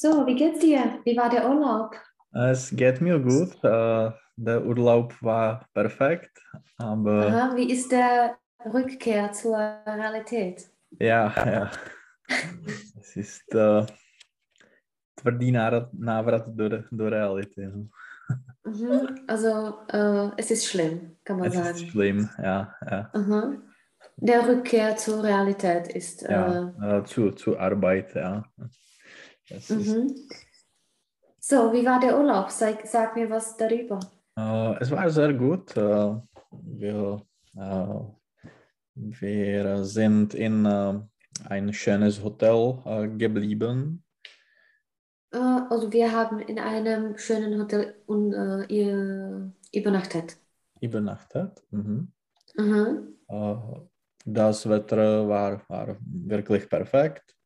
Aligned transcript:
So, 0.00 0.26
wie 0.26 0.34
geht's 0.34 0.60
dir? 0.60 0.98
Wie 1.04 1.14
war 1.14 1.28
der 1.28 1.44
Urlaub? 1.46 1.94
Es 2.32 2.70
geht 2.74 3.02
mir 3.02 3.18
gut. 3.20 3.52
Äh, 3.62 4.10
der 4.36 4.64
Urlaub 4.64 5.12
war 5.20 5.68
perfekt, 5.74 6.40
aber 6.78 7.26
Aha, 7.26 7.56
wie 7.56 7.70
ist 7.70 7.92
der 7.92 8.38
Rückkehr 8.72 9.30
zur 9.32 9.58
Realität? 9.84 10.70
ja, 10.98 11.30
ja. 11.36 11.70
Es 12.98 13.14
ist 13.14 13.54
uh, 13.54 13.84
tvrdý 15.20 15.52
návrat, 15.52 16.46
do, 16.48 16.68
do 16.90 17.08
reality. 17.08 17.68
Mhm, 18.64 19.26
also, 19.28 19.80
äh, 19.92 20.30
es 20.38 20.50
ist 20.50 20.64
schlimm, 20.64 21.18
kann 21.24 21.40
man 21.40 21.48
Es 21.48 21.54
ist 21.54 21.62
sagen. 21.76 21.90
schlimm, 21.90 22.30
ja, 22.38 22.74
ja. 22.90 23.10
Aha. 23.12 23.52
Der 24.16 24.48
Rückkehr 24.48 24.96
zur 24.96 25.22
Realität 25.24 25.88
ist. 25.94 26.22
ja. 26.22 26.72
Äh, 26.80 27.00
Äh, 27.00 27.04
zu, 27.04 27.32
zu 27.32 27.58
Arbeit, 27.58 28.14
ja. 28.14 28.44
Mhm. 29.68 30.28
So, 31.38 31.72
wie 31.72 31.84
war 31.84 31.98
der 32.00 32.18
Urlaub? 32.18 32.50
Sag, 32.50 32.86
sag 32.86 33.16
mir 33.16 33.28
was 33.30 33.56
darüber. 33.56 33.98
äh, 34.36 34.76
es 34.80 34.90
war 34.90 35.08
sehr 35.10 35.32
gut. 35.32 35.76
Äh, 35.76 36.14
wir, 36.50 37.22
äh, 37.56 38.00
wir 38.94 39.84
sind 39.84 40.34
in 40.34 40.66
ein 41.48 41.72
schönes 41.72 42.22
Hotel 42.22 43.16
geblieben. 43.16 44.04
Also, 45.32 45.92
wir 45.92 46.12
haben 46.12 46.40
in 46.40 46.58
einem 46.58 47.16
schönen 47.16 47.58
Hotel 47.60 47.94
un, 48.06 49.54
übernachtet. 49.72 50.36
Übernachtet. 50.80 51.62
Mhm. 51.70 52.12
Mhm. 52.56 53.16
Das 54.26 54.68
Wetter 54.68 55.28
war, 55.28 55.62
war 55.68 55.96
wirklich 56.00 56.68
perfekt. 56.68 57.36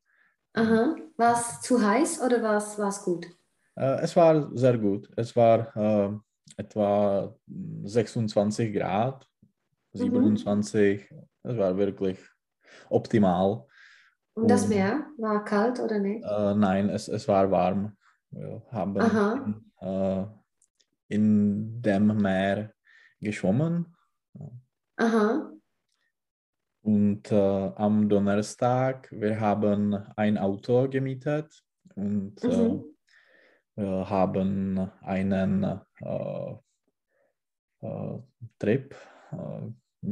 Aha. 0.54 0.96
War 1.16 1.32
es 1.34 1.60
zu 1.60 1.80
heiß 1.84 2.20
oder 2.22 2.42
war 2.42 2.56
es 2.88 3.02
gut? 3.02 3.26
Äh, 3.76 4.00
Es 4.02 4.16
war 4.16 4.50
sehr 4.56 4.78
gut. 4.78 5.08
Es 5.16 5.34
war 5.36 5.76
äh, 5.76 6.10
etwa 6.56 7.36
26 7.84 8.72
Grad, 8.74 9.28
27. 9.92 11.10
Es 11.42 11.56
war 11.56 11.76
wirklich 11.76 12.18
optimal. 12.88 13.66
Und 14.34 14.50
das 14.50 14.68
Meer 14.68 15.06
war 15.18 15.44
kalt 15.44 15.78
oder 15.80 15.98
nicht? 15.98 16.24
Äh, 16.24 16.54
nein, 16.54 16.88
es, 16.88 17.08
es 17.08 17.28
war 17.28 17.50
warm. 17.50 17.96
Wir 18.30 18.62
haben 18.72 18.96
in, 18.96 19.88
äh, 19.88 20.26
in 21.08 21.82
dem 21.82 22.16
Meer 22.16 22.72
geschwommen. 23.20 23.94
Aha. 24.96 25.50
Und 26.84 27.32
äh, 27.32 27.34
am 27.76 28.10
Donnerstag, 28.10 29.08
wir 29.10 29.40
haben 29.40 29.94
ein 30.16 30.36
Auto 30.36 30.86
gemietet 30.86 31.64
und 31.94 32.44
äh, 32.44 32.68
Mhm. 32.68 32.84
wir 33.76 34.10
haben 34.10 34.90
einen 35.00 35.64
äh, 36.02 36.54
äh, 37.80 38.18
Trip, 38.58 38.94
äh, 39.32 39.36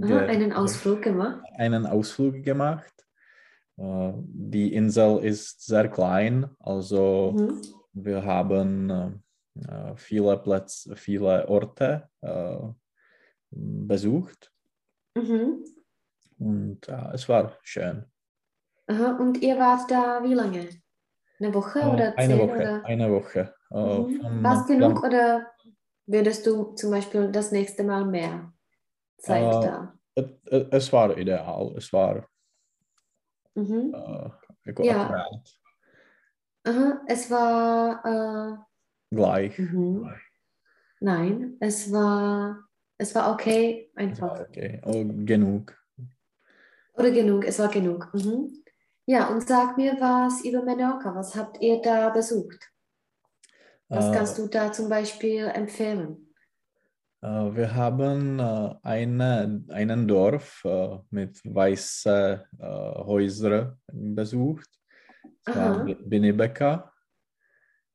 Aha, 0.02 0.18
einen 0.24 0.54
Ausflug 0.54 1.02
gemacht. 1.02 1.44
einen 1.58 1.84
Ausflug 1.84 2.42
gemacht. 2.42 3.06
Äh, 3.76 4.12
die 4.16 4.72
Insel 4.72 5.22
ist 5.22 5.66
sehr 5.66 5.90
klein, 5.90 6.48
also 6.58 7.34
Mhm. 7.36 7.60
wir 7.92 8.24
haben 8.24 9.22
äh, 9.68 9.94
viele 9.96 10.38
Plätze, 10.38 10.96
viele 10.96 11.46
Orte 11.46 12.08
äh, 12.22 12.56
besucht 13.50 14.50
Mhm. 15.14 15.66
Und 16.46 16.88
äh, 16.88 17.14
es 17.14 17.28
war 17.28 17.56
schön. 17.62 18.04
Aha. 18.86 19.16
Und 19.18 19.40
ihr 19.42 19.58
wart 19.58 19.90
da 19.90 20.22
wie 20.22 20.34
lange? 20.34 20.68
Eine 21.38 21.54
Woche 21.54 21.80
Äh, 21.80 21.86
oder 21.86 22.18
eine 22.18 22.34
zehn? 22.36 22.38
Woche, 22.38 22.54
Oder? 22.56 22.84
eine 22.84 23.10
Woche. 23.12 23.54
Äh, 23.70 23.98
Mhm. 23.98 24.42
War 24.44 24.60
es 24.60 24.66
genug 24.66 24.98
von- 24.98 25.08
oder 25.08 25.50
würdest 26.06 26.46
du 26.46 26.74
zum 26.74 26.90
Beispiel 26.90 27.30
das 27.32 27.52
nächste 27.52 27.84
Mal 27.84 28.04
mehr 28.04 28.52
Zeit 29.18 29.64
Äh, 29.64 29.68
da? 29.68 29.94
es, 30.70 30.92
war 30.92 31.16
ideal, 31.16 31.74
es 31.76 31.92
war 31.92 32.28
Mhm. 33.54 33.92
äh, 33.94 34.84
Ja. 34.84 35.02
akkurat, 35.02 35.58
Aha. 36.64 37.02
Es 37.06 37.30
war, 37.30 38.66
gleich. 39.10 39.58
äh, 39.58 39.62
mhm. 39.62 40.10
nein, 41.00 41.56
es 41.60 41.90
war, 41.92 42.58
es 42.98 43.14
war 43.14 43.32
okay, 43.32 43.90
einfach. 43.96 44.38
war 44.38 44.40
okay, 44.48 44.80
oh, 44.84 45.04
genug. 45.24 45.76
Oder 46.94 47.10
genug, 47.10 47.44
es 47.44 47.58
war 47.58 47.68
genug. 47.68 48.12
Mhm. 48.12 48.62
Ja, 49.06 49.28
und 49.28 49.46
sag 49.46 49.76
mir 49.76 49.94
was 49.98 50.44
über 50.44 50.62
Menorca. 50.62 51.14
Was 51.14 51.34
habt 51.34 51.60
ihr 51.60 51.80
da 51.82 52.10
besucht? 52.10 52.70
Was 53.88 54.08
Äh, 54.08 54.12
kannst 54.12 54.38
du 54.38 54.46
da 54.46 54.72
zum 54.72 54.88
Beispiel 54.88 55.44
empfehlen? 55.46 56.34
Äh, 57.22 57.54
Wir 57.54 57.74
haben 57.74 58.38
äh, 58.38 58.74
eine, 58.82 59.64
einen 59.70 60.06
Dorf 60.06 60.62
äh, 60.64 60.98
mit 61.10 61.40
weißen 61.44 62.40
äh, 62.58 62.64
Häusern 63.04 63.80
besucht. 63.92 64.68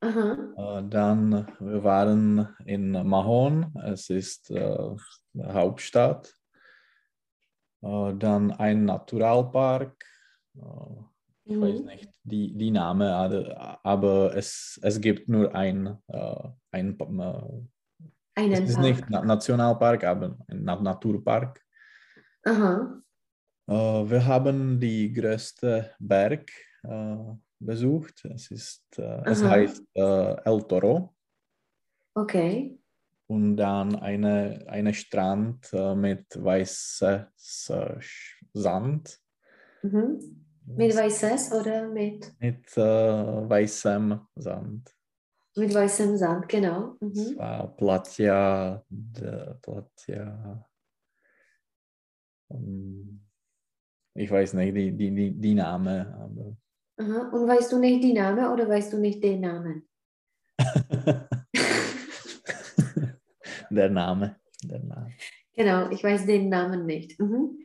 Aha. 0.02 0.42
Äh, 0.58 0.84
Dann 0.90 1.48
wir 1.60 1.84
waren 1.84 2.56
in 2.66 2.92
Mahon, 2.92 3.74
es 3.86 4.10
ist 4.10 4.54
Hauptstadt. 5.42 6.37
Äh, 7.88 8.14
Dann 8.18 8.52
ein 8.52 8.86
Naturalpark. 8.86 9.96
Äh, 10.56 10.62
Ich 11.50 11.56
weiß 11.62 11.80
Mhm. 11.80 11.86
nicht 11.86 12.10
die, 12.24 12.54
die 12.58 12.72
Name, 12.72 13.06
aber- 13.84 14.36
es, 14.36 14.78
es 14.84 15.00
gibt 15.00 15.30
nur 15.30 15.56
ein, 15.56 15.98
äh, 16.08 16.50
ein 16.72 16.98
Einen 18.36 18.52
es 18.54 18.60
ist 18.70 18.76
Park. 18.76 18.86
nicht 18.86 19.04
Na 19.10 19.22
Nationalpark, 19.24 20.04
aber 20.04 20.38
ein 20.50 20.64
Na 20.66 20.76
Naturpark. 20.76 21.64
Aha. 22.44 23.02
Wir 23.70 24.26
haben 24.26 24.80
die 24.80 25.12
größte 25.14 25.92
Berg 26.00 26.52
besucht. 27.60 28.26
Es, 28.26 28.52
ist, 28.52 28.84
äh, 29.00 29.22
es 29.26 29.42
Aha. 29.42 29.50
heißt 29.52 29.84
El 29.96 30.62
Toro. 30.68 31.16
Okay. 32.14 32.78
Und 33.28 33.58
dann 33.58 33.96
eine, 33.96 34.66
eine 34.68 34.94
Strand 34.94 35.72
äh, 35.74 35.96
mit 35.96 36.26
weißem 36.42 37.26
Sch- 37.38 38.36
Sand. 38.54 39.20
Mhm. 39.84 40.46
Mit 40.66 40.96
weißes 40.96 41.52
oder 41.54 41.88
mit, 41.90 42.34
Mit 42.40 42.78
äh, 42.78 42.82
weißem 43.50 44.20
Sand. 44.36 44.94
mit 45.56 45.74
weißem 45.74 46.18
Sand, 46.18 46.48
genau. 46.50 46.96
Mhm. 47.00 47.38
war 47.38 47.76
Platja, 47.76 48.84
Platja. 49.62 50.66
ähm, 52.52 53.26
Ich 54.14 54.30
weiß 54.32 54.54
nicht 54.54 54.76
die, 54.76 54.92
die, 54.96 55.14
die, 55.14 55.32
die 55.32 55.54
Name, 55.56 56.16
aber. 56.20 56.58
Aha. 57.00 57.30
Und 57.30 57.48
weißt 57.48 57.72
du 57.72 57.80
nicht 57.80 58.04
die 58.04 58.14
Name 58.14 58.52
oder 58.52 58.68
weißt 58.68 58.94
du 58.94 58.98
nicht 59.00 59.24
den 59.24 59.42
Namen? 59.42 59.88
der 63.70 63.90
Name. 63.90 64.36
Der 64.64 64.80
Name. 64.80 65.12
Genau, 65.56 65.90
ich 65.90 66.04
weiß 66.04 66.26
den 66.26 66.50
Namen 66.50 66.86
nicht. 66.86 67.20
Mhm. 67.20 67.60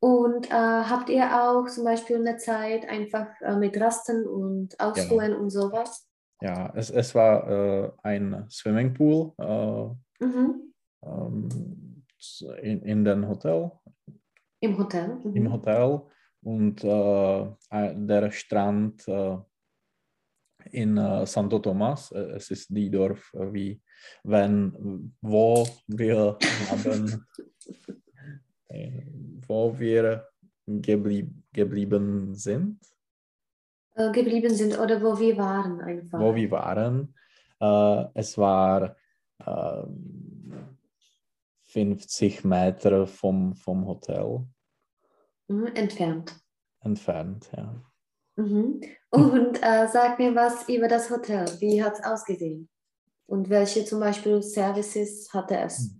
Und 0.00 0.50
äh, 0.50 0.54
habt 0.54 1.10
ihr 1.10 1.24
auch 1.42 1.66
zum 1.68 1.84
Beispiel 1.84 2.16
eine 2.16 2.36
Zeit 2.38 2.88
einfach 2.88 3.28
äh, 3.42 3.56
mit 3.56 3.78
Rasten 3.80 4.26
und 4.26 4.78
Ausruhen 4.80 5.34
und 5.34 5.50
sowas? 5.50 6.06
Ja, 6.40 6.72
es, 6.74 6.88
es 6.90 7.14
war 7.14 7.48
äh, 7.50 7.90
ein 8.02 8.46
Swimmingpool 8.50 9.32
äh, 9.38 10.24
Mhm. 10.24 10.72
ähm, 11.02 11.48
in, 12.62 12.82
in 12.82 13.04
dem 13.04 13.28
Hotel, 13.28 13.70
Im 14.60 14.76
Hotel? 14.78 15.18
Mhm. 15.22 15.36
im 15.36 15.52
Hotel 15.52 16.00
und 16.42 16.82
äh, 16.84 17.46
ein- 17.70 18.06
der 18.06 18.30
Strand 18.30 19.06
äh, 19.08 19.36
in 20.72 20.96
äh, 20.96 21.26
Santo 21.26 21.58
Tomas. 21.58 22.12
Äh, 22.12 22.36
es 22.36 22.50
ist 22.50 22.68
die 22.70 22.90
Dorf, 22.90 23.32
äh, 23.34 23.52
wie 23.52 23.80
wenn 24.24 25.12
wo 25.20 25.66
wir 25.86 26.38
haben, 26.70 27.26
äh, 28.68 29.02
wo 29.46 29.78
wir 29.78 30.28
geblieb, 30.66 31.32
geblieben 31.52 32.34
sind. 32.34 32.78
Äh, 33.94 34.12
geblieben 34.12 34.54
sind 34.54 34.78
oder 34.78 35.00
wo 35.02 35.18
wir 35.18 35.36
waren 35.36 35.80
einfach. 35.80 36.20
wo 36.20 36.34
wir 36.34 36.50
waren. 36.50 37.14
Äh, 37.60 38.04
es 38.14 38.38
war 38.38 38.96
äh, 39.44 39.82
50 41.64 42.44
Meter 42.44 43.06
vom, 43.06 43.54
vom 43.54 43.86
Hotel 43.86 44.46
Mhm. 45.48 45.66
Entfernt. 45.74 46.40
entfernt. 46.80 47.50
Ja. 47.56 47.74
Mhm. 48.36 48.80
Und 49.10 49.56
äh, 49.62 49.88
sag 49.88 50.18
mir 50.20 50.32
was 50.36 50.68
über 50.68 50.86
das 50.86 51.10
Hotel. 51.10 51.44
Wie 51.58 51.82
hat 51.82 51.94
es 51.94 52.04
ausgesehen? 52.04 52.68
Und 53.30 53.48
welche 53.48 53.84
zum 53.84 54.00
Beispiel 54.00 54.42
Services 54.42 55.32
hatte 55.32 55.56
es? 55.56 55.94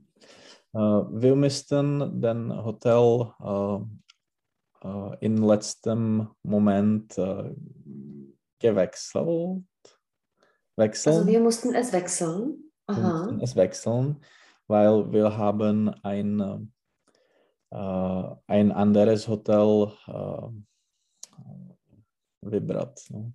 Äh, 0.74 0.78
wir 0.78 1.36
müssten 1.36 2.20
den 2.20 2.52
Hotel 2.64 3.32
äh, 3.40 4.88
äh, 4.88 5.16
in 5.20 5.36
letztem 5.36 6.28
Moment 6.42 7.16
äh, 7.18 7.54
gewechselt. 8.58 9.62
wechseln. 10.76 11.14
Also 11.14 11.26
wir 11.28 11.38
mussten 11.38 11.72
es 11.72 11.92
wechseln. 11.92 12.72
Wir 12.88 12.96
Aha. 12.96 13.18
mussten 13.18 13.40
es 13.42 13.54
wechseln, 13.54 14.16
weil 14.66 15.12
wir 15.12 15.36
haben 15.36 15.88
ein, 16.02 16.72
äh, 17.70 18.34
ein 18.48 18.72
anderes 18.72 19.28
Hotel 19.28 19.92
äh, 20.08 20.48
vybrat. 22.40 23.00
No. 23.10 23.32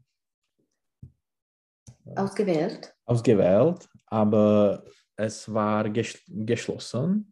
Ausgewählt. 2.15 2.93
Ausgewählt, 3.05 3.89
aber 4.07 4.83
es 5.15 5.51
war 5.53 5.89
ges 5.89 6.21
geschlossen 6.27 7.31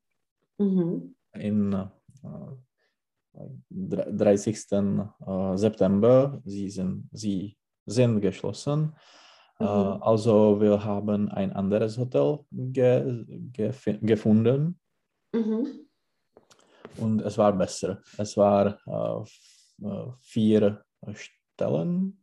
Mhm. 0.57 1.15
in 1.33 1.73
äh, 1.73 1.87
30. 3.69 4.71
äh, 4.71 5.57
September. 5.57 6.41
Sie 6.45 6.69
sind, 6.69 7.09
sie 7.11 7.57
sind 7.85 8.21
geschlossen. 8.21 8.93
Äh, 9.59 9.63
Mhm. 9.63 10.01
also 10.03 10.59
wir 10.61 10.83
haben 10.83 11.29
ein 11.29 11.51
anderes 11.53 11.97
Hotel 11.97 12.39
ge 12.51 13.25
gef 13.51 13.85
gefunden 14.01 14.79
Mhm. 15.33 15.87
und 16.97 17.21
es 17.21 17.37
war 17.37 17.53
besser. 17.53 18.01
Es 18.17 18.35
war 18.37 18.77
äh, 18.87 19.87
äh, 19.87 20.11
vier 20.19 20.83
Stellen, 21.13 22.22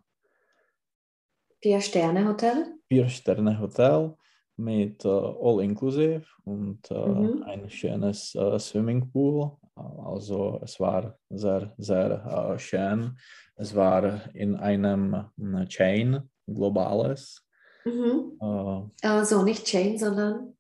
Vier-Sterne-Hotel. 1.63 2.75
vier 2.89 3.09
Sterne 3.09 3.59
Hotel 3.61 4.17
mit 4.57 5.05
äh, 5.05 5.09
All 5.09 5.63
Inclusive 5.63 6.25
und 6.45 6.91
äh, 6.91 6.95
Mhm. 7.09 7.43
ein 7.45 7.71
schönes 7.71 8.35
äh, 8.35 8.59
Swimmingpool. 8.59 9.53
Also 9.75 10.59
es 10.63 10.79
war 10.81 11.19
sehr, 11.31 11.73
sehr 11.79 12.11
äh, 12.55 12.59
schön. 12.59 13.17
Es 13.57 13.75
war 13.75 14.35
in 14.35 14.57
einem 14.57 15.15
äh, 15.39 15.67
Chain, 15.67 16.29
globales, 16.47 17.47
Mhm. 17.85 18.39
äh, 18.41 19.07
Also 19.09 19.43
nicht 19.43 19.65
Chain, 19.67 19.99
sondern 19.99 20.57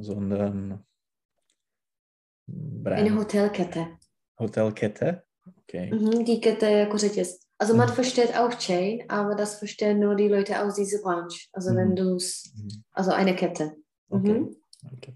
sondern 0.00 0.84
eine 2.48 2.82
Brand, 3.10 3.18
Hotelkette. 3.18 3.88
Hotelkette. 4.38 5.22
Okay. 5.62 5.92
Mhm. 5.94 6.24
Die 6.24 6.40
Kette 6.40 6.70
jako 6.70 6.98
řetěz. 6.98 7.45
Also 7.58 7.74
man 7.74 7.88
Mhm. 7.88 7.94
versteht 7.94 8.36
auch 8.36 8.52
Chain, 8.58 9.04
aber 9.08 9.34
das 9.34 9.58
verstehen 9.58 9.98
nur 9.98 10.14
die 10.14 10.28
Leute 10.28 10.60
aus 10.62 10.74
dieser 10.74 11.00
Branche. 11.02 11.48
Also 11.52 11.74
wenn 11.74 11.90
Mhm. 11.90 11.96
du 11.96 12.14
es, 12.16 12.52
Mhm. 12.54 12.84
also 12.92 13.12
eine 13.12 13.34
Kette. 13.34 13.76
Okay. 14.10 14.40
Mhm. 14.40 14.56
okay. 14.92 15.14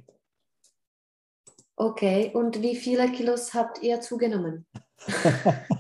Okay, 1.77 2.31
und 2.35 2.61
wie 2.61 2.77
viele 2.77 3.11
Kilos 3.13 3.55
habt 3.55 3.83
ihr 3.83 4.01
zugenommen? 4.01 4.67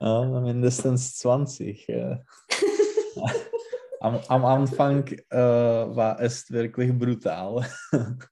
Ja, 0.00 0.22
mindestens 0.40 1.16
20. 1.16 1.86
ja. 1.88 2.20
Am, 4.00 4.20
am 4.28 4.44
Anfang 4.44 5.06
äh, 5.30 5.36
war 5.38 6.20
es 6.20 6.50
wirklich 6.50 6.92
brutal. 6.98 7.64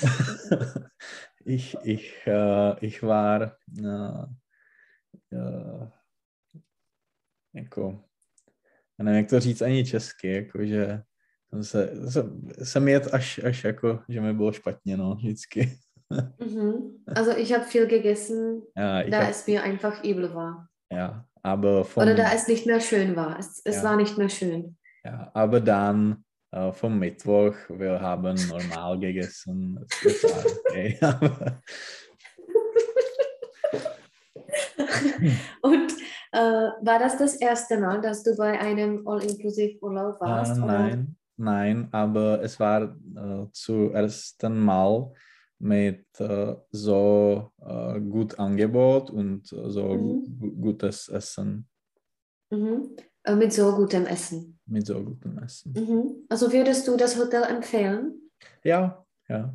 ich, 1.44 1.76
ich, 1.84 2.14
äh, 2.26 2.86
ich 2.86 3.02
war 3.02 3.58
äh, 3.76 4.26
jako, 7.54 8.04
já 8.98 9.04
nevím, 9.04 9.20
jak 9.20 9.30
to 9.30 9.40
říct 9.40 9.62
ani 9.62 9.84
česky, 9.84 10.28
jakože 10.32 11.02
jsem 11.50 11.64
se, 11.64 12.10
jsem, 12.10 12.48
jsem 12.62 12.88
jet 12.88 13.14
až, 13.14 13.38
až 13.44 13.64
jako, 13.64 14.00
že 14.08 14.20
mi 14.20 14.34
bylo 14.34 14.52
špatně, 14.52 14.96
no, 14.96 15.14
vždycky. 15.14 15.78
Mhm. 16.40 17.02
Also 17.16 17.36
ich 17.38 17.50
habe 17.52 17.64
viel 17.64 17.86
gegessen, 17.86 18.62
Ja, 18.76 19.02
da 19.02 19.18
hab, 19.22 19.30
es 19.30 19.46
mir 19.46 19.62
einfach 19.64 20.04
übel 20.04 20.34
war. 20.34 20.68
ja, 20.92 21.24
aber 21.42 21.84
vom, 21.84 22.02
Oder 22.02 22.14
da 22.14 22.32
es 22.32 22.46
nicht 22.46 22.64
mehr 22.66 22.80
schön 22.80 23.16
war. 23.16 23.38
Es, 23.40 23.60
es 23.64 23.76
Ja. 23.76 23.82
war 23.82 23.96
nicht 23.96 24.16
mehr 24.16 24.28
schön. 24.28 24.76
Ja, 25.04 25.30
aber 25.34 25.60
dann 25.60 26.24
äh, 26.52 26.70
vom 26.72 26.98
Mittwoch, 27.00 27.54
wir 27.68 28.00
haben 28.00 28.36
normal 28.48 29.00
gegessen. 29.00 29.84
Es 30.04 30.22
war 30.22 30.44
okay. 30.46 30.96
aber, 31.02 31.60
Und 35.62 35.92
äh, 36.32 36.38
war 36.38 36.98
das 36.98 37.16
das 37.18 37.36
erste 37.36 37.78
Mal, 37.78 38.00
dass 38.00 38.22
du 38.22 38.34
bei 38.36 38.58
einem 38.58 39.06
All-Inclusive-Urlaub 39.06 40.16
äh, 40.16 40.20
warst? 40.20 40.58
oder? 40.58 40.66
nein, 40.66 41.16
nein, 41.36 41.88
aber 41.92 42.42
es 42.42 42.58
war 42.60 42.82
äh, 43.16 43.46
zum 43.52 43.92
ersten 43.94 44.58
Mal 44.64 45.12
mit 45.58 46.04
äh, 46.20 46.54
so 46.70 47.50
äh, 47.64 48.00
gut 48.00 48.38
Angebot 48.38 49.10
und 49.10 49.50
äh, 49.52 49.70
so 49.70 49.94
Mhm. 49.94 50.38
gu 50.38 50.50
gutes 50.60 51.08
Essen, 51.08 51.68
Mhm. 52.50 52.96
Äh, 53.24 53.34
mit 53.34 53.52
so 53.52 53.74
gutem 53.74 54.06
Essen. 54.06 54.58
mit 54.66 54.86
so 54.86 55.02
gutem 55.02 55.38
Essen. 55.38 55.72
Mhm. 55.76 56.26
Also 56.28 56.52
würdest 56.52 56.86
du 56.86 56.96
das 56.96 57.18
Hotel 57.18 57.42
empfehlen? 57.44 58.30
Ja, 58.62 59.04
ja. 59.28 59.54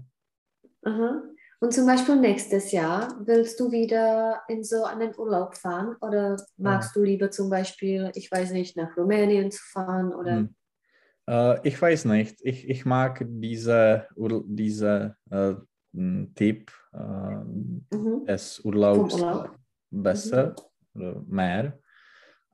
Aha. 0.84 1.22
Und 1.64 1.74
zum 1.74 1.86
Beispiel 1.86 2.16
nächstes 2.16 2.72
Jahr, 2.72 3.16
willst 3.24 3.60
du 3.60 3.72
wieder 3.72 4.42
in 4.48 4.64
so 4.64 4.84
einen 4.84 5.16
Urlaub 5.16 5.56
fahren 5.56 5.96
oder 6.02 6.36
magst 6.58 6.96
du 6.96 7.04
lieber 7.04 7.30
zum 7.30 7.52
Beispiel, 7.52 8.12
ich 8.16 8.32
weiß 8.32 8.52
nicht, 8.52 8.76
nach 8.76 8.98
Rumänien 8.98 9.52
zu 9.52 9.62
fahren 9.64 10.12
oder? 10.12 10.38
Hm. 10.38 10.56
Äh, 11.30 11.68
ich 11.68 11.80
weiß 11.80 12.06
nicht. 12.06 12.42
Ich, 12.42 12.68
ich 12.68 12.84
mag 12.86 13.24
diese, 13.28 14.08
diese 14.18 15.16
äh, 15.30 15.54
Tipp 16.34 16.72
äh, 16.94 16.98
Mhm. 17.94 18.26
des 18.26 18.60
Urlaubs 18.62 19.14
Urlaub. 19.14 19.56
besser 19.92 20.56
oder 20.96 21.22
mehr. 21.28 21.78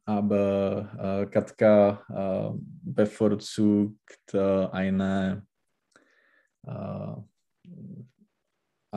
Aber 0.03 0.89
äh, 0.99 1.31
Katka 1.31 2.03
äh, 2.09 2.57
bevorzugt 2.83 4.33
äh, 4.33 4.67
eine 4.67 5.45
äh, 6.65 7.15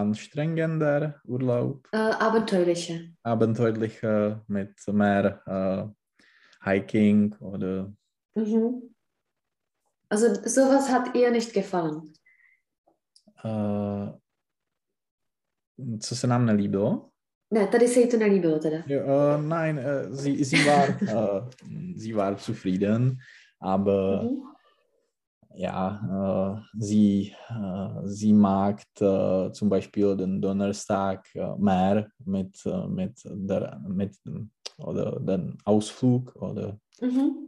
anstrengender 0.01 1.21
Urlaub, 1.25 1.87
Äh, 1.93 1.99
abenteuerliche. 1.99 3.01
abenteuerlicher 3.25 4.45
mit 4.49 4.71
mehr 4.93 5.41
äh, 5.47 6.71
Hiking 6.71 7.35
oder 7.41 7.93
Mhm. 8.35 8.95
Also 10.09 10.27
sowas 10.45 10.89
hat 10.89 11.15
ihr 11.17 11.31
nicht 11.31 11.53
gefallen. 11.53 12.13
Uh, 13.45 14.09
co 16.01 16.15
se 16.17 16.27
nám 16.27 16.47
nelíbilo? 16.47 17.11
Ne, 17.51 17.67
tady 17.67 17.89
se 17.89 18.01
jí 18.01 18.09
to 18.09 18.17
nelíbilo 18.17 18.59
teda. 18.59 18.77
Jo, 18.87 19.01
uh, 19.01 19.43
nein, 19.43 19.79
uh, 19.79 20.15
sie, 20.17 20.45
sie, 20.45 20.65
war, 20.67 20.89
uh, 21.03 21.49
sie 21.97 22.13
war 22.17 22.37
zufrieden, 22.39 23.19
aber 23.61 24.23
Mhm. 24.23 24.43
Ja, 25.55 26.01
uh, 26.09 26.61
sie, 26.79 27.35
uh, 27.51 28.07
sie 28.07 28.33
mag 28.33 28.83
uh, 29.01 29.51
zum 29.51 29.69
Beispiel 29.69 30.17
den 30.17 30.41
Donnerstag 30.41 31.27
uh, 31.35 31.57
mehr 31.59 32.09
mit, 32.25 32.65
uh, 32.67 32.87
mit, 32.89 33.21
der, 33.25 33.81
mit 33.89 34.17
oder 34.79 35.21
den 35.21 35.59
Ausflug 35.65 36.37
oder 36.37 36.79
Mhm. 37.03 37.47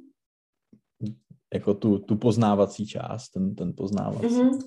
jako 1.54 1.74
tu, 1.74 1.98
tu 1.98 2.16
poznávací 2.16 2.86
část, 2.86 3.32
ten, 3.32 3.54
ten 3.54 3.72
poznávací. 3.72 4.42
Mhm. 4.42 4.58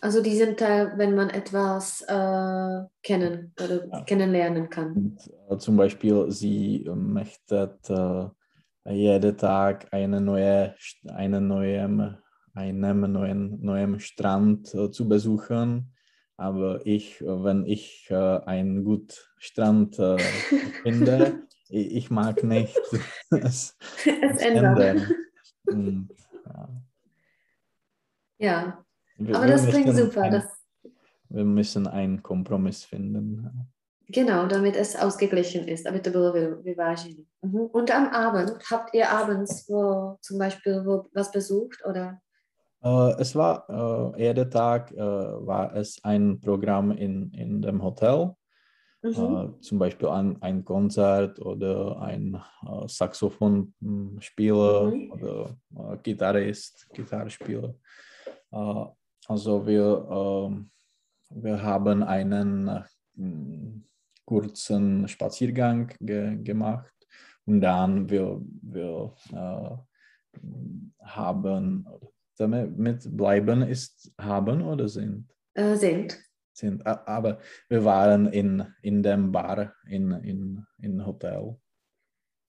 Also 0.00 0.22
diesen 0.22 0.56
Teil, 0.56 0.96
wenn 0.96 1.14
man 1.14 1.30
etwas 1.30 2.04
äh, 2.08 2.84
kennen 3.02 3.52
oder 3.64 3.74
Ja. 3.92 4.04
kennenlernen 4.04 4.68
kann. 4.68 4.92
Und, 4.94 5.18
äh, 5.50 5.56
zum 5.58 5.76
Beispiel, 5.76 6.30
sie 6.30 6.84
möchte 6.94 7.78
äh, 7.88 8.92
jeden 8.94 9.36
Tag 9.36 9.86
eine 9.92 10.20
neue, 10.20 10.74
einen 11.08 11.48
neuen, 11.48 12.16
einem 12.56 13.12
neuen, 13.12 13.62
neuen 13.62 14.00
Strand 14.00 14.74
äh, 14.74 14.90
zu 14.90 15.08
besuchen. 15.08 15.92
Aber 16.36 16.84
ich, 16.84 17.20
äh, 17.20 17.44
wenn 17.44 17.64
ich 17.64 18.08
äh, 18.10 18.14
einen 18.14 18.84
guten 18.84 19.14
Strand 19.38 19.98
äh, 19.98 20.18
finde, 20.82 21.46
ich, 21.68 22.10
mag 22.10 22.42
nicht 22.42 22.78
es, 23.30 23.76
es 24.04 24.40
ändern. 24.40 25.06
Und, 25.66 26.08
ja, 26.46 26.68
Ja, 28.38 28.84
wir, 29.18 29.36
aber 29.36 29.46
wir 29.46 29.52
das 29.52 29.66
klingt 29.66 29.94
super. 29.96 30.22
Ein, 30.22 30.32
Das, 30.32 30.44
wir 31.28 31.44
müssen 31.44 31.86
einen 31.86 32.22
Kompromiss 32.22 32.84
finden. 32.84 33.68
genau, 34.08 34.46
damit 34.46 34.76
es 34.76 34.94
ausgeglichen 34.94 35.66
ist, 35.66 35.86
damit 35.86 36.06
vyvážený. 36.06 37.26
Mhm. 37.42 37.66
Und 37.72 37.90
am 37.90 38.08
Abend, 38.08 38.58
habt 38.70 38.94
ihr 38.94 39.10
abends 39.10 39.68
wo 39.68 40.18
zum 40.20 40.38
Beispiel 40.38 40.84
wo 40.84 41.08
was 41.12 41.32
besucht 41.32 41.84
oder? 41.84 42.20
Äh, 42.82 43.20
es 43.20 43.34
war 43.34 44.14
äh, 44.16 44.22
jeden 44.24 44.50
Tag 44.50 44.92
äh, 44.92 44.96
war 44.98 45.74
es 45.74 45.98
ein 46.04 46.40
Programm 46.40 46.90
in, 46.92 47.30
in 47.32 47.60
dem 47.62 47.82
Hotel, 47.82 48.34
Mhm. 49.02 49.12
äh, 49.12 49.60
zum 49.60 49.78
Beispiel 49.78 50.08
ein, 50.08 50.40
ein 50.42 50.64
Konzert 50.64 51.38
oder 51.38 52.00
ein 52.00 52.34
äh, 52.34 52.88
Saxophonspieler 52.88 54.90
Mhm. 54.90 55.12
oder 55.12 55.56
äh, 55.76 55.96
Gitarrist, 56.02 56.88
Gitarrespieler. 56.92 57.74
Äh, 58.52 58.84
also 59.28 59.66
wir, 59.66 60.48
ähm, 60.50 60.70
wir 61.30 61.62
haben 61.62 62.02
einen 62.02 62.68
äh, 62.68 62.82
kurzen 64.24 65.06
Spaziergang 65.08 65.92
ge 66.00 66.36
gemacht 66.42 66.92
und 67.46 67.60
dann 67.60 68.08
wir, 68.10 68.40
wir 68.62 69.12
äh, 72.40 72.44
haben. 72.44 72.76
Mit 72.76 73.16
bleiben 73.16 73.62
ist 73.62 74.12
haben 74.20 74.62
oder 74.62 74.88
sind? 74.88 75.28
Äh, 75.54 75.76
sind. 75.76 76.18
sind. 76.52 76.86
Aber 76.86 77.38
wir 77.68 77.84
waren 77.84 78.26
in, 78.26 78.66
in 78.82 79.02
dem 79.02 79.32
Bar, 79.32 79.74
in, 79.88 80.10
in, 80.12 80.66
in 80.78 81.06
Hotel. 81.06 81.56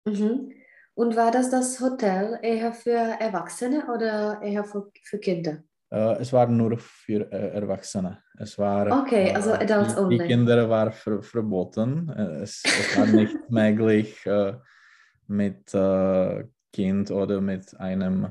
Mhm. 0.05 0.51
Und 0.95 1.15
war 1.15 1.31
das 1.31 1.51
das 1.51 1.79
Hotel 1.79 2.39
eher 2.41 2.73
für 2.73 2.97
Erwachsene 3.19 3.85
oder 3.93 4.41
eher 4.41 4.63
für, 4.63 4.89
für 5.03 5.19
Kinder? 5.19 5.63
Uh, 5.93 6.17
es 6.19 6.33
war 6.33 6.47
nur 6.47 6.77
für 6.77 7.27
uh, 7.27 7.35
Erwachsene. 7.35 8.21
Es 8.37 8.57
war, 8.57 9.03
okay, 9.03 9.33
also 9.33 9.53
Adults 9.53 9.95
die, 9.95 10.01
only. 10.01 10.17
Die 10.17 10.25
Kinder 10.25 10.69
waren 10.69 10.91
ver 10.91 11.21
verboten. 11.21 12.09
Es, 12.09 12.61
es, 12.65 12.97
war 12.97 13.05
nicht 13.05 13.35
möglich, 13.49 14.17
mit 15.27 15.71
Kind 16.73 17.11
oder 17.11 17.41
mit 17.41 17.79
einem 17.79 18.27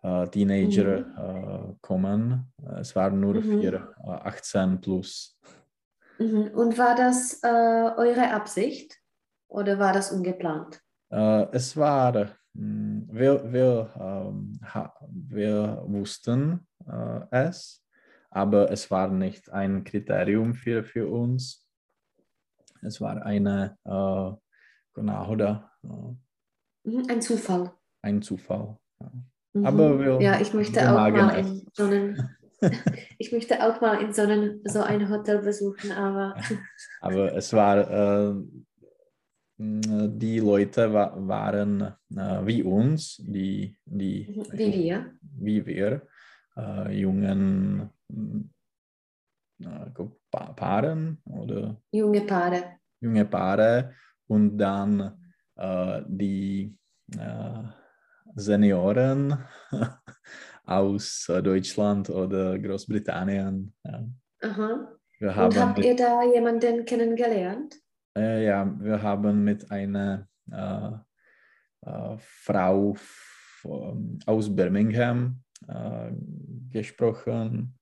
Teenager 0.00 1.00
mhm. 1.00 1.76
kommen. 1.80 2.52
Es 2.78 2.94
war 2.94 3.10
nur 3.10 3.34
mhm. 3.34 3.60
für 3.60 3.94
18 4.06 4.80
plus. 4.80 5.38
Mhm. 6.18 6.50
Und 6.54 6.78
war 6.78 6.94
das 6.94 7.40
eure 7.42 8.32
Absicht 8.32 8.96
oder 9.48 9.78
war 9.78 9.92
das 9.92 10.12
ungeplant? 10.12 10.80
es 11.10 11.74
war 11.74 12.30
wir, 12.58 13.52
wir, 13.52 13.92
ähm, 14.00 14.60
wir 15.10 15.82
wussten 15.86 16.66
äh, 16.86 17.20
es, 17.30 17.84
aber 18.30 18.70
es 18.70 18.90
war 18.90 19.08
nicht 19.08 19.50
ein 19.50 19.84
Kriterium 19.84 20.54
für, 20.54 20.82
für 20.82 21.08
uns. 21.08 21.64
Es 22.82 23.00
war 23.00 23.24
eine 23.24 23.78
äh, 23.84 25.00
Nahoda. 25.00 25.70
Äh, 25.84 27.02
ein 27.08 27.22
Zufall. 27.22 27.72
Ein 28.02 28.22
Zufall. 28.22 28.76
Ja. 29.00 29.12
Mhm. 29.52 29.66
Aber 29.66 29.98
wir, 29.98 30.20
ja, 30.20 30.40
ich 30.40 30.52
möchte 30.54 30.80
auch 30.90 31.10
mal 31.10 31.38
in 31.38 31.66
so 31.72 31.84
einen, 31.84 32.36
ich 33.18 33.32
möchte 33.32 33.62
auch 33.62 33.80
mal 33.80 34.02
in 34.02 34.12
so, 34.12 34.22
einen, 34.22 34.60
so 34.64 34.82
ein 34.82 35.08
Hotel 35.08 35.38
besuchen, 35.38 35.92
aber. 35.92 36.34
aber 37.00 37.34
es 37.34 37.52
war 37.52 38.30
äh, 38.30 38.34
die 39.60 40.38
Leute 40.38 40.92
wa 40.92 41.12
waren 41.16 41.80
äh, 42.14 42.46
wie 42.46 42.62
uns, 42.62 43.16
die, 43.26 43.76
die 43.84 44.28
mhm, 44.28 44.58
wie 44.58 44.72
wir, 44.72 45.12
wie 45.20 45.66
wir 45.66 46.02
äh, 46.56 47.00
jungen 47.00 47.90
äh, 49.60 49.88
Paaren 50.30 51.18
oder 51.24 51.76
junge 51.90 52.20
Paare, 52.20 52.78
junge 53.00 53.24
Paare 53.24 53.94
und 54.28 54.56
dann 54.58 55.18
äh, 55.56 56.02
die 56.06 56.76
äh, 57.18 57.62
Senioren 58.34 59.38
aus 60.64 61.26
Deutschland 61.26 62.10
oder 62.10 62.58
Großbritannien. 62.58 63.74
Ja. 63.84 64.04
Aha. 64.40 64.88
und 65.20 65.56
habt 65.56 65.78
ihr 65.78 65.96
da 65.96 66.22
jemanden 66.22 66.84
kennengelernt? 66.84 67.76
Äh, 68.16 68.46
ja, 68.46 68.72
wir 68.80 69.02
haben 69.02 69.44
mit 69.44 69.70
einer 69.70 70.28
äh, 70.50 70.90
äh, 71.82 72.16
Frau 72.18 72.96
aus 74.26 74.54
Birmingham 74.54 75.42
äh, 75.66 76.10
gesprochen, 76.70 77.78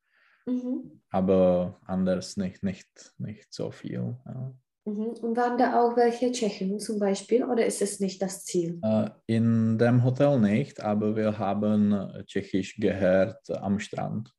mhm. 0.46 1.02
aber 1.10 1.78
anders 1.84 2.36
nicht, 2.36 2.62
nicht, 2.62 3.14
nicht 3.18 3.52
so 3.52 3.70
viel. 3.70 4.16
Ja. 4.24 4.54
Mhm. 4.86 5.08
Und 5.20 5.36
waren 5.36 5.58
da 5.58 5.80
auch 5.82 5.96
welche 5.96 6.32
Tschechen 6.32 6.78
zum 6.78 6.98
Beispiel 6.98 7.44
oder 7.44 7.66
ist 7.66 7.82
es 7.82 8.00
nicht 8.00 8.22
das 8.22 8.44
Ziel? 8.44 8.78
Äh, 8.82 9.10
in 9.26 9.76
dem 9.78 10.04
Hotel 10.04 10.38
nicht, 10.38 10.80
aber 10.80 11.16
wir 11.16 11.38
haben 11.38 12.24
Tschechisch 12.26 12.76
gehört 12.76 13.50
am 13.50 13.80
Strand. 13.80 14.32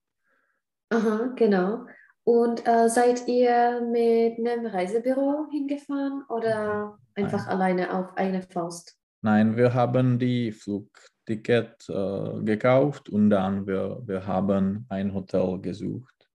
Aha, 0.89 1.33
genau. 1.35 1.85
Und 2.23 2.65
äh, 2.67 2.89
seid 2.89 3.27
ihr 3.27 3.81
mit 3.81 4.37
einem 4.39 4.65
Reisebüro 4.65 5.47
hingefahren 5.51 6.23
oder 6.29 6.97
einfach 7.15 7.45
Nein. 7.45 7.55
alleine 7.55 7.93
auf 7.93 8.17
eine 8.17 8.41
Faust? 8.41 8.97
Nein, 9.21 9.57
wir 9.57 9.73
haben 9.73 10.19
die 10.19 10.51
Flugticket 10.51 11.89
äh, 11.89 12.43
gekauft 12.43 13.09
und 13.09 13.29
dann 13.29 13.65
wir, 13.65 14.01
wir 14.05 14.27
haben 14.27 14.85
ein 14.89 15.13
Hotel 15.13 15.59
gesucht. 15.59 16.29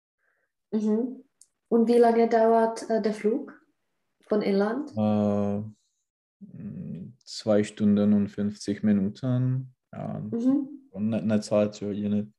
Mhm. 0.72 1.24
Und 1.68 1.88
wie 1.88 1.98
lange 1.98 2.28
dauert 2.28 2.90
äh, 2.90 3.02
der 3.02 3.14
Flug 3.14 3.61
von 4.32 4.42
Irland? 4.42 4.92
Äh, 4.96 5.62
zwei 7.26 7.64
Stunden 7.64 8.14
und 8.14 8.30
50 8.30 8.84
Minuten. 8.84 9.74
Ja. 9.92 10.20
Mhm. 10.32 10.70
Und 10.92 11.14
eine 11.14 11.42
Zeit 11.42 11.76
für 11.78 11.94
nicht. 11.94 12.32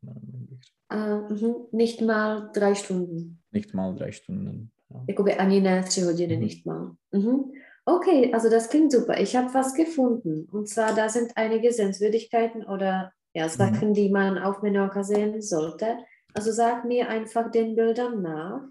Uh, 0.92 1.68
nicht 1.72 2.00
mal 2.00 2.50
drei 2.54 2.74
Stunden. 2.74 3.42
Nicht 3.50 3.74
mal 3.74 3.94
drei 3.94 4.12
Stunden. 4.12 4.70
Ja. 4.90 5.04
Jakoby 5.08 5.32
ani 5.32 5.60
ne 5.60 5.84
tři 5.84 6.02
hodiny, 6.02 6.36
mhm. 6.36 6.42
nicht 6.42 6.66
mal. 6.66 6.96
Mhm. 7.12 7.52
Okay, 7.86 8.32
also 8.32 8.48
das 8.50 8.68
klingt 8.68 8.92
super. 8.92 9.20
Ich 9.20 9.34
habe 9.36 9.52
was 9.54 9.74
gefunden. 9.74 10.48
Und 10.52 10.68
zwar, 10.68 10.94
da 10.94 11.08
sind 11.08 11.32
einige 11.36 11.72
Sehenswürdigkeiten 11.72 12.64
oder 12.64 13.12
ja, 13.34 13.48
Sachen, 13.48 13.88
mhm. 13.90 13.94
die 13.94 14.10
man 14.10 14.38
auf 14.38 14.62
Menorca 14.62 15.02
sehen 15.02 15.42
sollte. 15.42 15.96
Also 16.34 16.52
sag 16.52 16.84
mir 16.84 17.08
einfach 17.08 17.50
den 17.50 17.74
Bildern 17.74 18.22
nach, 18.22 18.62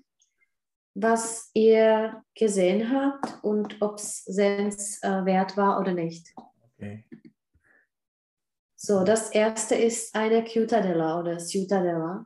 was 0.93 1.49
ihr 1.53 2.23
gesehen 2.35 2.91
habt 2.91 3.43
und 3.43 3.81
ob 3.81 3.95
es 3.95 4.23
sehenswert 4.25 5.55
war 5.57 5.79
oder 5.79 5.93
nicht. 5.93 6.33
Okay. 6.75 7.05
So, 8.75 9.03
das 9.03 9.29
erste 9.29 9.75
ist 9.75 10.15
eine 10.15 10.43
Ciutadella 10.43 11.19
oder 11.19 11.37
Ciutadella. 11.37 12.25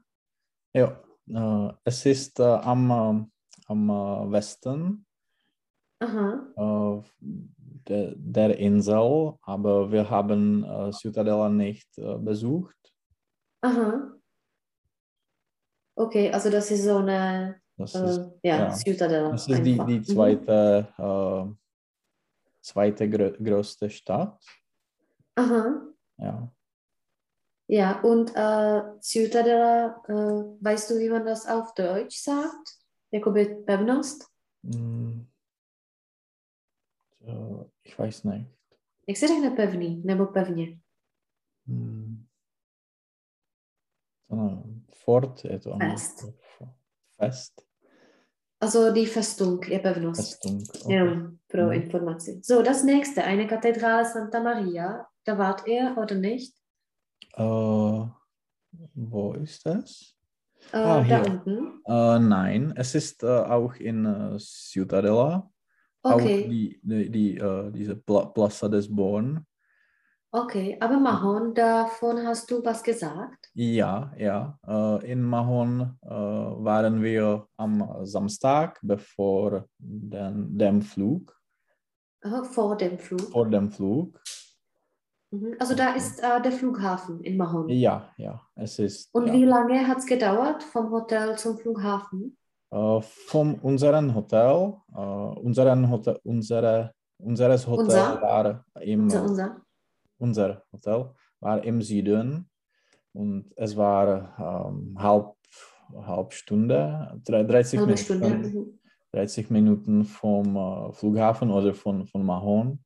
Ja, 0.74 1.04
äh, 1.28 1.74
es 1.84 2.06
ist 2.06 2.40
äh, 2.40 2.44
am, 2.44 2.90
äh, 2.90 3.26
am 3.68 3.90
äh, 3.90 4.32
Westen 4.32 5.06
äh, 6.00 7.02
der, 7.88 8.14
der, 8.16 8.58
Insel, 8.58 9.34
aber 9.42 9.92
wir 9.92 10.10
haben 10.10 10.64
äh, 10.64 10.92
Ciutadella 10.92 11.50
nicht 11.50 11.90
besucht. 12.20 12.76
Aha. 13.62 14.14
Okay, 15.98 16.32
also 16.32 16.50
das 16.50 16.72
ist 16.72 16.84
so 16.84 16.98
eine 16.98 17.62
das 17.78 17.96
ist, 17.96 18.22
ja, 18.44 18.58
ja, 18.58 18.72
Ciutadella. 18.72 19.32
Das 19.32 19.48
ist 19.48 19.64
die, 19.64 19.78
die 19.86 20.02
zweite, 20.02 20.88
mhm. 20.98 21.58
zweite 22.62 23.10
grö 23.10 23.32
größte 23.32 23.90
Stadt. 23.90 24.44
Aha. 25.36 25.82
Ja. 26.18 26.52
Ja, 27.68 28.02
und 28.02 28.32
äh, 28.36 29.00
Ciutadella, 29.02 30.04
äh, 30.08 30.64
weißt 30.64 30.92
du, 30.92 31.00
wie 31.00 31.10
man 31.10 31.26
das 31.26 31.48
auf 31.48 31.74
Deutsch 31.74 32.18
sagt? 32.18 32.80
Jakoby 33.12 33.64
pevnost? 33.66 34.30
Mm, 34.62 35.26
to, 37.20 37.72
ich 37.84 37.98
weiß 37.98 38.24
nicht. 38.24 38.50
Jak 39.08 39.18
se 39.18 39.28
řekne 39.28 39.52
pevný 39.52 40.02
nebo 40.06 40.26
pevně? 40.26 40.80
Mm. 41.66 42.26
Nevím. 44.30 44.86
Fort 44.94 45.46
je 45.46 45.60
to. 45.60 45.78
Fest. 45.78 46.26
Fest. 47.18 47.66
Also 48.60 48.92
die 48.94 49.06
Festung, 49.06 49.62
je 49.64 49.80
pevnost. 49.80 50.42
Festung. 50.42 50.64
Okay. 50.86 50.94
Jenom 50.96 51.40
pro 51.48 51.66
Mhm. 51.68 51.74
Information. 51.74 52.44
So, 52.44 52.62
das 52.62 52.84
nächste, 52.84 53.24
eine 53.24 53.48
Kathedrale 53.48 54.06
Santa 54.06 54.40
Maria. 54.42 55.08
Da 55.24 55.38
wart 55.38 55.68
ihr 55.68 55.96
oder 55.98 56.16
nicht? 56.16 56.54
Äh, 57.36 57.44
wo 58.96 59.34
ist 59.34 59.66
das? 59.66 60.16
Äh, 60.72 60.78
Ah, 60.78 61.04
da 61.04 61.22
hier. 61.22 61.32
unten. 61.32 61.82
Äh, 61.88 62.20
nein, 62.20 62.74
es 62.76 62.96
ist 62.96 63.24
auch 63.24 63.76
in 63.76 64.06
Ciutadella. 64.40 65.50
Auch 66.04 66.22
Okay, 66.22 66.48
die, 66.50 66.80
die, 66.84 67.10
die 67.10 67.38
äh, 67.38 67.72
diese 67.72 67.96
Pla 67.96 68.26
Plaza 68.26 68.68
des 68.70 68.88
Born. 68.94 69.46
okay. 70.32 70.78
Aber 70.80 71.00
Mahon, 71.00 71.54
davon 71.54 72.26
hast 72.28 72.50
du 72.52 72.64
was 72.64 72.84
gesagt? 72.84 73.45
Ja, 73.58 74.12
ja. 74.18 74.60
Äh, 74.68 75.12
in 75.12 75.24
Mahon 75.24 75.98
äh, 76.02 76.10
waren 76.10 77.02
wir 77.02 77.48
am 77.56 77.90
Samstag, 78.04 78.78
bevor 78.82 79.66
den, 79.78 80.58
dem 80.58 80.82
Flug, 80.82 81.34
Aha, 82.22 82.44
vor 82.44 82.76
dem 82.76 83.00
Flug. 83.00 83.22
vor 83.32 83.48
dem 83.50 83.72
Flug. 83.72 84.22
Mhm. 85.32 85.56
Also 85.58 85.74
da 85.74 85.94
ist 85.94 86.20
äh, 86.22 86.42
der 86.42 86.52
Flughafen 86.52 87.22
in 87.24 87.38
Mahon. 87.38 87.70
Ja, 87.70 88.10
ja, 88.18 88.42
es 88.56 88.78
ist. 88.80 89.16
Und 89.16 89.28
ja. 89.28 89.34
wie 89.34 89.46
lange 89.46 89.88
hat 89.88 90.00
es 90.00 90.06
gedauert 90.06 90.62
vom 90.62 90.92
Hotel 90.92 91.38
zum 91.38 91.58
Flughafen? 91.58 92.38
Äh, 92.72 93.02
von 93.02 93.56
unserem 93.60 94.14
Hotel, 94.14 94.74
äh, 94.94 95.00
unseren 95.00 95.90
Hotel, 95.90 96.20
unsere, 96.26 96.92
unseres 97.20 97.66
Hotel 97.66 97.86
Unser? 97.86 98.22
war 98.22 98.66
im 98.82 99.04
Unser, 99.04 99.24
unser. 99.24 99.62
unser 100.18 100.64
Hotel 100.74 101.10
war 101.40 101.64
im 101.64 101.82
Süden 101.82 102.50
und 103.16 103.52
es 103.56 103.76
war 103.78 104.68
ähm, 104.70 104.96
halb, 105.00 105.36
halb 105.94 106.34
Stunde, 106.34 107.20
drei- 107.26 107.44
30 107.44 107.80
Halbe 107.80 107.92
Minuten, 107.92 108.04
Stunde. 108.04 108.28
Mhm. 108.50 108.80
30 109.12 109.50
Minuten 109.50 110.04
vom 110.06 110.56
äh, 110.56 110.92
Flughafen 110.94 111.50
oder 111.52 111.74
von, 111.74 112.06
von 112.06 112.26
Mahon. 112.26 112.84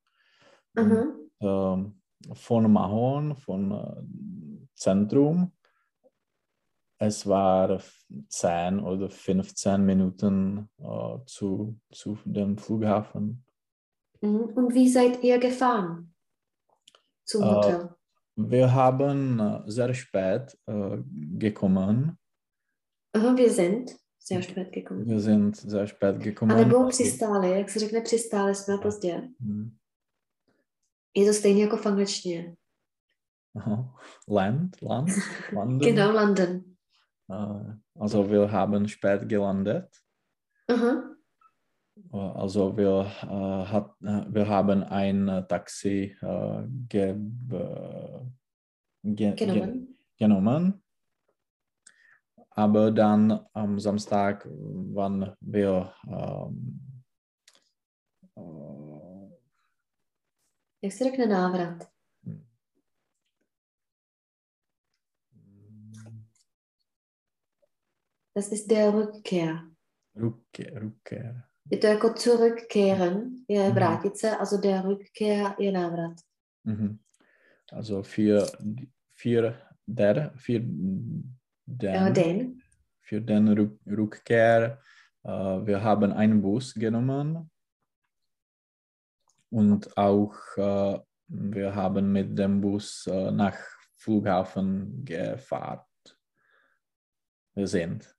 Und, 0.75 0.89
Mhm. 0.89 1.29
ähm, 1.41 2.01
von 2.33 2.71
Mahon, 2.71 3.35
von 3.35 3.71
äh, 3.71 4.67
Zentrum. 4.75 5.51
Es 7.01 7.25
war 7.25 7.79
10 8.27 8.79
oder 8.81 9.09
15 9.09 9.85
Minuten 9.85 10.69
äh, 10.79 11.17
zu, 11.25 11.79
zu 11.91 12.17
dem 12.25 12.57
Flughafen. 12.57 13.45
Mhm. 14.21 14.39
Und 14.55 14.73
wie 14.73 14.89
seid 14.89 15.23
ihr 15.23 15.39
gefahren 15.39 16.13
zum 17.23 17.43
Äh, 17.43 17.55
Hotel? 17.55 17.95
Wir 18.47 18.73
haben 18.73 19.39
äh, 19.39 19.61
sehr 19.71 19.93
spät 19.93 20.57
äh, 20.67 20.97
gekommen. 21.37 22.17
Aha, 23.13 23.35
wir 23.35 23.49
sind 23.51 23.91
sehr 24.19 24.41
spät 24.41 24.71
gekommen. 24.71 25.05
Wir 25.07 25.19
sind 25.19 25.55
sehr 25.55 25.87
spät 25.87 26.19
gekommen. 26.19 26.57
A 26.57 26.59
nebo 26.59 26.89
při 26.89 27.05
stále, 27.05 27.49
jak 27.49 27.69
se 27.69 27.79
řekne 27.79 28.01
při 28.01 28.19
stále, 28.19 28.55
jsme 28.55 28.77
pozdě. 28.77 29.21
Hm. 29.39 29.75
Je 31.15 31.27
to 31.27 31.33
stejně 31.33 31.63
jako 31.63 31.77
v 31.77 31.85
angličtině. 31.85 32.55
Aha. 33.55 33.95
Land, 34.27 34.81
Land, 34.81 35.09
London. 35.53 35.79
Genau, 35.79 36.11
London. 36.11 36.63
Äh, 37.31 37.75
Also 37.99 38.29
wir 38.29 38.51
haben 38.51 38.87
spät 38.87 39.27
gelandet. 39.27 39.87
Aha, 40.67 41.15
Also 42.11 42.75
wir, 42.75 43.05
äh, 43.23 43.71
hat, 43.71 43.95
äh, 44.01 44.25
wir 44.33 44.47
haben 44.47 44.83
ein 44.83 45.27
äh, 45.27 45.47
Taxi 45.47 46.15
äh, 46.21 46.63
ge, 46.87 47.09
äh, 47.09 47.15
ge, 49.03 49.33
ge, 49.33 49.35
genommen. 49.35 49.97
genommen. 50.17 50.83
Aber 52.51 52.91
dann 52.91 53.39
am 53.53 53.79
Samstag, 53.79 54.47
wann 54.49 55.35
wir 55.39 55.93
ähm, 56.07 57.03
äh, 58.35 58.99
Jak 60.81 60.91
se 60.93 61.03
řekne 61.03 61.27
návrat? 61.27 61.91
Das 68.33 68.51
ist 68.51 68.67
der 68.71 68.93
Rückkehr. 68.93 69.69
Rückkehr, 70.15 70.81
Rückkehr. 70.81 71.48
To 71.69 71.87
jako 71.87 72.13
zurückkehren, 72.13 73.45
Mhm. 73.49 73.73
vrátit 73.73 74.17
se, 74.17 74.37
also 74.37 74.57
der 74.57 74.85
Rückkehr 74.85 75.55
je 75.59 75.71
návrat. 75.71 76.17
Mhm. 76.63 76.99
Also 77.71 78.03
für, 78.03 78.45
für 79.13 79.53
der, 79.87 80.31
für 80.35 80.53
Ja, 81.81 82.09
den, 82.09 82.13
den. 82.13 82.61
für 83.01 83.21
den 83.21 83.47
Rück, 83.47 83.79
Rückkehr, 83.85 84.81
äh, 85.23 85.65
wir 85.65 85.83
haben 85.83 86.11
einen 86.11 86.41
Bus 86.41 86.73
genommen 86.73 87.49
und 89.51 89.97
auch 89.97 90.33
äh, 90.57 90.99
wir 91.27 91.75
haben 91.75 92.11
mit 92.11 92.37
dem 92.37 92.61
Bus 92.61 93.07
äh, 93.07 93.31
nach 93.31 93.57
Flughafen 93.95 95.05
gefahren. 95.05 95.85
Wir 97.55 97.67
sind 97.67 98.15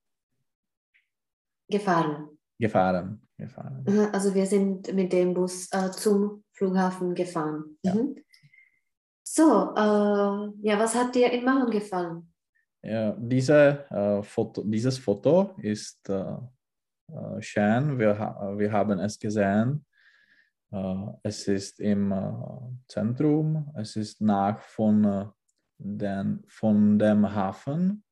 Gefahren. 1.69 2.39
Gefahren, 2.61 3.21
gefahren. 3.37 3.85
Also 4.12 4.35
wir 4.35 4.47
sind 4.47 4.93
mit 4.95 5.12
dem 5.12 5.35
Bus 5.35 5.69
äh, 5.73 5.90
zum 5.90 6.45
Flughafen 6.52 7.14
gefahren. 7.14 7.76
Ja. 7.83 7.95
Mhm. 7.95 8.17
So, 9.23 9.75
äh, 9.76 10.69
ja, 10.69 10.79
was 10.79 10.95
hat 10.95 11.14
dir 11.14 11.33
in 11.33 11.45
Mahon 11.45 11.71
gefallen? 11.71 12.33
Ja, 12.83 13.12
diese, 13.19 13.87
äh, 13.90 14.23
Foto, 14.23 14.62
dieses 14.64 14.99
Foto 14.99 15.55
ist 15.59 16.09
äh, 16.09 16.37
äh, 17.09 17.40
schön. 17.40 17.99
Wir, 17.99 18.14
wir 18.57 18.73
haben 18.73 18.99
es 18.99 19.19
gesehen. 19.19 19.85
Äh, 20.73 21.07
es 21.23 21.49
ist 21.49 21.81
im 21.81 22.12
Zentrum. 22.88 23.73
Es 23.77 23.96
ist 23.96 24.20
nach 24.20 24.61
von, 24.61 25.33
den, 25.79 26.42
von 26.46 26.99
dem 26.99 27.35
Hafen, 27.35 28.05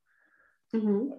Mhm. 0.73 1.15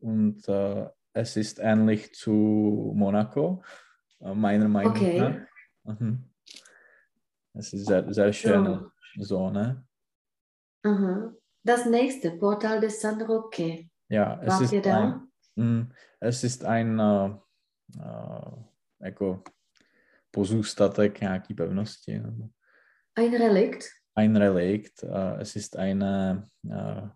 Und 0.00 0.48
äh, 0.48 0.88
es 1.16 1.36
ist 1.36 1.58
ähnlich 1.58 2.12
zu 2.14 2.92
Monaco, 2.94 3.62
äh, 4.20 4.34
meiner 4.34 4.68
Meinung 4.68 4.92
Okay. 4.96 5.18
nach. 5.84 5.98
Mhm. 5.98 6.30
Es 7.54 7.72
ist 7.72 7.86
sehr, 7.86 8.12
sehr 8.12 8.32
schöne 8.32 8.90
Zone. 9.22 9.86
Aha. 10.84 11.32
Das 11.64 11.86
nächste, 11.86 12.30
Portal 12.32 12.80
de 12.80 12.90
San 12.90 13.20
Roque. 13.22 13.88
Ja, 14.10 14.38
es 14.42 14.48
Wart 14.48 14.60
ist 14.72 14.86
da? 14.86 14.96
ein, 14.96 15.22
Mm, 15.58 15.90
Es 16.20 16.44
ist 16.44 16.64
ein 16.64 17.00
uh, 17.00 17.30
uh, 17.96 18.62
jako 19.00 19.42
pozůstatek 20.30 21.20
nějaký 21.20 21.54
pevnosti, 21.54 22.22
Ein 23.14 23.32
Relikt. 23.38 23.84
ein 24.16 24.36
Relikt. 24.36 25.02
Uh, 25.02 25.38
es 25.40 25.56
ist 25.56 25.76
eine 25.76 26.46
uh, 26.64 27.08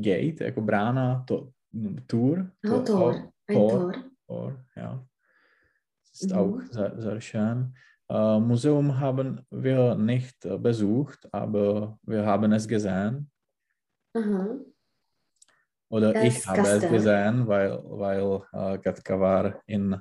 Gate, 0.00 0.40
jako 0.44 0.60
brána, 0.60 1.24
to, 1.28 1.50
Tour. 2.06 2.50
Oh, 2.72 2.82
Tor. 2.84 3.32
Ein 3.46 3.54
Tor. 3.56 3.92
Tor. 3.92 4.04
Tor, 4.26 4.64
ja. 4.76 5.06
Es 6.12 6.22
ist 6.22 6.30
Mhm. 6.32 6.38
auch 6.38 6.60
sehr, 6.70 7.00
sehr 7.00 7.20
schön. 7.20 7.74
Uh, 8.10 8.38
Museum 8.38 9.00
haben 9.00 9.44
wir 9.50 9.94
nicht 9.94 10.44
uh, 10.44 10.58
besucht, 10.58 11.26
aber 11.32 11.98
wir 12.02 12.24
haben 12.26 12.52
es 12.52 12.68
gesehen. 12.68 13.30
Aha. 14.14 14.58
Oder 15.88 16.12
Das 16.12 16.24
ich 16.24 16.46
habe 16.46 16.60
es 16.60 16.68
Kastel. 16.68 16.90
gesehen, 16.90 17.46
weil, 17.48 17.80
weil 17.84 18.42
äh, 18.52 18.78
Katka 18.78 19.18
war 19.18 19.62
in 19.66 19.96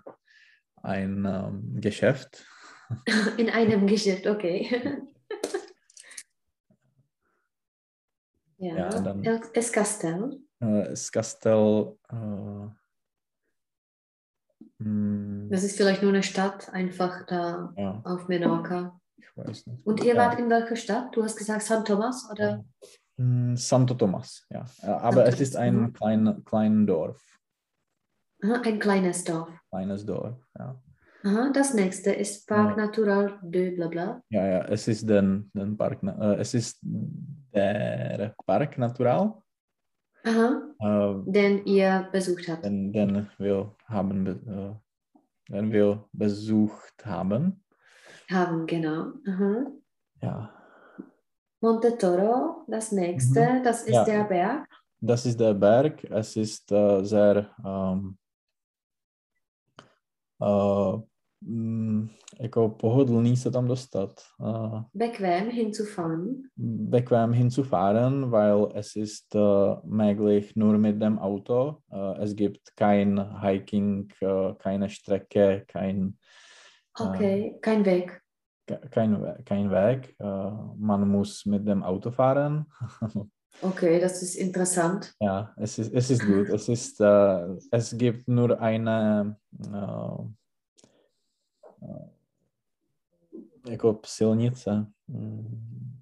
ein 0.81 1.25
ähm, 1.25 1.79
Geschäft. 1.81 2.45
In 3.37 3.49
einem 3.49 3.87
Geschäft, 3.87 4.27
okay. 4.27 4.67
ja, 8.57 8.75
Ja, 8.77 8.89
dann- 8.89 9.23
El 9.23 9.41
Escastel. 9.53 10.39
Äh, 10.59 10.89
das 10.89 11.11
Kastel. 11.11 11.97
Äh, 12.09 12.67
mh, 14.83 15.49
Das 15.49 15.63
ist 15.63 15.77
vielleicht 15.77 16.01
nur 16.01 16.11
eine 16.11 16.23
Stadt, 16.23 16.69
einfach 16.73 17.25
da 17.25 17.73
ja, 17.77 18.01
auf 18.03 18.27
Menorca. 18.27 18.99
ich 19.17 19.27
weiß 19.35 19.67
nicht. 19.67 19.85
Und 19.85 20.03
ihr 20.03 20.15
ja. 20.15 20.21
wart 20.21 20.39
in 20.39 20.49
welcher 20.49 20.75
Stadt? 20.75 21.15
Du 21.15 21.23
hast 21.23 21.37
gesagt 21.37 21.63
San 21.63 21.83
Thomas, 21.85 22.29
oder? 22.31 22.63
Mh, 23.17 23.55
Santo 23.57 23.93
Tomas, 23.93 24.45
ja. 24.49 24.65
Äh, 24.81 24.87
aber 24.87 25.25
es 25.25 25.35
Thomas, 25.35 25.41
ist 25.41 25.55
ein 25.57 25.75
mhm. 25.81 25.93
klein, 25.93 26.41
klein 26.45 26.87
Dorf, 26.87 27.21
Aha, 28.43 28.61
ein 28.65 28.79
kleines 28.79 29.23
Dorf. 29.23 29.49
kleines 29.69 30.05
Dorf. 30.05 30.37
Ja, 30.57 30.81
Aha, 31.25 31.51
das 31.53 31.73
nächste 31.73 32.11
ist 32.11 32.45
Park 32.47 32.75
Ja. 32.77 32.85
Natural 32.85 33.39
de 33.43 33.75
Blabla. 33.75 34.21
ja, 34.29 34.45
ja 34.47 34.65
es 34.65 34.87
ist 34.87 35.07
den, 35.07 35.49
den 35.53 35.77
Park, 35.77 36.03
äh, 36.03 36.35
es 36.39 36.53
ist 36.53 36.79
der 37.53 38.33
Park 38.45 38.77
Natural, 38.77 39.33
Aha, 40.25 40.61
äh, 40.79 41.31
den 41.31 41.65
ihr 41.65 42.07
besucht 42.11 42.47
habt. 42.49 42.63
den, 42.65 42.91
den 42.93 43.27
wir 43.37 43.75
haben, 43.87 44.23
be- 44.23 44.79
äh, 45.49 45.51
den 45.53 45.71
wir 45.71 46.05
besucht 46.13 47.05
haben. 47.05 47.63
Haben, 48.31 48.65
genau. 48.65 49.11
Aha. 49.27 49.65
Ja, 50.21 50.53
Monte 51.61 51.97
Toro, 51.97 52.65
das 52.67 52.91
nächste, 52.91 53.61
das 53.63 53.81
ist 53.83 53.89
Mhm. 53.89 53.93
Ja. 53.95 54.03
der 54.05 54.23
Berg. 54.25 54.67
das 55.01 55.25
ist 55.25 55.39
der 55.39 55.53
Berg. 55.53 56.03
Es 56.05 56.35
ist 56.37 56.71
äh, 56.71 57.03
sehr 57.03 57.49
ähm, 57.65 58.17
äh, 60.39 60.97
mm, 61.45 62.09
jako 62.41 62.69
pohodlný 62.69 63.37
se 63.37 63.51
tam 63.51 63.67
dostat. 63.67 64.21
Bequem 64.93 65.49
hinzufahren. 65.49 66.35
bequem 66.89 67.33
hinzufahren, 67.33 68.31
weil 68.31 68.67
es 68.75 68.95
ist 68.95 69.35
äh, 69.35 69.75
möglich 69.83 70.55
nur 70.55 70.77
mit 70.77 71.01
dem 71.01 71.19
Auto. 71.19 71.77
Äh, 71.91 72.23
es 72.23 72.35
gibt 72.35 72.61
kein 72.75 73.41
Hiking, 73.41 74.07
äh, 74.21 74.53
keine 74.59 74.89
Strecke, 74.89 75.63
kein, 75.67 76.13
Okay, 76.99 77.57
kein 77.61 77.85
Weg. 77.85 78.21
ke- 78.67 78.81
kein, 78.91 79.43
kein 79.45 79.69
Weg. 79.71 80.15
Äh, 80.19 80.51
man 80.77 81.09
muss 81.09 81.45
mit 81.45 81.67
dem 81.67 81.83
Auto 81.83 82.11
fahren. 82.11 82.65
Okay, 83.61 83.99
das 83.99 84.21
ist 84.21 84.35
interessant. 84.35 85.13
Ja, 85.21 85.53
es 85.57 85.77
ist, 85.79 85.93
es 85.93 86.09
ist 86.09 86.25
gut. 86.25 86.49
Es, 86.49 86.67
ist, 86.67 86.99
äh, 86.99 87.47
es 87.71 87.95
gibt 87.97 88.27
nur 88.27 88.59
eine 88.59 89.37
äh, 89.61 90.25
jako 93.69 93.99
silnice. 94.05 94.85
mm, 95.07 95.93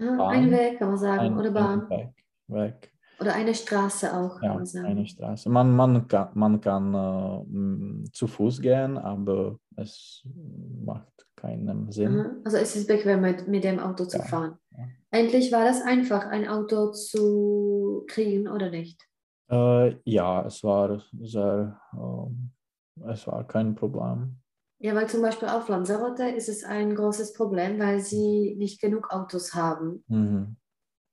Ah, 0.00 0.28
ein 0.30 0.50
Weg, 0.50 0.78
kann 0.78 0.88
man 0.88 0.98
sagen, 0.98 1.20
Ein, 1.20 1.38
oder 1.38 1.50
Bahn. 1.50 1.88
Weg, 1.90 2.10
Weg. 2.48 2.92
Oder 3.20 3.34
eine 3.34 3.54
Straße 3.54 4.12
auch, 4.12 4.40
kann 4.40 4.48
Ja, 4.48 4.54
man 4.54 4.66
sagen. 4.66 4.86
eine 4.86 5.06
Straße. 5.06 5.48
Man, 5.50 5.76
man 5.76 6.08
kann, 6.08 6.28
man 6.34 6.60
kann 6.60 6.94
äh, 6.94 7.40
m, 7.54 8.04
zu 8.12 8.26
Fuß 8.26 8.60
gehen, 8.60 8.98
aber 8.98 9.58
es 9.76 10.26
macht 10.84 11.26
keinen 11.36 11.92
Sinn. 11.92 12.40
Also 12.44 12.56
es 12.56 12.74
ist 12.74 12.88
bequem, 12.88 13.20
mit, 13.20 13.46
mit 13.46 13.62
dem 13.64 13.78
Auto 13.78 14.06
zu 14.06 14.18
Ja, 14.18 14.24
fahren. 14.24 14.58
ja. 14.76 14.88
Endlich 15.12 15.52
war 15.52 15.64
das 15.64 15.82
einfach, 15.82 16.26
ein 16.26 16.48
Auto 16.48 16.90
zu 16.90 18.04
kriegen, 18.08 18.48
oder 18.48 18.70
nicht? 18.70 19.00
Äh, 19.50 19.96
ja, 20.04 20.44
es 20.46 20.64
war 20.64 21.00
sehr, 21.20 21.80
ähm, 21.92 22.50
es 23.06 23.26
war 23.26 23.46
kein 23.46 23.74
Problem. 23.74 24.41
Ja, 24.82 24.94
weil 24.96 25.08
zum 25.08 25.22
Beispiel 25.22 25.48
auf 25.48 25.68
Lanzarote 25.68 26.24
ist 26.24 26.48
es 26.48 26.64
ein 26.64 26.94
großes 26.96 27.32
Problem, 27.34 27.78
weil 27.78 28.00
sie 28.00 28.56
nicht 28.58 28.80
genug 28.80 29.10
Autos 29.12 29.54
haben. 29.54 30.02
Mhm. 30.08 30.56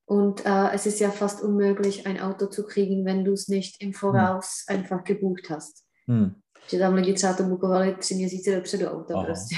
Und 0.06 0.44
äh, 0.44 0.72
es 0.72 0.86
ist 0.86 0.98
ja 0.98 1.10
fast 1.10 1.40
unmöglich, 1.42 2.04
ein 2.06 2.18
Auto 2.20 2.46
zu 2.48 2.64
kriegen, 2.66 3.04
wenn 3.04 3.24
du 3.24 3.32
es 3.32 3.46
nicht 3.48 3.80
im 3.80 3.92
Voraus 3.92 4.64
einfach 4.66 5.04
gebucht 5.04 5.50
hast. 5.50 5.86
Hm. 6.08 6.34
Že 6.68 6.78
tam 6.78 6.94
lidi 6.94 7.12
třeba 7.14 7.32
to 7.34 7.42
bukovali 7.42 7.94
tři 7.94 8.14
měsíce 8.14 8.56
dopředu 8.56 8.86
auto 8.86 9.16
Aha. 9.16 9.24
prostě. 9.24 9.56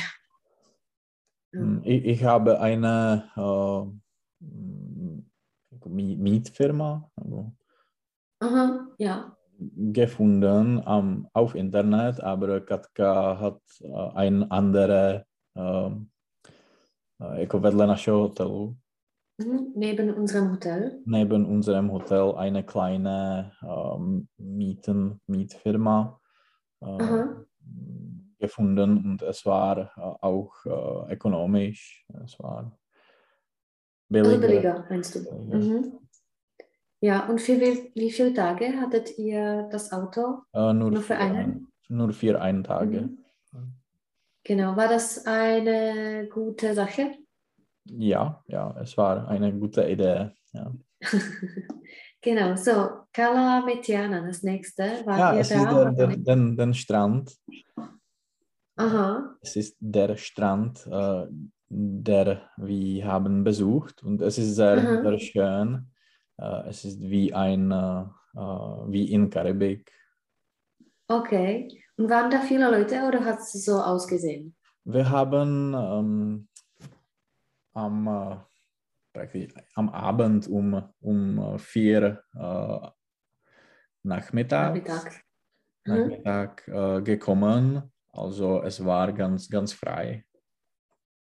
Hm, 1.54 1.80
Ich, 1.84 2.04
ich 2.04 2.22
habe 2.24 2.58
eine 2.60 3.24
äh, 3.38 3.86
Mi- 5.88 6.16
Mietfirma 6.16 7.08
also, 7.16 7.50
Aha, 8.40 8.88
ja. 8.98 9.36
Gefunden 9.92 10.80
am, 10.84 11.28
auf 11.32 11.54
Internet, 11.54 12.20
aber 12.20 12.60
Katka 12.60 13.38
hat 13.40 13.60
äh, 13.80 14.16
ein 14.16 14.50
andere 14.50 15.24
ähm, 15.56 16.10
äh, 17.20 17.40
jako 17.40 17.58
vedle 17.60 17.86
našeho 17.86 18.22
hotelu, 18.22 18.76
Mhm. 19.38 19.72
Neben 19.74 20.14
unserem 20.14 20.50
Hotel. 20.52 21.00
neben 21.06 21.46
unserem 21.46 21.90
Hotel 21.90 22.34
eine 22.36 22.62
kleine 22.64 23.52
ähm, 23.62 24.28
Mieten, 24.36 25.20
Mietfirma 25.26 26.20
äh, 26.80 27.24
gefunden 28.38 29.04
und 29.04 29.22
es 29.22 29.46
war 29.46 29.78
äh, 29.78 30.00
auch 30.00 30.52
äh, 30.66 31.14
ökonomisch, 31.14 32.06
es 32.24 32.38
war 32.38 32.78
Also 34.14 34.38
billiger. 34.38 34.38
billiger, 34.48 34.86
meinst 34.90 35.14
du? 35.14 35.24
Billiger. 35.24 35.56
Mhm. 35.58 36.01
Ja, 37.02 37.26
und 37.28 37.40
für 37.40 37.60
wie, 37.60 37.90
wie 37.96 38.12
viele 38.12 38.32
Tage 38.32 38.80
hattet 38.80 39.18
ihr 39.18 39.68
das 39.72 39.90
Auto? 39.92 40.42
Äh, 40.52 40.72
nur, 40.72 40.92
Nur 40.92 41.02
für 41.02 41.16
einen? 41.16 41.66
nur 41.88 42.12
für 42.12 42.40
einen 42.40 42.62
Tage. 42.62 43.10
Mhm. 43.52 43.72
Genau, 44.44 44.76
war 44.76 44.86
das 44.86 45.26
eine 45.26 46.28
gute 46.32 46.74
Sache? 46.74 47.16
Ja, 47.86 48.44
ja, 48.46 48.76
es 48.80 48.96
war 48.96 49.26
eine 49.26 49.52
gute 49.52 49.82
Idee. 49.88 50.30
Ja, 50.52 50.72
Genau, 52.20 52.54
so, 52.54 53.06
Cala 53.12 53.62
Metiana, 53.66 54.24
das 54.24 54.44
nächste. 54.44 54.84
War 55.04 55.18
ja 55.18 55.36
es 55.38 55.48
da? 55.48 55.54
ist 55.56 55.72
der, 55.98 56.06
der, 56.06 56.16
den, 56.16 56.56
den 56.56 56.72
Strand. 56.72 57.36
Aha, 58.76 59.34
Es 59.40 59.56
ist 59.56 59.76
der 59.80 60.16
Strand, 60.16 60.86
äh, 60.86 61.26
der 61.68 62.48
wir 62.58 63.04
haben 63.04 63.42
besucht 63.42 64.04
und 64.04 64.22
es 64.22 64.38
ist 64.38 64.54
sehr, 64.54 64.78
Aha. 64.78 65.02
sehr 65.02 65.18
schön. 65.18 65.91
Äh, 66.42 66.68
es 66.68 66.84
ist 66.84 67.00
wie 67.00 67.32
ein, 67.32 67.70
äh, 67.70 68.02
äh, 68.34 68.38
wie 68.88 69.12
in 69.12 69.30
Karibik. 69.30 69.92
okay. 71.08 71.78
Und 71.98 72.08
waren 72.08 72.30
da 72.30 72.40
viele 72.40 72.70
Leute 72.70 73.02
oder 73.06 73.24
hat 73.24 73.38
es 73.38 73.52
so 73.64 73.78
ausgesehen? 73.78 74.56
Wir 74.84 75.08
haben 75.08 75.74
ähm, 75.74 76.48
am, 77.74 78.06
äh, 78.08 78.36
praktisch 79.12 79.52
am 79.74 79.90
Abend 79.90 80.48
um, 80.48 80.82
um 81.00 81.58
vier 81.58 82.24
äh, 82.34 82.88
nachmittags, 84.02 84.78
Nachmittag. 84.78 85.22
Mhm. 85.84 85.94
Nachmittag 85.94 86.68
äh, 86.68 87.02
gekommen. 87.02 87.92
Also 88.10 88.62
es 88.62 88.84
war 88.84 89.12
ganz, 89.12 89.48
ganz 89.48 89.74
frei. 89.74 90.24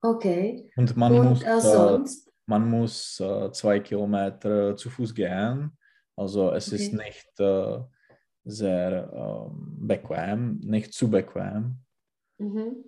Okay. 0.03 0.71
Und 0.77 0.97
man 0.97 1.13
Und 1.13 1.29
muss, 1.29 1.63
sonst? 1.63 2.30
Man 2.51 2.69
muss 2.69 3.21
äh, 3.21 3.53
zwei 3.53 3.81
Kilometer 3.81 4.77
zu 4.77 4.91
Fuß 4.91 5.15
gehen. 5.15 5.79
Also 6.17 6.51
es 6.53 6.73
ist 6.73 6.93
Okay. 6.93 7.07
nicht 7.07 7.41
äh, 7.41 7.79
sehr 8.45 9.11
ähm, 9.15 9.77
bequem, 9.87 10.59
nicht 10.61 10.93
zu 10.93 11.09
bequem. 11.09 11.79
Mhm. 12.39 12.85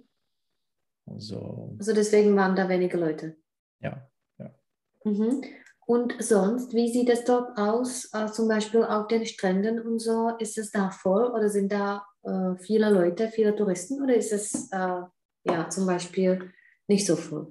Also 1.06 1.76
Also 1.78 1.92
deswegen 1.94 2.36
waren 2.36 2.56
da 2.56 2.68
wenige 2.68 2.98
Leute. 2.98 3.36
ja. 3.80 4.08
Mhm. 5.04 5.42
Und 5.86 6.14
sonst, 6.22 6.74
wie 6.74 6.88
sieht 6.92 7.10
es 7.10 7.24
dort 7.24 7.58
aus? 7.58 8.08
Äh, 8.14 8.26
zum 8.32 8.48
Beispiel 8.48 8.84
auf 8.84 9.08
den 9.08 9.26
Stränden 9.26 9.80
und 9.80 9.98
so, 9.98 10.30
ist 10.38 10.58
es 10.58 10.70
da 10.70 10.90
voll 10.90 11.26
oder 11.30 11.48
sind 11.48 11.72
da 11.72 12.04
äh, 12.22 12.54
viele 12.58 12.88
Leute, 12.90 13.28
viele 13.28 13.54
Touristen 13.54 14.00
oder 14.02 14.14
ist 14.14 14.32
es 14.32 14.70
äh, 14.72 15.02
ja 15.44 15.68
zum 15.68 15.86
Beispiel 15.86 16.52
nicht 16.88 17.06
so 17.06 17.16
voll? 17.16 17.50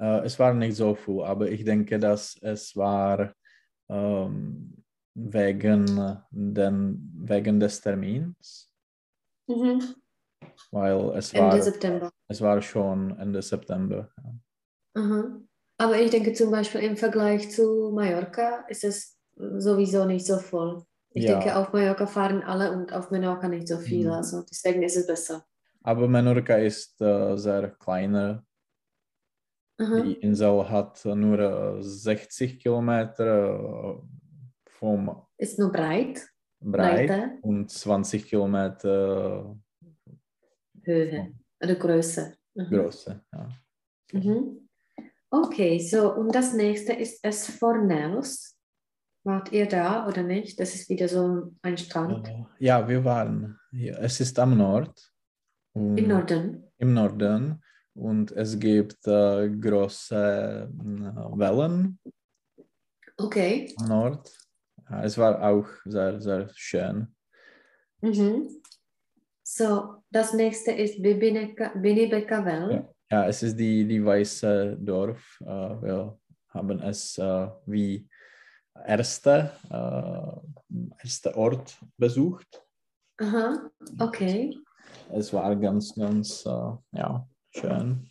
Äh, 0.00 0.24
es 0.24 0.38
war 0.38 0.54
nicht 0.54 0.76
so 0.76 0.94
viel, 0.94 1.22
aber 1.22 1.50
ich 1.50 1.64
denke, 1.64 1.98
dass 1.98 2.36
es 2.40 2.74
war 2.76 3.34
ähm, 3.88 4.82
wegen, 5.14 6.18
den, 6.30 7.10
wegen 7.28 7.60
des 7.60 7.80
Termins, 7.80 8.72
Mhm. 9.48 9.94
weil 10.70 11.10
es 11.18 11.32
Ende 11.34 11.56
war, 11.56 11.62
September. 11.62 12.10
es 12.28 12.40
war 12.40 12.62
schon 12.62 13.18
Ende 13.18 13.42
September. 13.42 14.08
ja. 14.22 15.02
Aha. 15.02 15.40
Aber 15.78 15.98
ich 16.00 16.10
denke 16.10 16.32
zum 16.32 16.50
Beispiel 16.50 16.82
im 16.82 16.96
Vergleich 16.96 17.50
zu 17.50 17.90
Mallorca 17.94 18.64
ist 18.68 18.84
es 18.84 19.18
sowieso 19.36 20.04
nicht 20.04 20.26
so 20.26 20.38
voll. 20.38 20.84
Ich 21.12 21.24
Ja. 21.24 21.38
denke, 21.38 21.56
auf 21.56 21.72
Mallorca 21.72 22.06
fahren 22.06 22.42
alle 22.42 22.70
und 22.72 22.92
auf 22.92 23.10
Menorca 23.10 23.48
nicht 23.48 23.66
so 23.66 23.78
viele. 23.78 24.10
Mhm. 24.10 24.14
Also 24.14 24.42
deswegen 24.48 24.82
ist 24.82 24.96
es 24.96 25.06
besser. 25.06 25.44
Aber 25.82 26.06
Menorca 26.06 26.56
ist 26.56 27.00
äh, 27.00 27.36
sehr 27.36 27.70
kleiner. 27.70 28.44
Aha. 29.80 30.00
Die 30.02 30.14
Insel 30.14 30.68
hat 30.68 31.02
nur 31.06 31.38
äh, 31.78 31.82
60 31.82 32.58
Kilometer 32.60 33.98
äh, 33.98 34.68
vom 34.68 35.22
Ist 35.38 35.58
nur 35.58 35.72
breit, 35.72 36.20
Breit 36.60 37.08
Breite, 37.08 37.38
und 37.40 37.70
20 37.70 38.26
Kilometer 38.26 39.56
Höhe 40.82 41.32
oder 41.62 41.74
Größe. 41.76 42.34
Mhm. 42.54 42.64
Größe. 42.68 43.24
Ja. 43.32 43.48
Mhm. 44.12 44.68
Okay, 45.30 45.78
so 45.78 46.12
und 46.14 46.34
das 46.34 46.52
nächste 46.52 46.92
ist 46.92 47.24
Esfornels. 47.24 48.56
Wart 49.24 49.52
ihr 49.52 49.66
da 49.66 50.06
oder 50.06 50.22
nicht? 50.22 50.58
Das 50.60 50.74
ist 50.74 50.88
wieder 50.90 51.06
so 51.08 51.52
ein 51.62 51.78
Strand 51.78 52.28
Äh, 52.28 52.44
Ja, 52.58 52.86
wir 52.86 53.02
waren 53.04 53.58
hier. 53.70 53.98
Es 53.98 54.20
ist 54.20 54.38
am 54.38 54.56
Nord. 54.58 55.10
Im 55.74 56.08
Norden. 56.08 56.64
Im 56.78 56.94
Norden. 56.94 57.62
Und 57.94 58.32
es 58.32 58.58
gibt 58.58 59.06
äh, 59.06 59.48
große 59.50 60.68
äh, 60.70 61.38
Wellen 61.38 61.98
Okay. 63.18 63.74
am 63.78 63.88
Nord. 63.88 64.30
Ja, 64.88 65.02
es 65.04 65.18
war 65.18 65.42
auch 65.42 65.66
sehr, 65.84 66.20
sehr 66.20 66.48
schön. 66.54 67.14
Mhm. 68.00 68.62
So, 69.42 70.02
das 70.10 70.32
nächste 70.32 70.72
ist 70.72 70.98
Bibineka- 71.00 71.78
Binibekavel. 71.80 72.72
Ja. 72.72 72.88
Ja, 73.12 73.26
es 73.26 73.42
ist 73.42 73.56
die, 73.58 73.84
die 73.86 74.04
weiße 74.04 74.76
Dorf. 74.80 75.40
Äh, 75.40 75.46
wir 75.82 76.18
haben 76.50 76.80
es 76.80 77.18
äh, 77.18 77.48
wie 77.66 78.08
erste, 78.86 79.50
erster 81.02 81.36
Ort 81.36 81.76
besucht. 81.98 82.62
Aha, 83.20 83.68
okay. 83.98 84.56
Es 85.12 85.32
war 85.32 85.54
ganz, 85.56 85.94
ganz 85.94 86.44
ja, 86.44 87.28
schön. 87.50 88.08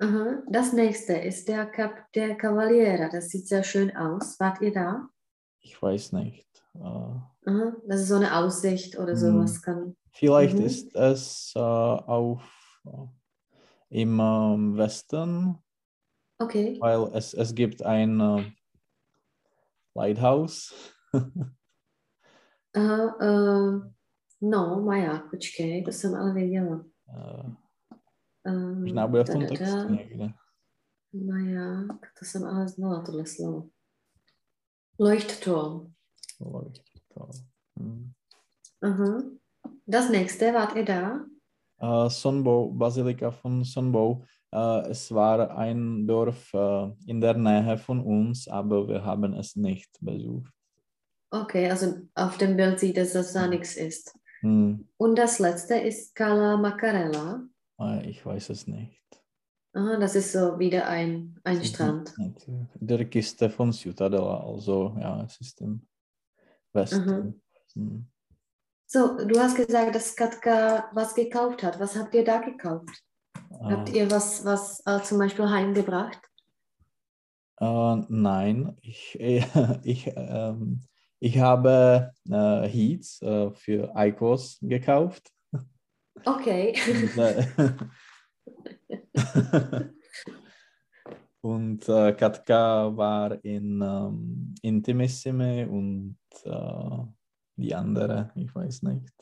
Aha. 0.00 0.42
Das 0.48 0.72
nächste 0.72 1.14
ist 1.14 1.48
der, 1.48 1.66
Cap 1.66 2.12
der 2.14 2.36
Cavaliera. 2.36 3.08
Das 3.08 3.28
sieht 3.30 3.48
sehr 3.48 3.64
schön 3.64 3.96
aus. 3.96 4.38
Wart 4.38 4.60
ihr 4.60 4.72
da? 4.72 5.08
Ich 5.60 5.80
weiß 5.82 6.12
nicht. 6.12 6.46
Äh, 6.74 6.78
Aha. 6.80 7.72
Das 7.86 8.00
ist 8.02 8.08
so 8.08 8.16
eine 8.16 8.36
Aussicht 8.36 8.96
oder 8.98 9.12
Mhm. 9.14 9.16
sowas. 9.18 9.62
Kann. 9.62 9.96
vielleicht 10.12 10.56
Mhm. 10.58 10.64
ist 10.64 10.94
es 10.94 11.52
äh, 11.56 11.60
auf, 11.60 12.42
äh, 12.86 14.00
im 14.02 14.20
ähm, 14.20 14.76
Westen, 14.76 15.56
Okay. 16.38 16.76
weil 16.80 17.08
es, 17.14 17.34
es 17.34 17.54
gibt 17.54 17.82
ein 17.82 18.20
äh, 18.20 18.44
Lighthouse. 19.94 20.72
Aha, 22.74 23.16
uh, 23.20 23.82
no, 24.40 24.80
Maja, 24.82 25.22
počkej, 25.30 25.82
to 25.84 25.92
jsem 25.92 26.14
ale 26.14 26.32
věděla. 26.34 26.84
Äh, 27.08 27.50
Um, 28.48 28.80
možná 28.80 29.06
bude 29.06 29.24
v 29.24 29.30
tom 29.30 29.46
textu 29.46 29.88
někde. 29.88 30.28
Maják, 31.12 32.00
to 32.18 32.24
jsem 32.24 32.44
ale 32.44 32.68
znala, 32.68 33.02
tohle 33.02 33.26
slovo. 33.26 33.68
Leuchtturm. 34.98 35.92
Leuchtturm. 36.40 37.30
Hm. 37.78 38.12
Aha. 38.82 39.22
Das 39.86 40.10
nächste, 40.10 40.52
wart 40.52 40.76
ihr 40.76 40.84
da? 40.84 41.24
Äh, 41.80 42.10
Sonbo, 42.10 42.70
Basilika 42.70 43.30
von 43.30 43.64
Sonbo. 43.64 44.24
Äh, 44.52 44.90
es 44.90 45.12
war 45.12 45.56
ein 45.56 46.06
Dorf 46.06 46.52
äh, 46.54 46.90
in 47.06 47.20
der 47.20 47.34
Nähe 47.34 47.78
von 47.78 48.00
uns, 48.00 48.48
aber 48.48 48.88
wir 48.88 49.04
haben 49.04 49.34
es 49.34 49.56
nicht 49.56 49.90
besucht. 50.00 50.52
Okay, 51.30 51.70
also 51.70 51.94
auf 52.14 52.38
dem 52.38 52.56
Bild 52.56 52.80
sieht 52.80 52.98
es, 52.98 53.12
dass 53.12 53.32
da 53.32 53.46
nichts 53.46 53.76
ist. 53.76 54.18
Hm. 54.40 54.88
Und 54.96 55.18
das 55.18 55.38
letzte 55.38 55.74
ist 55.74 56.14
Cala 56.14 56.56
Macarella. 56.56 57.42
Äh, 57.80 58.08
ich 58.08 58.24
weiß 58.24 58.50
es 58.50 58.66
nicht. 58.66 59.02
Aha, 59.74 59.96
das 59.98 60.14
ist 60.14 60.32
so 60.32 60.58
wieder 60.58 60.88
ein, 60.88 61.38
ein 61.44 61.60
ist 61.60 61.74
Strand. 61.74 62.14
Der 62.80 63.04
Kiste 63.04 63.50
von 63.50 63.72
Ciutadella, 63.72 64.40
also 64.40 64.96
ja, 64.98 65.22
es 65.24 65.40
ist 65.40 65.60
im 65.60 65.86
Westen. 66.72 67.42
Hm. 67.74 68.06
So, 68.86 69.18
du 69.18 69.38
hast 69.38 69.56
gesagt, 69.56 69.94
dass 69.94 70.16
Katka 70.16 70.90
was 70.94 71.14
gekauft 71.14 71.62
hat. 71.62 71.78
Was 71.78 71.94
habt 71.94 72.14
ihr 72.14 72.24
da 72.24 72.38
gekauft? 72.38 73.04
Habt 73.62 73.90
Äh, 73.90 73.98
ihr 73.98 74.10
was, 74.10 74.44
was 74.44 74.82
äh, 74.86 75.02
zum 75.02 75.18
Beispiel 75.18 75.48
heimgebracht? 75.48 76.18
äh, 77.60 77.96
nein, 78.08 78.76
ich, 78.82 79.18
ich, 79.82 80.12
ähm, 80.16 80.80
ich 81.20 81.38
habe 81.38 82.12
äh, 82.30 82.68
Heats 82.68 83.20
äh, 83.22 83.50
für 83.52 83.94
Eikos 83.94 84.58
gekauft. 84.62 85.30
Okay. 86.24 86.74
Und, 91.40 91.88
äh, 91.88 92.12
Katka 92.14 92.96
war 92.96 93.42
in 93.44 93.80
ähm, 93.80 94.54
Intimissime 94.60 95.68
und 95.68 96.18
äh, 96.44 96.98
die 97.56 97.74
andere, 97.74 98.32
ich 98.34 98.52
weiß 98.54 98.82
nicht. 98.82 99.14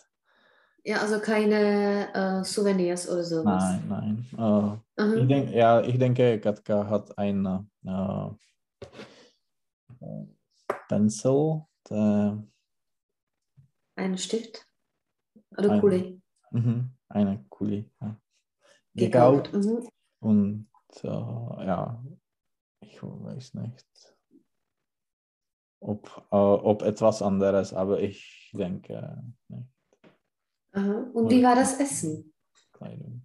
Ja, 0.85 1.03
also 1.03 1.21
keine 1.21 2.13
äh, 2.15 2.45
Souvenirs 2.45 3.09
oder 3.09 3.23
sowas. 3.23 3.63
Nein, 3.63 3.85
nein. 3.89 4.27
Äh, 4.33 4.43
Aha. 5.03 5.15
ich, 5.15 5.29
denk, 5.29 5.51
ja, 5.51 5.81
ich 5.83 5.99
denke, 5.99 6.41
Katka 6.41 6.89
hat 6.89 7.19
ein 7.19 7.45
äh, 7.85 8.31
Pencil. 10.89 11.63
Einen 13.97 14.19
Stift? 14.19 14.67
Oder 15.57 15.71
Ein- 15.71 15.81
Kuli? 15.81 16.23
Mhm, 16.51 16.91
eine 17.09 17.45
Kuli. 17.49 17.91
Ja. 18.01 18.17
Gekauft. 18.95 19.53
Gekauft. 19.53 19.67
Mhm. 19.67 19.89
Und 20.21 20.69
äh, 21.05 21.67
ja, 21.67 22.05
ich 22.81 23.03
weiß 23.03 23.55
nicht, 23.55 24.17
ob, 25.81 26.09
äh, 26.31 26.37
ob 26.37 26.83
etwas 26.83 27.23
anderes, 27.23 27.73
aber 27.75 28.01
ich 28.01 28.51
denke 28.55 29.23
nicht. 29.49 29.69
Aha. 30.73 31.11
Und 31.13 31.31
wie 31.31 31.43
war 31.43 31.55
das 31.55 31.81
Essen? 31.81 32.33
Kleidung. 32.73 33.23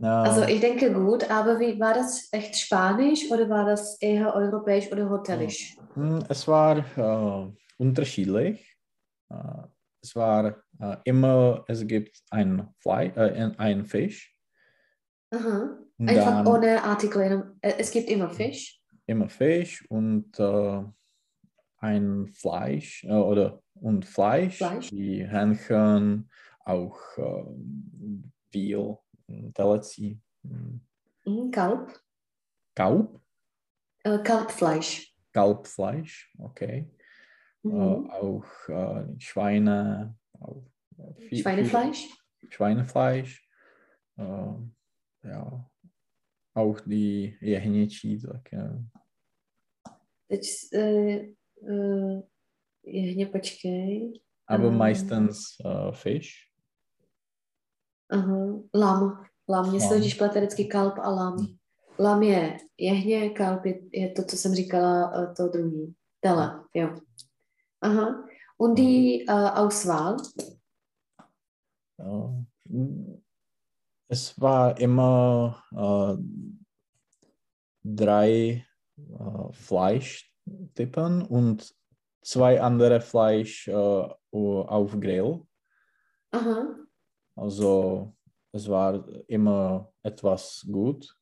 Also 0.00 0.42
Äh, 0.42 0.54
ich 0.54 0.60
denke 0.60 0.92
gut, 0.92 1.30
aber 1.30 1.60
wie 1.60 1.78
war 1.78 1.94
das 1.94 2.28
echt 2.32 2.56
Spanisch 2.56 3.30
oder 3.30 3.48
war 3.48 3.66
das 3.66 4.00
eher 4.00 4.34
europäisch 4.34 4.90
oder 4.90 5.08
hotelisch? 5.08 5.76
hm, 5.94 6.24
es 6.28 6.48
war 6.48 6.78
äh, 6.78 7.52
unterschiedlich. 7.78 8.76
Äh, 9.30 9.36
es 10.02 10.16
war 10.16 10.56
äh, 10.82 10.96
immer, 11.04 11.64
es 11.68 11.86
gibt 11.86 12.20
ein, 12.30 12.68
Fly, 12.80 13.06
äh, 13.16 13.52
ein- 13.56 13.84
Fisch. 13.86 14.34
Aha. 15.30 15.78
Einfach 15.98 16.24
dann 16.44 16.46
ohne 16.46 16.82
Artikel. 16.82 17.54
äh, 17.62 17.74
Es 17.78 17.90
gibt 17.90 18.08
immer 18.10 18.28
Fisch. 18.30 18.80
immer 19.06 19.28
Fisch 19.28 19.84
und 19.90 20.38
äh, 20.38 20.82
ein 21.78 22.26
Fleisch 22.28 23.04
äh, 23.04 23.12
oder 23.12 23.62
und 23.74 24.04
Fleisch, 24.04 24.58
Fleisch. 24.58 24.90
wie 24.92 25.24
Hähnchen, 25.26 26.28
auch 26.64 26.98
äh, 27.16 27.44
Veal, 28.52 28.98
Teleci, 29.54 30.20
Mhm. 31.24 31.50
Kalb. 31.52 32.00
Kalb, 32.74 33.20
Äh, 34.04 34.18
Kalbfleisch. 34.18 35.14
Kalbfleisch, 35.32 36.32
okay. 36.38 36.90
Mhm. 37.62 37.72
Äh, 37.72 38.10
auch 38.10 38.44
äh, 38.68 39.04
Schweine, 39.18 40.16
auch, 40.40 40.64
Schweinefleisch. 41.40 42.08
Schweinefleisch, 42.50 43.40
äh, 44.18 45.28
ja, 45.28 45.70
auch 46.54 46.80
die 46.80 47.38
jehněčí, 47.40 48.20
äh, 48.52 48.82
Teď, 50.28 50.42
uh, 50.74 51.20
uh, 51.70 52.22
jehně, 52.84 53.26
počkej. 53.26 54.20
aber 54.46 54.68
Ähm. 54.68 54.76
meistens 54.78 55.56
äh, 55.64 55.92
Fisch. 55.92 56.48
Aha. 58.10 58.62
Lam. 58.74 59.24
Lam. 59.48 59.70
Mně 59.70 59.80
se 59.80 59.94
totiž 59.94 60.14
plete 60.14 60.40
vždycky 60.40 60.64
kalb 60.64 60.98
a 60.98 61.10
lam. 61.10 61.56
Lam 61.98 62.22
je 62.22 62.56
jehně, 62.78 63.30
kalb 63.30 63.64
je, 63.66 63.80
je 63.92 64.10
to, 64.10 64.24
co 64.24 64.36
jsem 64.36 64.54
říkala, 64.54 65.16
uh, 65.16 65.34
to 65.34 65.48
druhý. 65.48 65.94
Tele, 66.20 66.64
jo. 66.74 66.94
Aha. 67.80 68.28
Und 68.58 68.74
die 68.74 69.24
uh, 69.28 69.58
Auswahl? 69.58 70.16
Es 74.08 74.40
war 74.40 74.78
immer 74.78 75.62
äh, 75.72 76.22
drei 77.82 78.66
äh, 78.96 79.52
Fleischtypen 79.52 81.22
und 81.22 81.74
zwei 82.22 82.60
andere 82.60 83.00
Fleisch 83.00 83.68
äh, 83.68 83.72
auf 83.72 85.00
Grill. 85.00 85.42
Aha. 86.30 86.76
Also 87.36 88.14
es 88.52 88.68
war 88.68 89.06
immer 89.28 89.92
etwas 90.02 90.66
gut. 90.70 91.16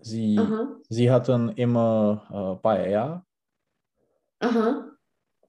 Sie, 0.00 0.38
Aha. 0.38 0.76
sie 0.88 1.10
hatten 1.10 1.50
immer 1.50 2.26
äh, 2.30 2.62
Paella 2.62 3.24
Aha. 4.40 4.90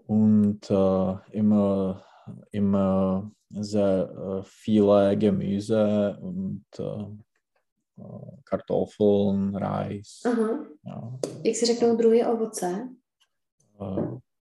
und 0.07 0.69
äh, 0.69 1.15
immer, 1.31 2.05
immer 2.51 3.31
sehr 3.49 4.43
viele 4.43 5.17
Gemüse 5.17 6.17
und 6.21 6.65
äh, 6.79 8.03
Kartoffeln, 8.43 9.55
Reis. 9.55 10.21
Aha. 10.25 10.65
Ja, 10.85 11.19
Jak 11.45 11.55
si 11.55 11.65
řeknou 11.65 11.95
druhý 11.97 12.23
ovoce? 12.25 12.89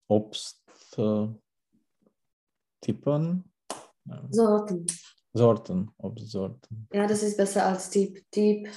Obst 0.09 0.57
Typen, 2.81 3.45
Sorten. 4.31 4.87
Sorten, 5.35 5.87
Obstsorten. 5.99 6.87
Ja, 6.93 7.07
das 7.07 7.23
ist 7.23 7.37
besser 7.37 7.65
als 7.67 7.91
Typ. 7.91 8.19
Typ, 8.31 8.69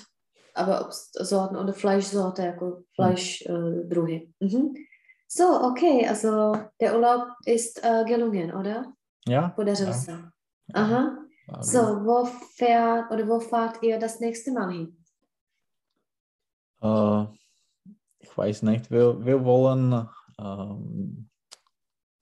aber 0.56 0.86
Obstsorten 0.86 1.58
oder 1.58 1.74
Fleischsorte, 1.74 2.42
jako 2.42 2.84
Fleischdruhy. 2.96 4.30
Mhm. 4.40 4.74
So, 5.36 5.63
okay, 5.63 6.06
also 6.08 6.56
der 6.80 6.93
Urlaub 6.93 7.30
ist 7.46 7.84
äh, 7.84 8.06
gelungen, 8.06 8.54
oder? 8.54 8.93
Ja, 9.26 9.52
se. 9.74 9.86
ja, 9.88 10.32
Aha. 10.74 11.17
war 11.48 11.63
So, 11.63 11.80
wo 12.06 12.26
fährt 12.26 13.10
oder 13.12 13.28
wo 13.28 13.39
fahrt 13.39 13.82
ihr 13.82 13.98
das 13.98 14.19
nächste 14.19 14.52
Mal 14.52 14.72
hin? 14.72 15.04
Äh, 16.84 17.26
ich 18.19 18.38
weiß 18.38 18.62
nicht, 18.62 18.91
wir, 18.91 19.26
wir 19.26 19.43
wollen 19.43 20.08
ähm, 20.38 21.30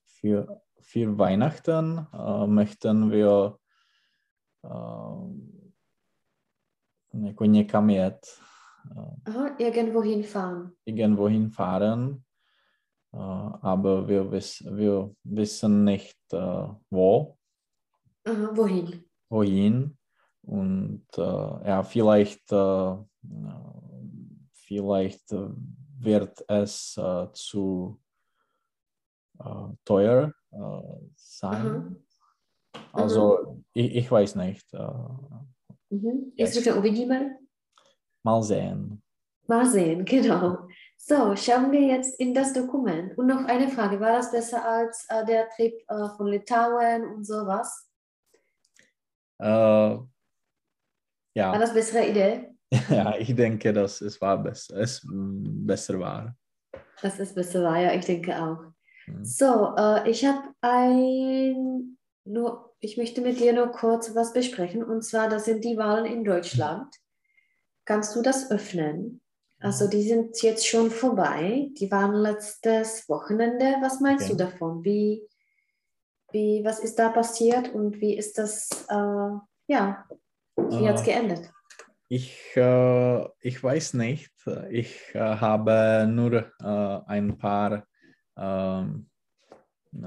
für, 0.06 0.62
für 0.80 1.18
Weihnachten 1.18 2.06
äh, 2.14 2.46
möchten 2.46 3.10
wir 3.10 3.58
äh, 4.64 5.58
jako 7.26 7.44
někam 7.44 7.90
jet, 7.90 8.26
Aha, 9.26 9.56
irgendwo 9.58 10.00
hinfahren. 10.02 10.72
irgendwo 10.86 11.28
hinfahren, 11.28 12.24
aber 13.16 14.08
wir, 14.08 14.30
wiss, 14.30 14.64
wir 14.64 15.14
wissen 15.24 15.84
nicht 15.84 16.18
äh, 16.32 16.68
wo, 16.90 17.36
Aha, 18.24 18.50
wohin? 18.54 19.04
wohin. 19.28 19.98
Und 20.42 21.06
äh, 21.16 21.20
ja, 21.20 21.82
vielleicht, 21.82 22.50
äh, 22.52 22.96
vielleicht 24.54 25.32
äh, 25.32 25.48
wird 25.98 26.44
es 26.48 26.96
äh, 26.96 27.28
zu 27.32 28.00
äh, 29.38 29.68
teuer 29.84 30.32
äh, 30.50 30.82
sein. 31.14 31.96
Also 32.92 33.62
ich, 33.74 33.94
ich 33.94 34.10
weiß 34.10 34.36
nicht. 34.36 34.72
Äh, 34.74 34.88
Mhm. 35.92 36.32
Jetzt 36.36 36.56
uvidíme. 36.66 37.38
mal 38.24 38.42
sehen. 38.42 39.02
Mal 39.46 39.66
sehen, 39.66 40.06
genau. 40.06 40.66
So, 41.04 41.34
schauen 41.34 41.72
wir 41.72 41.80
jetzt 41.80 42.20
in 42.20 42.32
das 42.32 42.52
Dokument. 42.52 43.18
Und 43.18 43.26
noch 43.26 43.44
eine 43.46 43.68
Frage, 43.68 43.98
war 43.98 44.12
das 44.12 44.30
besser 44.30 44.64
als 44.64 45.04
äh, 45.08 45.26
der 45.26 45.48
Trip 45.48 45.74
äh, 45.88 46.08
von 46.16 46.28
Litauen 46.28 47.04
und 47.04 47.24
sowas? 47.24 47.90
Äh, 49.40 49.44
War 49.44 50.08
ja, 51.34 51.58
das 51.58 51.74
bessere 51.74 52.06
Idee? 52.06 52.54
ja, 52.88 53.16
ich 53.16 53.34
denke, 53.34 53.72
dass 53.72 54.00
es 54.00 54.20
war 54.20 54.40
besser, 54.40 54.76
es 54.76 55.02
mm, 55.02 55.66
besser 55.66 55.98
war. 55.98 56.36
Dass 57.02 57.18
es 57.18 57.34
besser 57.34 57.64
war, 57.64 57.80
ja, 57.80 57.92
ich 57.94 58.04
denke 58.04 58.40
auch. 58.40 58.62
Hm. 59.06 59.24
So, 59.24 59.74
äh, 59.76 60.08
ich 60.08 60.24
habe 60.24 60.54
ein, 60.60 61.98
nur, 62.24 62.76
ich 62.78 62.96
möchte 62.96 63.22
mit 63.22 63.40
dir 63.40 63.52
nur 63.52 63.72
kurz 63.72 64.14
was 64.14 64.32
besprechen. 64.32 64.84
Und 64.84 65.02
zwar, 65.02 65.28
das 65.28 65.46
sind 65.46 65.64
die 65.64 65.76
Wahlen 65.76 66.04
in 66.04 66.22
Deutschland. 66.22 66.94
Kannst 67.84 68.14
du 68.14 68.22
das 68.22 68.52
öffnen? 68.52 69.21
Also 69.62 69.88
die 69.88 70.02
sind 70.02 70.40
jetzt 70.42 70.66
schon 70.66 70.90
vorbei. 70.90 71.70
Die 71.78 71.90
waren 71.90 72.14
letztes 72.14 73.08
Wochenende. 73.08 73.76
Was 73.80 74.00
meinst 74.00 74.24
Okay. 74.24 74.32
du 74.36 74.44
davon? 74.44 74.84
Wie, 74.84 75.22
wie, 76.32 76.64
was 76.64 76.80
ist 76.80 76.98
da 76.98 77.10
passiert 77.10 77.72
und 77.74 78.00
wie 78.00 78.16
ist 78.16 78.38
das, 78.38 78.68
äh, 78.88 79.38
ja, 79.68 80.04
wie 80.56 80.88
hat 80.88 80.96
es 80.96 81.02
Äh, 81.02 81.12
geendet? 81.12 81.50
Ich, 82.08 82.56
äh, 82.56 83.24
ich 83.40 83.62
weiß 83.62 83.94
nicht. 83.94 84.30
Ich 84.70 85.14
äh, 85.14 85.18
habe 85.18 86.06
nur 86.10 86.32
äh, 86.60 87.00
ein 87.06 87.38
paar 87.38 87.86
ähm, 88.36 89.08
v 89.92 89.98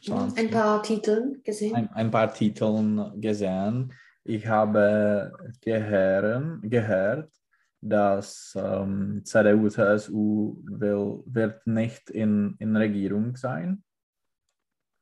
článku. 0.00 0.36
Ein 0.38 0.50
paar 0.50 0.82
Titeln 0.82 1.42
gesehen. 1.44 1.74
ein, 1.74 1.90
ein 1.92 2.10
paar 2.10 2.32
Titeln 2.32 3.20
gesehen. 3.20 3.92
Ich 4.24 4.46
habe 4.46 5.32
gehören, 5.60 6.60
gehört, 6.62 7.32
dass 7.80 8.54
ähm, 8.56 9.22
CDU, 9.24 9.68
CSU 9.68 10.56
will, 10.64 11.22
wird 11.26 11.66
nicht 11.66 12.10
in, 12.10 12.56
in 12.58 12.76
Regierung 12.76 13.36
sein. 13.36 13.82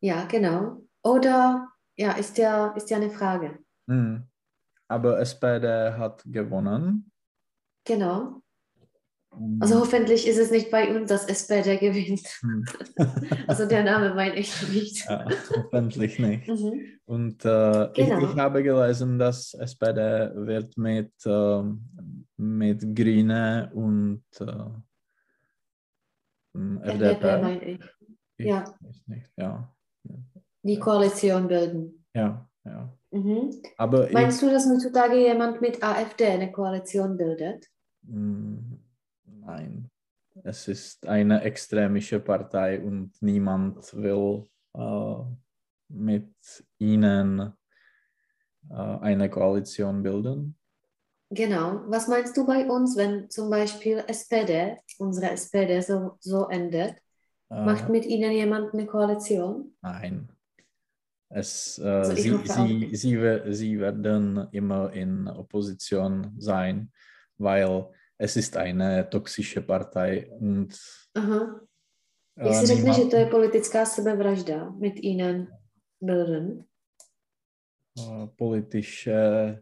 Ja, 0.01 0.25
genau. 0.27 0.83
Oder, 1.03 1.69
ja, 1.97 2.13
ist 2.13 2.39
ja, 2.39 2.69
ist 2.69 2.91
ja 2.91 2.99
eine 2.99 3.11
Frage. 3.11 3.59
Hm. 3.89 4.29
Aber 4.87 5.19
SPD 5.21 5.93
hat 5.93 6.23
gewonnen. 6.25 7.11
Genau. 7.85 8.43
Also 9.61 9.81
hoffentlich 9.81 10.27
ist 10.27 10.39
es 10.39 10.51
nicht 10.51 10.71
bei 10.71 10.95
uns, 10.95 11.09
dass 11.09 11.27
SPD 11.27 11.77
gewinnt. 11.77 12.27
Hm. 12.41 12.65
Also 13.47 13.67
der 13.67 13.83
Name 13.85 14.15
meine 14.15 14.37
ich 14.37 14.69
nicht. 14.69 15.07
ja, 15.09 15.27
hoffentlich 15.57 16.19
nicht. 16.19 16.49
Mhm. 16.49 16.99
Und 17.07 17.45
äh, 17.45 17.89
Genau. 17.95 18.19
ich, 18.19 18.31
ich 18.31 18.37
habe 18.37 18.63
gelesen, 18.63 19.19
dass 19.19 19.55
SPD 19.55 20.31
wird 20.35 20.77
mit, 20.77 21.13
ähm, 21.27 22.27
mit 22.37 22.95
Grüne 22.95 23.71
und 23.75 24.23
äh, 24.41 24.47
FDP 26.83 27.05
FDP. 27.11 27.43
meine 27.43 27.65
ich. 27.65 27.81
Ich 28.37 28.47
ja. 28.47 28.65
nicht, 29.07 29.33
ja. 29.37 29.75
Die 30.63 30.79
Koalition 30.79 31.49
bilden. 31.49 32.05
Ja, 32.15 32.49
ja. 32.65 32.93
Mhm. 33.11 33.51
Aber 33.77 34.07
ich, 34.09 34.13
Meinst 34.13 34.43
du, 34.43 34.51
dass 34.51 34.69
heutzutage 34.69 35.17
jemand 35.17 35.61
mit 35.61 35.83
AfD 35.83 36.27
eine 36.27 36.53
Koalition 36.53 37.17
bildet? 37.17 37.67
Mm, 38.03 38.75
Nein, 39.49 39.91
es 40.45 40.69
ist 40.69 41.07
eine 41.07 41.43
extremische 41.43 42.21
Partei 42.21 42.81
und 42.83 43.13
niemand 43.23 43.95
will 43.95 44.45
äh, 44.75 45.15
mit 45.89 46.35
ihnen 46.79 47.55
äh, 48.71 48.75
eine 48.75 49.31
Koalition 49.31 50.03
bilden. 50.03 50.55
Genau. 51.31 51.83
Was 51.87 52.09
meinst 52.09 52.37
du 52.37 52.47
bei 52.47 52.67
uns, 52.67 52.95
wenn 52.97 53.31
zum 53.31 53.49
Beispiel 53.49 54.05
SPD, 54.07 54.77
unsere 54.99 55.31
SPD 55.31 55.81
so, 55.81 56.17
so 56.21 56.49
endet? 56.49 56.97
Äh, 57.51 57.65
Macht 57.65 57.89
mit 57.89 58.05
ihnen 58.05 58.33
jemand 58.33 58.75
eine 58.75 58.85
Koalition? 58.85 59.75
nein. 59.81 60.29
Es, 61.31 61.79
äh, 61.79 61.87
Also 61.87 62.15
sie, 62.17 62.39
sie, 62.45 62.97
sie, 62.97 63.53
sie 63.55 63.81
werden 63.81 64.49
immer 64.53 64.93
in 64.93 65.27
Opposition 65.29 66.35
sein, 66.39 66.91
weil 67.39 67.89
es 68.19 68.37
ist 68.37 68.57
eine 68.57 69.09
toxische 69.09 69.63
Partei 69.63 70.29
und 70.41 70.75
Aha. 71.15 71.61
Jak 72.37 72.55
si 72.55 72.67
řekne, 72.67 72.93
že 72.95 73.05
to 73.05 73.17
je 73.17 73.27
politická 73.27 73.85
sebevražda 73.87 74.71
mit 74.71 74.95
ihnen 74.97 75.47
bilden? 76.01 76.65
politische 78.37 79.59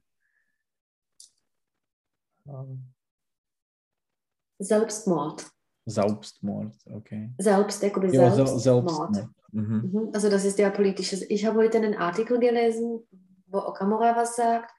Selbstmord. 4.60 5.46
Selbstmord, 5.86 6.72
okay. 6.96 7.30
Selbst, 7.40 7.82
jakoby 7.82 8.06
Ja, 8.16 8.30
Sel- 8.34 8.58
Selbstmord. 8.58 9.14
Selbstmord. 9.14 9.36
Mhm. 9.52 9.90
Mhm. 9.92 10.10
Also 10.14 10.28
das 10.30 10.44
ist 10.44 10.58
ja 10.58 10.70
politisches. 10.70 11.22
Ich 11.30 11.46
habe 11.46 11.58
heute 11.58 11.78
einen 11.78 11.94
Artikel 11.94 12.38
gelesen, 12.40 13.06
wo 13.46 13.58
Okamura 13.58 14.16
was 14.16 14.36
sagt, 14.36 14.70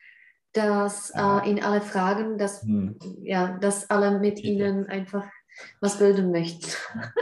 dass 0.58 1.13
Ah. 1.13 1.39
äh, 1.43 1.50
ihn 1.50 1.63
alle 1.63 1.82
fragen, 1.82 2.38
dass, 2.38 2.63
Hm. 2.63 2.98
ja, 3.22 3.58
dass 3.60 3.89
alle 3.89 4.20
mit 4.20 4.39
Okay. 4.39 4.48
ihnen 4.48 4.88
einfach 4.88 5.26
was 5.82 5.98
bilden 6.00 6.32
möchten. 6.32 6.67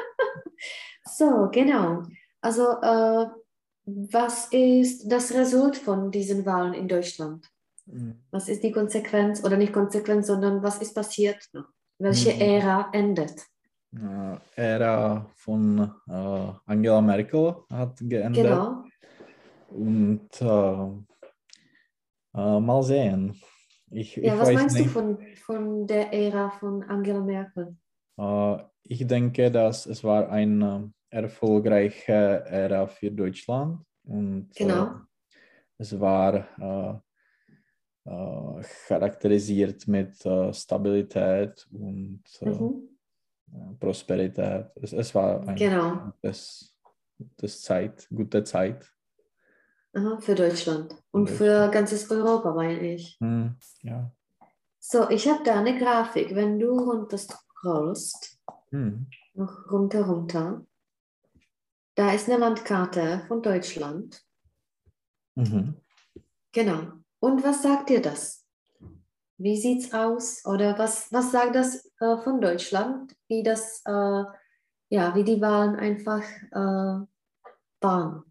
so, 1.17 1.49
genau. 1.51 2.03
Also 2.41 2.63
äh, 2.81 3.27
was 3.85 4.47
ist 4.51 5.07
das 5.11 5.33
Result 5.33 5.77
von 5.77 6.11
diesen 6.11 6.45
Wahlen 6.45 6.73
in 6.73 6.87
Deutschland? 6.87 7.47
Mhm. 7.85 8.15
Was 8.31 8.49
ist 8.49 8.63
die 8.63 8.71
Konsequenz 8.71 9.43
oder 9.43 9.57
nicht 9.57 9.73
Konsequenz, 9.73 10.27
sondern 10.27 10.63
was 10.63 10.81
ist 10.81 10.95
passiert? 10.95 11.37
Welche 11.99 12.33
Mhm. 12.33 12.41
Ära 12.41 12.89
endet? 12.93 13.41
Äh, 13.95 14.37
Ära 14.55 15.25
von 15.35 15.91
äh, 16.09 16.51
Angela 16.65 17.01
Merkel 17.01 17.55
hat 17.71 17.97
geendet 17.99 18.43
Genau. 18.43 18.83
und 19.69 20.29
äh, 22.35 22.39
äh, 22.39 22.59
mal 22.59 22.83
sehen. 22.83 23.35
Ich, 23.91 24.17
Ja, 24.17 24.33
ich 24.33 24.39
was 24.41 24.53
meinst 24.53 24.75
du 24.79 24.83
nicht. 24.83 24.93
von, 24.93 25.17
von 25.35 25.87
der 25.87 26.11
Ära 26.13 26.49
von 26.51 26.83
Angela 26.83 27.21
Merkel? 27.21 27.75
Äh, 28.17 28.57
ich 28.83 29.05
denke, 29.07 29.51
dass 29.51 29.85
es 29.85 30.03
war 30.03 30.29
eine 30.29 30.91
erfolgreiche 31.09 32.13
Ära 32.45 32.87
für 32.87 33.11
Deutschland 33.11 33.79
und 34.03 34.49
Genau. 34.55 34.85
äh, 34.85 34.89
es 35.77 35.99
war 35.99 37.01
äh, 38.05 38.09
äh, 38.09 38.63
charakterisiert 38.87 39.87
mit 39.87 40.25
äh, 40.25 40.53
Stabilität 40.53 41.67
und 41.71 42.23
äh, 42.41 42.45
Mhm. 42.49 42.89
äh, 43.53 43.73
Prosperität. 43.79 44.67
Es, 44.75 44.93
es 44.93 45.13
war 45.15 45.47
ein 45.47 45.55
Genau. 45.55 46.11
gutes, 46.21 46.75
gutes 47.17 47.61
Zeit, 47.61 48.07
gute 48.09 48.43
Zeit. 48.43 48.91
Aha, 49.95 50.19
für 50.19 50.35
Deutschland 50.35 50.93
und 51.11 51.29
für 51.29 51.69
ganzes 51.69 52.11
Europa, 52.11 52.53
meine 52.53 52.93
ich. 52.95 53.17
Hm, 53.21 53.55
ja. 53.81 54.11
So, 54.77 55.09
ich 55.09 55.27
habe 55.27 55.41
da 55.45 55.57
eine 55.57 55.79
Grafik. 55.79 56.35
Wenn 56.35 56.59
du 56.59 56.77
runter 56.77 57.17
scrollst, 57.17 58.37
Hm. 58.71 59.07
noch 59.33 59.71
runter, 59.71 60.05
runter, 60.05 60.65
da 61.95 62.11
ist 62.11 62.27
eine 62.29 62.39
Landkarte 62.39 63.23
von 63.29 63.41
Deutschland. 63.41 64.21
Mhm. 65.35 65.75
Genau. 66.51 66.91
Und 67.19 67.43
was 67.43 67.63
sagt 67.63 67.89
dir 67.89 68.01
das? 68.01 68.45
Wie 69.37 69.57
sieht's 69.57 69.93
aus? 69.93 70.45
Oder 70.45 70.77
was, 70.77 71.11
was 71.13 71.31
sagt 71.31 71.55
das 71.55 71.89
äh, 72.01 72.17
von 72.17 72.41
Deutschland? 72.41 73.15
Wie 73.29 73.43
das, 73.43 73.81
äh, 73.85 74.23
ja, 74.89 75.15
wie 75.15 75.23
die 75.23 75.41
Wahlen 75.41 75.77
einfach 75.77 76.21
äh, 76.51 77.05
waren? 77.81 78.23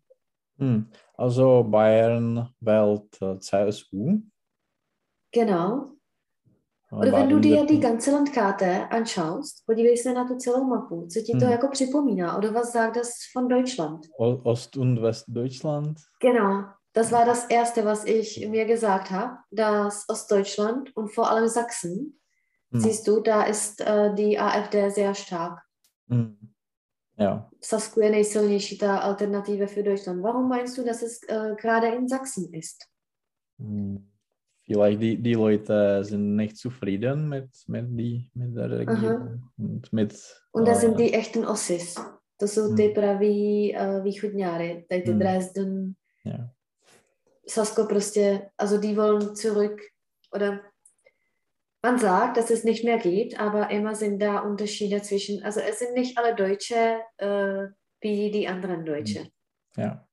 Hm. 0.59 0.91
Also 1.17 1.63
Bayern 1.65 2.49
wählt 2.61 3.23
äh, 3.23 3.39
CSU. 3.39 4.21
Genau. 5.33 5.91
Äh, 6.91 6.95
Oder 6.97 7.13
wenn 7.13 7.29
du 7.29 7.41
dir 7.41 7.65
die 7.67 7.81
ganze 7.81 8.11
Landkarte 8.13 8.89
anschaust, 8.91 9.65
podívej 9.67 9.97
se 9.97 10.13
na 10.13 10.25
tu 10.25 10.37
celou 10.37 10.65
mapu, 10.65 11.07
co 11.09 11.21
ti 11.21 11.33
to 11.33 11.45
Hmm. 11.45 11.53
jako 11.53 11.69
připomíná? 11.69 12.37
Oder 12.39 12.53
was 12.53 12.73
sagt 12.73 12.97
das 12.97 13.11
von 13.33 13.49
Deutschland? 13.49 14.07
Ost- 14.19 14.77
und 14.77 15.03
Westdeutschland. 15.03 15.99
Genau, 16.21 16.65
das 16.93 17.13
war 17.13 17.25
das 17.25 17.47
Erste, 17.47 17.85
was 17.85 18.05
ich 18.05 18.49
mir 18.49 18.65
gesagt 18.67 19.11
habe, 19.11 19.37
dass 19.51 20.09
Ostdeutschland 20.09 20.91
und 20.97 21.09
vor 21.15 21.31
allem 21.31 21.49
Sachsen, 21.49 22.19
Hm. 22.73 22.81
siehst 22.81 23.07
du, 23.07 23.21
da 23.21 23.43
ist 23.43 23.81
äh, 23.81 24.15
die 24.15 24.39
AfD 24.39 24.91
sehr 24.91 25.15
stark. 25.15 25.61
Hm. 26.09 26.54
Ja. 27.19 27.49
V 27.61 27.67
Sasku 27.67 28.01
je 28.01 28.11
nejsilnější 28.11 28.79
ta 28.79 28.99
Alternative 28.99 29.67
für 29.67 29.83
Deutschland. 29.83 30.23
Warum 30.23 30.49
meinst 30.49 30.79
du, 30.79 30.85
dass 30.85 31.03
es 31.03 31.21
äh, 31.29 31.55
gerade 31.63 31.87
in 31.87 32.09
Sachsen 32.09 32.55
ist? 32.55 32.77
Hm. 33.59 34.11
Vielleicht 34.67 35.01
die, 35.01 35.23
die 35.23 35.35
Leute 35.35 36.05
sind 36.05 36.37
nicht 36.37 36.57
zufrieden 36.57 37.29
mit, 37.29 37.51
mit, 37.69 37.87
die, 37.89 38.31
mit 38.35 38.57
der 38.57 38.71
Regierung 38.71 39.51
und 39.59 39.93
mit 39.93 40.15
Und 40.53 40.67
das 40.67 40.79
äh, 40.79 40.81
sind 40.81 40.99
die 40.99 41.15
echten 41.15 41.45
Ossis. 41.47 41.95
To 42.41 42.49
jsou 42.49 42.75
ty 42.75 42.85
Hmm. 42.85 42.95
praví 42.95 43.77
uh, 43.77 44.03
východňáry, 44.03 44.85
tady 44.89 45.03
ty 45.03 45.11
Hmm. 45.11 45.19
Dresden, 45.19 45.93
ja. 46.27 46.49
Sasko 47.49 47.85
prostě, 47.85 48.51
also 48.59 48.79
die 48.79 48.95
wollen 48.95 49.37
zurück. 49.37 49.77
Oder 50.35 50.61
man 51.85 51.99
sagt, 51.99 52.37
dass 52.37 52.51
es 52.51 52.65
nicht 52.65 52.83
mehr 52.85 52.99
gibt, 52.99 53.39
aber 53.39 53.71
immer 53.71 53.95
sind 53.95 54.19
da 54.19 54.39
Unterschiede 54.41 55.03
zwischen, 55.03 55.43
also 55.45 55.61
es 55.61 55.79
sind 55.79 55.93
nicht 55.93 56.17
alle 56.19 56.35
Deutsche 56.35 57.01
äh, 57.19 57.69
wie 58.01 58.31
die 58.31 58.49
anderen 58.49 58.85
Deutsche. 58.85 59.27
ja. 59.77 60.05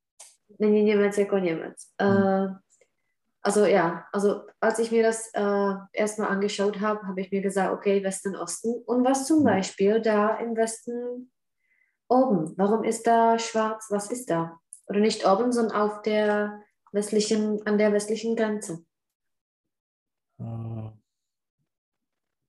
Není 0.60 0.84
Němec 0.84 1.18
jako 1.18 1.38
Němec. 1.40 1.94
Äh, 1.98 2.48
also 3.44 3.66
ja, 3.66 4.06
also 4.14 4.42
als 4.60 4.80
ich 4.80 4.92
mir 4.92 5.04
das 5.04 5.32
äh, 5.34 5.74
erstmal 5.94 6.30
angeschaut 6.30 6.80
habe, 6.80 7.08
habe 7.08 7.22
ich 7.22 7.32
mir 7.32 7.42
gesagt, 7.42 7.74
okay, 7.74 8.04
Westen, 8.04 8.36
Osten. 8.36 8.74
Und 8.86 9.06
was 9.06 9.26
zum 9.26 9.40
Mhm. 9.40 9.46
Beispiel 9.46 10.02
da 10.02 10.38
im 10.40 10.56
Westen 10.56 11.32
oben? 12.10 12.54
Warum 12.58 12.84
ist 12.84 13.08
da 13.08 13.40
schwarz? 13.40 13.88
Was 13.90 14.12
ist 14.12 14.30
da? 14.30 14.60
Oder 14.88 15.00
nicht 15.00 15.26
oben, 15.26 15.52
sondern 15.54 15.78
auf 15.78 16.02
der 16.02 16.62
westlichen, 16.92 17.66
an 17.66 17.78
der 17.78 17.94
westlichen 17.94 18.36
Grenze. 18.36 18.84
Äh, 20.40 21.01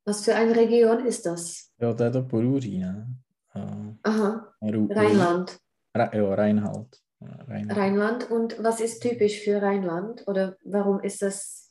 Was 0.05 0.25
für 0.25 0.35
eine 0.35 0.55
Region 0.57 1.07
ist 1.07 1.25
das? 1.27 1.71
to 1.95 2.05
je 2.05 2.11
to 2.11 2.23
Porúří, 2.23 2.79
ne? 2.79 3.07
Äh, 3.55 3.95
Aha, 4.03 4.55
Ru- 4.63 4.89
Rheinland. 4.95 5.59
Ra, 5.95 6.11
jo, 6.15 6.35
Rheinhalt. 6.35 6.97
Äh, 7.21 7.27
Rheinhalt. 7.45 7.79
Rheinland. 7.79 8.31
Und 8.31 8.63
was 8.63 8.81
ist 8.81 9.01
typisch 9.01 9.41
für 9.45 9.61
Rheinland? 9.63 10.27
Oder 10.27 10.57
warum 10.65 11.01
ist 11.01 11.23
das 11.23 11.71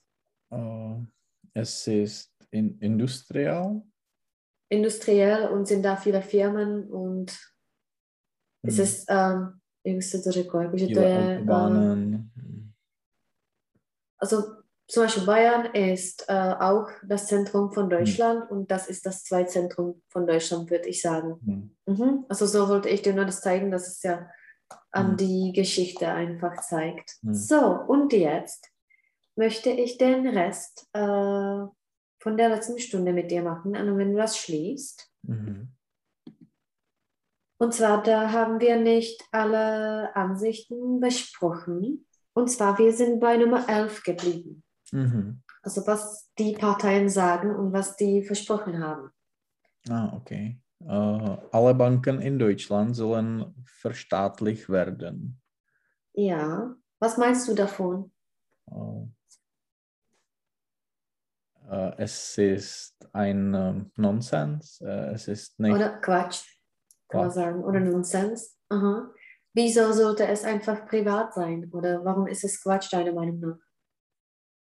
Äh, 0.52 0.96
es 1.54 1.88
ist 1.88 2.32
in, 2.52 2.78
industriell. 2.80 3.82
industriell 4.70 5.48
und 5.50 5.68
sind 5.68 5.84
da 5.84 5.96
viele 5.98 6.22
Firmen 6.22 6.90
und 6.90 7.32
Es 8.64 8.78
Hmm. 8.78 8.84
ist, 8.84 9.10
to 10.24 10.32
řekl, 10.32 10.58
jakože 10.62 10.88
to 10.88 10.94
Viele 10.94 11.02
Autobahnen. 11.36 12.32
also 14.20 14.61
zum 14.92 15.04
Beispiel 15.04 15.26
Bayern 15.26 15.66
ist 15.74 16.26
äh, 16.28 16.34
auch 16.60 16.90
das 17.02 17.28
Zentrum 17.28 17.72
von 17.72 17.90
Deutschland 17.90 18.52
und 18.52 18.70
das 18.70 18.88
ist 18.88 19.06
das 19.06 19.24
Zweizentrum 19.24 20.02
von 20.10 20.28
Deutschland, 20.28 20.70
würde 20.70 20.90
ich 20.90 21.02
sagen. 21.02 21.40
Hm. 21.46 21.76
Mhm. 21.86 22.26
Also 22.28 22.46
so 22.46 22.68
wollte 22.68 22.90
ich 22.90 23.02
dir 23.02 23.14
nur 23.14 23.24
das 23.24 23.40
zeigen, 23.40 23.72
dass 23.72 23.88
es 23.88 24.04
ja 24.04 24.30
an 24.92 25.12
Mhm. 25.12 25.18
die 25.18 25.54
Geschichte 25.54 26.10
einfach 26.10 26.60
zeigt. 26.62 27.16
Mhm. 27.22 27.34
So, 27.34 27.58
und 27.88 28.12
jetzt 28.12 28.70
möchte 29.38 29.70
ich 29.70 29.98
den 29.98 30.28
Rest 30.28 30.90
äh, 30.92 31.00
von 31.00 32.38
der 32.38 32.50
letzten 32.50 32.78
Stunde 32.78 33.14
mit 33.14 33.32
dir 33.32 33.44
machen, 33.44 33.78
also 33.78 33.96
wenn 33.96 34.12
du 34.12 34.18
das 34.18 34.38
schließt. 34.38 35.10
Mhm. 35.24 35.70
Und 37.60 37.74
zwar, 37.74 38.04
da 38.04 38.34
haben 38.34 38.60
wir 38.60 38.76
nicht 38.76 39.24
alle 39.32 40.14
Ansichten 40.18 41.00
besprochen. 41.00 42.08
Und 42.34 42.50
zwar, 42.50 42.78
wir 42.78 42.92
sind 42.92 43.22
bei 43.22 43.38
Nummer 43.38 43.70
11 43.70 44.04
geblieben. 44.04 44.64
Mhm. 44.92 45.42
Also 45.64 45.86
was 45.88 46.32
die 46.38 46.54
Parteien 46.54 47.10
sagen 47.10 47.56
und 47.56 47.74
was 47.74 47.96
die 47.96 48.24
versprochen 48.24 48.80
haben. 48.80 49.12
Ah, 49.90 50.14
okay. 50.16 50.60
Äh, 50.80 51.38
alle 51.52 51.74
Banken 51.76 52.22
in 52.22 52.40
Deutschland 52.40 52.96
sollen 52.96 53.54
verstaatlicht 53.66 54.70
werden. 54.70 55.42
Ja, 56.14 56.76
was 57.00 57.18
meinst 57.18 57.48
du 57.48 57.54
davon? 57.54 58.12
Äh, 61.70 61.92
es 61.98 62.38
ist 62.38 62.98
ein 63.14 63.54
ähm, 63.54 63.92
Nonsens. 63.96 64.82
Es 64.82 65.28
ist 65.28 65.60
nicht. 65.60 65.74
Oder 65.74 66.00
Quatsch, 66.00 66.44
kann 67.08 67.22
man 67.22 67.30
Quatsch. 67.30 67.36
sagen. 67.36 67.64
Oder 67.64 67.80
Nonsens. 67.80 68.58
Aha. 68.70 69.12
Wieso 69.54 69.92
sollte 69.92 70.26
es 70.28 70.44
einfach 70.44 70.86
privat 70.86 71.34
sein? 71.34 71.70
Oder 71.72 72.04
warum 72.04 72.28
ist 72.28 72.44
es 72.44 72.62
Quatsch, 72.62 72.92
deiner 72.92 73.14
Meinung 73.14 73.40
nach? 73.40 73.58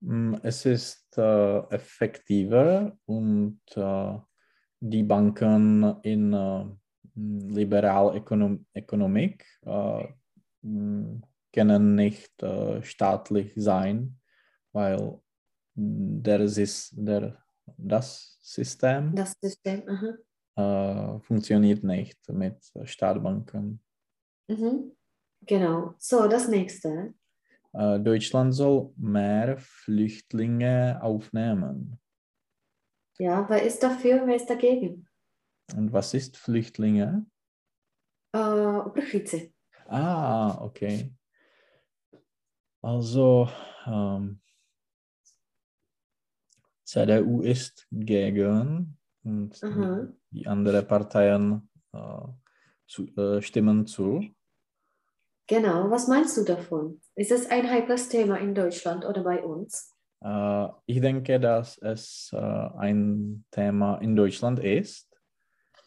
Mm, 0.03 0.35
Es 0.43 0.65
ist 0.65 1.17
äh, 1.17 1.59
effektiver 1.69 2.97
und 3.05 3.61
äh, 3.75 4.17
die 4.81 5.03
Banken 5.03 5.95
in 6.01 6.33
äh, 6.33 6.65
Liberalökonomik 7.15 9.45
äh, 9.65 10.07
mm, 10.61 11.21
können 11.53 11.95
nicht 11.95 12.43
äh, 12.43 12.83
staatlich 12.83 13.53
sein, 13.55 14.19
weil 14.73 15.21
mm, 15.75 16.21
der, 16.21 16.39
der, 16.39 17.37
das 17.77 18.37
System 18.41 19.15
Das 19.15 19.37
System. 19.41 19.83
Äh, 20.55 21.19
funktioniert 21.21 21.83
nicht 21.83 22.29
mit 22.29 22.57
Staatsbanken. 22.83 23.81
Mhm. 24.49 24.91
Genau. 25.45 25.93
So, 25.97 26.27
das 26.27 26.47
nächste. 26.47 27.13
Äh, 27.73 27.99
Deutschland 27.99 28.53
soll 28.53 28.93
mehr 28.97 29.57
Flüchtlinge 29.57 30.99
aufnehmen. 31.01 31.99
Ja, 33.19 33.47
wer 33.49 33.63
ist 33.63 33.81
dafür, 33.83 34.25
wer 34.25 34.35
ist 34.35 34.49
dagegen? 34.49 35.07
Und 35.75 35.91
was 35.93 36.13
ist 36.13 36.37
Flüchtlinge? 36.37 37.25
Uprchlíci. 38.33 39.53
Ah, 39.87 40.57
okay. 40.61 41.13
Also, 42.81 43.49
ähm, 43.85 44.41
CDU 46.83 47.41
ist 47.41 47.87
gegen 47.91 48.97
und 49.23 49.63
Aha. 49.63 50.07
die 50.31 50.47
anderen 50.47 50.87
Parteien 50.87 51.69
äh, 51.93 52.27
zu, 52.87 53.07
äh, 53.15 53.41
stimmen 53.41 53.87
zu. 53.87 54.21
Genau. 55.47 55.89
Was 55.89 56.07
meinst 56.07 56.37
du 56.37 56.43
davon? 56.43 57.01
Ist 57.15 57.31
es 57.31 57.49
ein 57.49 57.69
heikles 57.69 58.09
Thema 58.09 58.37
in 58.37 58.55
Deutschland 58.55 59.05
oder 59.05 59.23
bei 59.23 59.43
uns? 59.43 59.93
Äh, 60.23 60.67
ich 60.85 61.01
denke, 61.01 61.39
dass 61.39 61.77
es 61.79 62.31
äh, 62.33 62.37
ein 62.37 63.45
Thema 63.51 63.97
in 63.97 64.15
Deutschland 64.15 64.59
ist, 64.59 65.09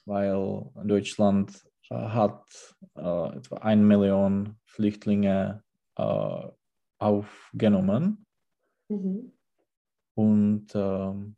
weil 0.05 0.71
Deutschland 0.85 1.65
äh, 1.91 1.95
hat 1.95 2.45
etwa 2.95 3.57
eine 3.61 3.83
Million 3.83 4.59
Flüchtlinge 4.67 5.63
aufgenommen 6.99 8.27
Mhm. 8.89 9.33
und 10.15 10.67
ähm, 10.75 11.37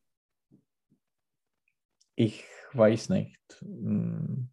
ich 2.17 2.45
weiß 2.73 3.09
nicht. 3.11 3.41
mm, 3.63 4.51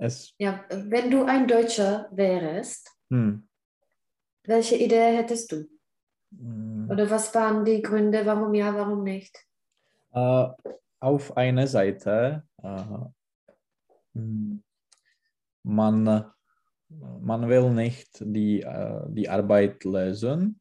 Es, 0.00 0.32
Ja, 0.38 0.64
wenn 0.70 1.10
du 1.10 1.24
ein 1.24 1.46
Deutscher 1.48 2.08
wärst, 2.12 2.90
hm, 3.10 3.48
welche 4.44 4.76
Idee 4.76 5.16
hättest 5.16 5.50
du? 5.52 5.66
mm, 6.30 6.88
Oder 6.90 7.10
was 7.10 7.34
waren 7.34 7.64
die 7.64 7.82
Gründe, 7.82 8.24
warum 8.24 8.54
ja, 8.54 8.72
warum 8.74 9.02
nicht? 9.02 9.44
Äh, 10.12 10.48
auf 11.00 11.36
einer 11.36 11.66
Seite, 11.66 12.44
mm, 14.14 14.56
man, 15.64 16.24
man 17.20 17.48
will 17.48 17.70
nicht 17.70 18.18
die, 18.20 18.62
äh, 18.62 19.02
die 19.08 19.28
Arbeit 19.28 19.84
lösen, 19.84 20.60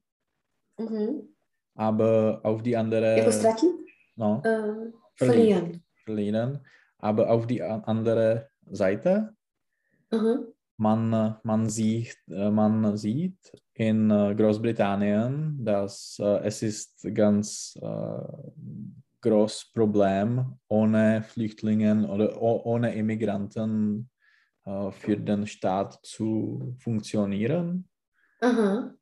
Mhm. 0.80 1.36
aber 1.76 2.40
auf 2.44 2.62
die 2.62 2.76
andere 2.78 3.30
ztratit? 3.32 3.74
no, 4.16 4.42
Äh, 4.44 4.92
Verlieren. 5.16 5.84
verlieren. 6.04 6.66
Aber 7.00 7.30
auf 7.32 7.48
die 7.48 7.62
andere 7.64 8.50
Seite, 8.72 9.34
Mhm. 10.12 10.48
man, 10.78 11.38
man, 11.44 11.70
sieht, 11.70 12.18
äh, 12.30 12.50
man 12.50 12.96
sieht 12.98 13.38
in 13.74 14.10
äh, 14.10 14.36
Großbritannien, 14.36 15.64
dass 15.66 16.18
äh, 16.20 16.40
es 16.46 16.62
ist 16.62 17.08
ganz 17.14 17.78
äh, 17.82 18.24
groß 19.22 19.72
Problem 19.74 20.58
ohne 20.68 21.24
Flüchtlinge 21.24 22.08
oder 22.08 22.42
ohne 22.42 22.94
Immigranten 22.96 24.10
für 24.92 25.16
den 25.16 25.48
Staat 25.48 25.98
zu 26.04 26.76
funktionieren. 26.80 27.88
Aha. 28.42 28.94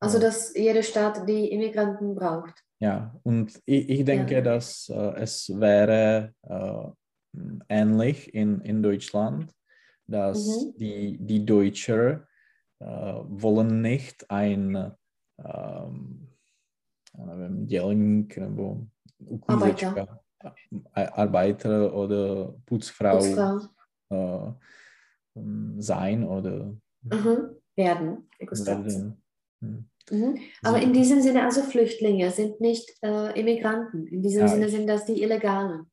Also, 0.00 0.18
Ja. 0.18 0.24
dass 0.24 0.54
jeder 0.56 0.82
Staat 0.82 1.28
die 1.28 1.52
Immigranten 1.52 2.14
braucht. 2.16 2.64
Ja, 2.80 3.14
und 3.22 3.56
ich, 3.64 3.88
ich 3.88 4.04
denke, 4.04 4.34
Ja. 4.34 4.40
dass 4.40 4.88
äh, 4.88 5.14
es 5.22 5.48
wäre 5.48 6.34
äh, 6.42 6.90
ähnlich 7.68 8.34
in, 8.34 8.60
in 8.60 8.82
Deutschland, 8.82 9.52
dass 10.06 10.46
Mhm. 10.46 10.74
die, 10.78 11.18
die 11.20 11.44
Deutsche 11.46 12.26
äh, 12.80 12.84
wollen 12.86 13.80
nicht 13.82 14.30
ein 14.30 14.92
ähm, 15.38 16.28
já 17.18 17.26
nevím, 17.26 17.66
dělník 17.66 18.36
nebo 18.38 18.86
uklízečka, 19.18 20.18
A- 20.94 21.22
Arbeiter 21.22 21.94
oder 21.94 22.54
Putzfrau 22.64 23.18
Putzfrau. 23.18 23.58
äh, 24.10 24.52
sein 25.78 26.24
oder 26.24 26.76
Mhm. 27.04 27.56
Werden. 27.76 28.28
Werden. 28.50 29.22
Hm. 29.60 29.84
Mhm. 30.10 30.38
Aber 30.64 30.80
in 30.80 30.92
diesem 30.92 31.20
Sinne, 31.22 31.44
also 31.44 31.62
Flüchtlinge 31.62 32.30
sind 32.30 32.60
nicht 32.60 32.90
äh, 33.02 33.38
Immigranten. 33.40 34.06
In 34.06 34.22
diesem 34.22 34.42
Ja, 34.42 34.48
Sinne 34.48 34.68
sind 34.68 34.86
das 34.88 35.04
die 35.06 35.22
Illegalen. 35.22 35.86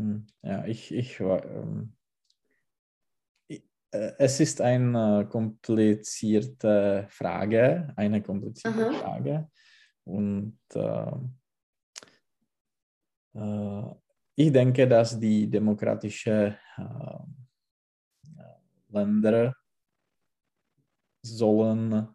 Hm. 0.00 0.26
Ja, 0.42 0.64
ich, 0.64 0.92
ich. 0.94 1.20
Ähm, 1.20 1.92
ich, 3.48 3.62
äh, 3.90 4.12
es 4.18 4.40
ist 4.40 4.60
eine 4.62 5.28
komplizierte 5.28 7.06
Frage, 7.10 7.92
eine 7.96 8.22
komplizierte 8.22 8.88
Aha. 8.88 8.92
Frage. 8.92 9.50
Und 10.04 10.58
äh, 10.74 11.12
äh, 13.34 13.94
ich 14.36 14.50
denke, 14.50 14.88
dass 14.88 15.20
die 15.20 15.50
demokratischen 15.50 16.56
äh, 16.78 17.18
Länder 18.88 19.54
sollen 21.22 22.08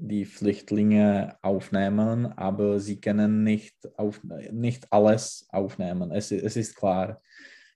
die 0.00 0.24
Flüchtlinge 0.24 1.36
aufnehmen, 1.42 2.32
aber 2.36 2.80
sie 2.80 3.00
können 3.00 3.44
nicht, 3.44 3.76
auf, 3.98 4.20
nicht 4.50 4.86
alles 4.90 5.46
aufnehmen. 5.50 6.10
Es, 6.10 6.32
es 6.32 6.56
ist 6.56 6.74
klar. 6.74 7.20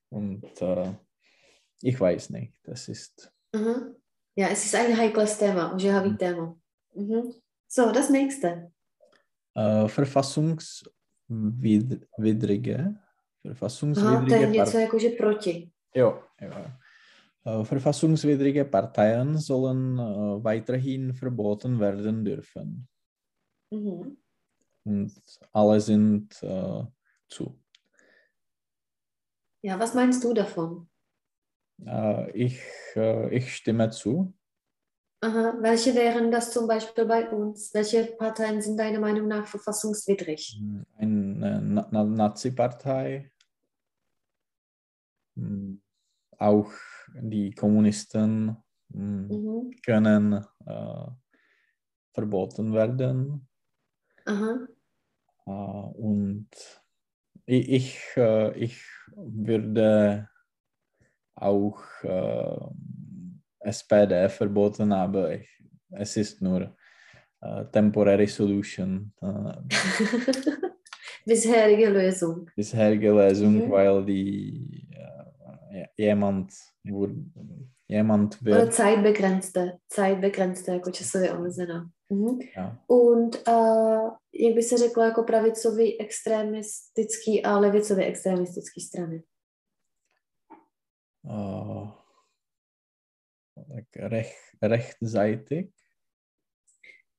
Und 0.09 0.43
äh, 0.61 0.91
ich 1.81 1.99
weiß 1.99 2.29
nicht. 2.31 2.53
Es 2.63 2.89
ist. 2.89 3.31
Mhm. 3.53 3.95
Ja, 4.35 4.47
es 4.49 4.65
ist 4.65 4.75
ein 4.75 4.97
heikles 4.97 5.37
Thema, 5.37 5.73
ožehavý 5.75 6.09
Mhm. 6.09 6.17
Thema. 6.17 6.57
Mhm. 6.95 7.33
So, 7.67 7.91
das 7.91 8.09
nächste. 8.09 8.71
Äh, 9.55 9.87
verfassungswidrige. 9.87 12.75
Aha, 12.75 12.95
to 13.43 13.47
je 13.47 13.53
Verfassungswidrige 13.53 14.47
něco 14.47 14.77
jako, 14.77 14.99
že 14.99 15.09
proti. 15.09 15.71
Jo, 15.95 16.23
jo. 16.41 16.65
Äh, 17.45 17.63
Verfassungswidrige 17.63 18.65
Parteien 18.65 19.37
sollen 19.37 19.97
weiterhin 20.43 21.13
verboten 21.13 21.79
werden 21.79 22.25
dürfen. 22.25 22.87
Mhm. 23.71 24.17
Und 24.83 25.13
alle 25.51 25.79
sind 25.79 26.41
äh, 26.43 26.83
zu. 27.29 27.59
Ja, 29.61 29.79
was 29.79 29.93
meinst 29.93 30.23
du 30.23 30.33
davon? 30.33 30.89
Ich, 32.33 32.61
ich 33.31 33.55
stimme 33.55 33.89
zu. 33.89 34.33
Aha. 35.21 35.57
Welche 35.59 35.95
wären 35.95 36.29
das 36.31 36.51
zum 36.51 36.67
Beispiel 36.67 37.05
bei 37.05 37.29
uns? 37.29 37.73
Welche 37.73 38.05
Parteien 38.05 38.61
sind 38.61 38.77
deiner 38.77 38.99
Meinung 38.99 39.27
nach 39.27 39.47
verfassungswidrig? 39.47 40.61
Eine 40.97 41.61
Na 41.61 41.87
Na 41.91 42.03
Nazi-Partei, 42.03 43.31
hm, 45.35 45.81
auch 46.37 46.71
die 47.21 47.51
Kommunisten 47.51 48.57
hm, 48.93 49.27
Mhm. 49.27 49.71
können 49.85 50.45
äh, 50.65 51.05
verboten 52.13 52.73
werden. 52.73 53.47
Aha. 54.25 54.67
Äh, 55.47 55.51
und 55.51 56.47
ich, 57.45 57.69
ich, 57.69 57.99
äh, 58.17 58.57
ich 58.57 58.83
würde 59.15 60.29
auch 61.35 61.79
äh, 62.03 62.57
SPD 63.59 64.29
verboten, 64.29 64.91
aber 64.91 65.33
ich, 65.35 65.49
es 65.91 66.17
ist 66.17 66.41
nur 66.41 66.75
äh, 67.41 67.65
temporary 67.71 68.27
solution, 68.27 69.13
äh, 69.21 69.53
Bisherige 71.25 71.89
Lösung. 71.89 72.49
bisherige 72.55 73.11
Lösung, 73.11 73.65
Mhm. 73.65 73.71
weil 73.71 74.05
die 74.05 74.84
äh, 75.75 75.87
jemand, 75.97 76.49
jemand 77.87 78.41
Oder 78.41 78.51
wird, 78.51 78.73
zeitbegrenzte, 78.73 79.77
zeitbegrenzte 79.95 80.71
jako 80.71 80.91
časově 80.91 81.33
omezená. 81.33 81.89
Mhm. 82.09 82.39
ja, 82.55 82.77
Und 82.87 83.47
uh, 83.47 84.11
jak 84.33 84.55
by 84.55 84.63
se 84.63 84.77
řeklo 84.77 85.03
jako 85.03 85.23
pravicový 85.23 86.01
extremistický 86.01 87.43
a 87.43 87.59
levicový 87.59 88.03
extremistický 88.03 88.81
strany? 88.81 89.23
äh, 91.27 91.91
like 93.75 94.07
rech, 94.09 94.35
rechtsseitig, 94.61 95.69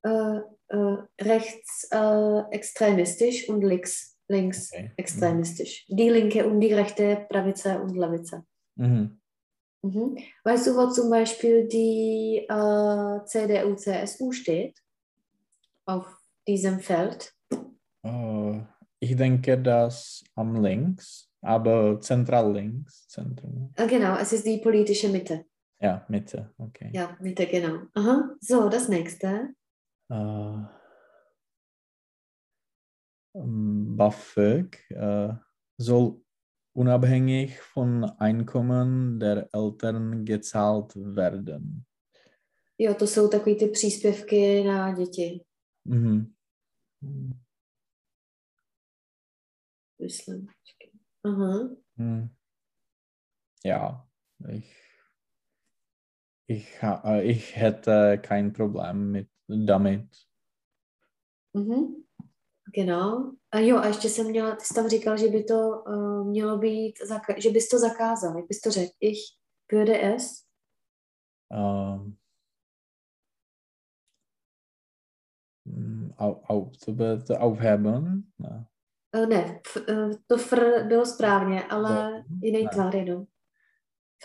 Uh, 0.06 0.40
uh, 0.72 1.04
rechts 1.20 1.88
uh, 1.92 2.44
extremistisch 2.50 3.48
und 3.48 3.64
links, 3.64 4.15
links 4.28 4.72
Okay. 4.72 4.90
extremistisch. 4.96 5.86
Die 5.88 6.08
linke 6.08 6.46
und 6.46 6.60
die 6.60 6.72
rechte, 6.74 7.26
Pravice 7.28 7.66
und 7.82 7.96
Levice. 7.96 8.36
mhm. 8.76 9.18
Mhm. 9.82 10.18
Weißt 10.42 10.66
du, 10.66 10.74
wo 10.76 10.90
zum 10.90 11.10
Beispiel 11.10 11.68
die 11.68 12.44
uh, 12.50 13.20
CDU, 13.24 13.74
CSU 13.76 14.32
steht? 14.32 14.76
Auf 15.84 16.06
diesem 16.48 16.80
Feld? 16.80 17.32
Äh, 18.02 18.60
ich 18.98 19.14
denke, 19.14 19.56
dass 19.62 20.24
am 20.34 20.60
links, 20.60 21.30
aber 21.40 22.00
zentral 22.00 22.52
links, 22.52 23.06
Zentrum, 23.06 23.72
Uh, 23.78 23.86
genau, 23.86 24.16
es 24.16 24.32
ist 24.32 24.44
die 24.46 24.58
politische 24.58 25.08
Mitte. 25.08 25.44
ja, 25.78 26.04
Mitte, 26.08 26.50
okay. 26.58 26.90
Ja, 26.92 27.16
Mitte, 27.20 27.46
genau. 27.46 27.82
Aha. 27.94 28.34
So, 28.40 28.68
das 28.68 28.88
nächste. 28.88 29.50
Äh, 30.10 30.14
ähm, 30.14 30.66
BAföG 33.96 34.76
äh, 34.90 35.34
soll 35.78 36.20
unabhängig 36.72 37.60
von 37.74 38.04
Einkommen 38.04 39.18
der 39.20 39.48
Eltern 39.52 40.24
gezahlt 40.24 40.94
werden. 40.96 41.84
Jo, 42.78 42.94
to 42.94 43.06
jsou 43.06 43.28
takový 43.28 43.58
ty 43.58 43.66
příspěvky 43.68 44.64
na 44.64 44.94
děti, 44.94 45.44
Mhm. 45.84 46.32
myslím. 50.02 50.46
Aha. 51.24 51.76
Hm. 51.98 52.28
Ja, 53.64 54.08
ich, 54.48 54.76
ich, 56.46 56.82
äh, 56.82 57.22
ich 57.22 57.56
hätte 57.56 58.18
kein 58.18 58.52
Problem 58.52 59.10
mit, 59.12 59.28
damit. 59.48 60.08
Mhm. 61.54 62.05
Genau. 62.74 63.32
A 63.52 63.58
jo, 63.58 63.76
a 63.78 63.86
ještě 63.86 64.08
jsem 64.08 64.26
měla, 64.26 64.56
ty 64.56 64.64
jsi 64.64 64.74
tam 64.74 64.88
říkal, 64.88 65.16
že 65.16 65.28
by 65.28 65.44
to 65.44 65.68
uh, 65.86 66.26
mělo 66.26 66.58
být, 66.58 66.94
zaka- 67.10 67.40
že 67.40 67.50
bys 67.50 67.68
to 67.68 67.78
zakázal. 67.78 68.36
Jak 68.36 68.46
bys 68.46 68.60
to 68.60 68.70
řekl? 68.70 68.92
Ich 69.00 69.18
würde 69.72 70.14
es. 70.14 70.42
Ähm, 71.52 72.16
hm, 75.68 76.10
au, 76.18 76.34
au, 76.48 76.70
to 76.84 76.92
bitte 76.92 77.38
aufheben. 77.38 78.24
Ja. 78.38 78.64
Uh, 79.16 79.26
ne, 79.28 79.60
f, 79.66 79.76
uh, 79.76 80.12
to 80.26 80.36
fr 80.36 80.84
bylo 80.88 81.06
správně, 81.06 81.64
ale 81.64 82.12
Jo. 82.16 82.22
jiný 82.42 82.62
Ne. 82.64 82.70
tvar 82.72 82.96
jenom. 82.96 83.26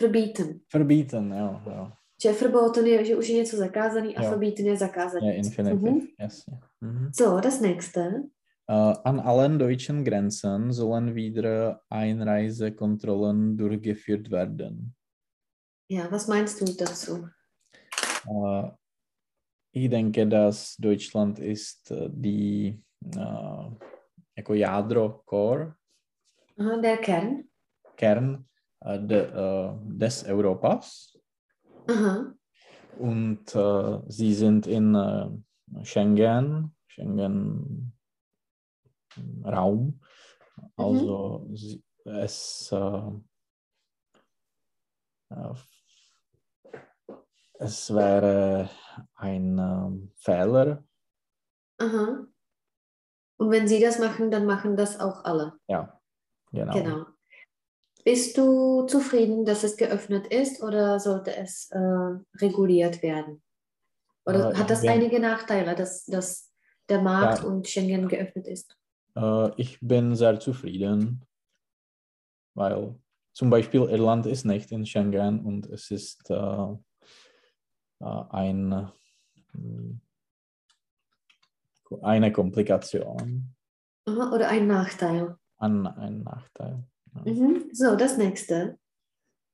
Verbieten. 0.00 0.60
Verbieten, 0.74 1.32
ja. 1.32 1.62
ja. 1.66 1.96
Že 2.22 2.32
verboten 2.32 2.86
je, 2.86 3.04
že 3.04 3.16
už 3.16 3.28
je 3.28 3.36
něco 3.36 3.56
zakázaný 3.56 4.16
a 4.16 4.22
verbieten 4.22 4.66
je 4.66 4.76
zakázaný. 4.76 5.26
Ja, 5.26 5.32
Infinitiv, 5.34 5.80
Mhm. 5.82 6.00
yes. 6.22 6.44
ja. 6.48 6.58
Mhm. 6.80 7.10
So, 7.14 7.40
das 7.40 7.60
nächste. 7.60 8.22
Äh, 8.70 8.94
an 9.04 9.20
allen 9.20 9.58
deutschen 9.58 10.04
Grenzen 10.04 10.72
sollen 10.72 11.14
wieder 11.14 11.80
Einreisekontrollen 11.90 13.56
durchgeführt 13.56 14.30
werden. 14.30 14.94
Ja, 15.90 16.06
was 16.10 16.28
meinst 16.28 16.60
du 16.60 16.64
dazu? 16.72 17.28
Äh, 18.30 18.70
ich 19.72 19.90
denke, 19.90 20.26
dass 20.26 20.76
Deutschland 20.76 21.38
ist 21.38 21.90
äh, 21.90 22.08
die 22.12 22.80
äh, 23.16 23.70
jako 24.36 24.54
jádro, 24.54 25.22
Core, 25.26 25.74
Aha, 26.58 26.76
der 26.80 26.96
Kern. 26.98 27.44
Kern 27.96 28.44
äh, 28.84 28.98
de, 29.00 29.18
äh, 29.26 29.72
des 29.98 30.24
Europas 30.24 31.11
Aha. 31.88 32.34
und 32.98 33.54
äh, 33.54 34.00
sie 34.08 34.34
sind 34.34 34.66
in 34.66 34.94
äh, 34.94 35.84
Schengen, 35.84 36.74
Schengen 36.86 37.92
Raum. 39.44 40.00
Also 40.76 41.46
sie, 41.52 41.82
es, 42.04 42.70
äh, 42.72 43.10
äh, 45.30 45.54
es 47.58 47.94
wäre 47.94 48.68
ein 49.14 49.58
ähm, 49.58 50.10
Fehler, 50.14 50.84
Aha. 51.82 52.26
Und 53.38 53.50
wenn 53.50 53.66
sie 53.66 53.80
das 53.80 53.98
machen, 53.98 54.30
dann 54.30 54.46
machen 54.46 54.76
das 54.76 55.00
auch 55.00 55.24
alle. 55.24 55.58
ja, 55.66 56.00
genau. 56.52 56.72
Genau. 56.72 57.06
Bist 58.04 58.36
du 58.36 58.82
zufrieden, 58.86 59.44
dass 59.44 59.62
es 59.62 59.76
geöffnet 59.76 60.26
ist 60.26 60.62
oder 60.62 60.98
sollte 60.98 61.36
es 61.36 61.70
äh, 61.70 61.78
reguliert 62.40 63.02
werden? 63.02 63.42
Oder 64.26 64.50
Äh, 64.52 64.54
hat 64.56 64.70
das 64.70 64.84
einige 64.84 65.20
Nachteile, 65.20 65.74
dass, 65.76 66.04
dass 66.06 66.52
der 66.88 67.00
Markt 67.00 67.42
Ja. 67.42 67.48
und 67.48 67.68
Schengen 67.68 68.08
geöffnet 68.08 68.46
ist? 68.48 68.76
Äh, 69.16 69.50
ich 69.60 69.78
bin 69.80 70.16
sehr 70.16 70.40
zufrieden, 70.40 71.24
weil 72.54 72.96
zum 73.34 73.50
Beispiel 73.50 73.82
Irland 73.82 74.26
ist 74.26 74.44
nicht 74.44 74.72
in 74.72 74.84
Schengen 74.84 75.40
und 75.44 75.66
es 75.66 75.90
ist 75.90 76.28
äh, 76.30 76.34
äh, 78.00 78.24
ein, 78.30 78.90
äh, 79.52 79.98
eine 82.02 82.32
Komplikation, 82.32 83.54
Aha, 84.06 84.32
oder 84.34 84.48
ein 84.48 84.66
Nachteil? 84.66 85.36
an, 85.58 85.86
ein 85.86 86.22
Nachteil. 86.24 86.84
Ja. 87.14 87.32
Mhm. 87.32 87.70
So, 87.72 87.96
das 87.96 88.16
nächste. 88.16 88.78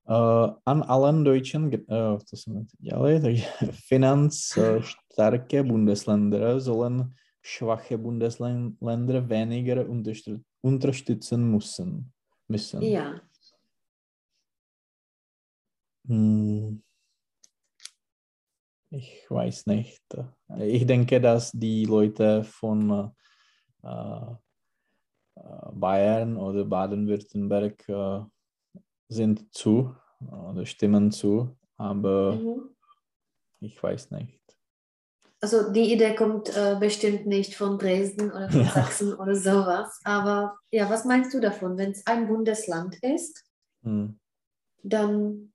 Äh, 0.06 0.52
an 0.64 0.82
allen 0.82 1.24
deutschen, 1.24 1.72
äh, 1.72 1.78
to 1.86 2.36
teď 2.46 2.66
dělali, 2.78 3.20
takže 3.20 3.46
finanzstarke 3.88 5.62
Bundesländer 5.62 6.60
sollen 6.60 7.14
schwache 7.42 7.98
Bundesländer 7.98 9.20
weniger 9.28 9.86
unterstü- 9.86 10.42
unterstützen 10.62 11.50
müssen. 11.50 12.12
müssen. 12.48 12.82
Ja. 12.82 13.20
Hm. 16.06 16.82
Ich 18.90 19.30
weiß 19.30 19.66
nicht. 19.66 20.02
Ich 20.58 20.86
denke, 20.86 21.20
dass 21.20 21.52
die 21.52 21.84
Leute 21.84 22.42
von 22.44 23.12
äh, 23.82 24.34
Bayern 25.72 26.36
oder 26.36 26.64
Baden-Württemberg 26.64 27.88
äh, 27.88 28.20
sind 29.08 29.52
zu 29.54 29.94
oder 30.20 30.66
stimmen 30.66 31.10
zu, 31.12 31.56
aber 31.76 32.32
Mhm. 32.34 32.74
ich 33.60 33.82
weiß 33.82 34.10
nicht. 34.12 34.38
Also 35.40 35.72
die 35.72 35.92
Idee 35.92 36.16
kommt 36.16 36.48
äh, 36.56 36.76
bestimmt 36.80 37.26
nicht 37.26 37.54
von 37.54 37.78
Dresden 37.78 38.30
oder 38.32 38.50
von 38.50 38.60
Ja. 38.64 38.70
Sachsen 38.70 39.14
oder 39.14 39.36
sowas. 39.36 40.00
Aber 40.04 40.58
ja, 40.72 40.90
was 40.90 41.04
meinst 41.04 41.32
du 41.32 41.40
davon? 41.40 41.78
Wenn 41.78 41.92
es 41.92 42.04
ein 42.06 42.26
Bundesland 42.26 42.96
ist, 43.02 43.44
Hm. 43.84 44.18
dann 44.82 45.52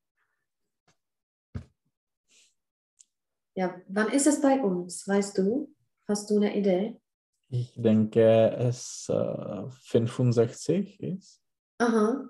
Ja, 3.54 3.74
wann 3.88 4.10
ist 4.12 4.26
es 4.26 4.40
bei 4.40 4.60
uns? 4.62 5.06
Weißt 5.08 5.36
du? 5.38 5.74
Hast 6.08 6.30
du 6.30 6.36
eine 6.36 6.56
Idee? 6.56 7.00
Ich 7.48 7.72
denke, 7.76 8.50
es 8.58 9.08
äh, 9.08 9.68
65 9.70 11.00
ist. 11.00 11.40
Aha. 11.78 12.28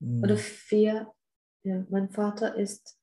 Hm, 0.00 0.22
Oder 0.24 0.36
vier. 0.36 1.12
Ja, 1.64 1.84
mein 1.90 2.10
Vater 2.10 2.56
ist, 2.56 2.98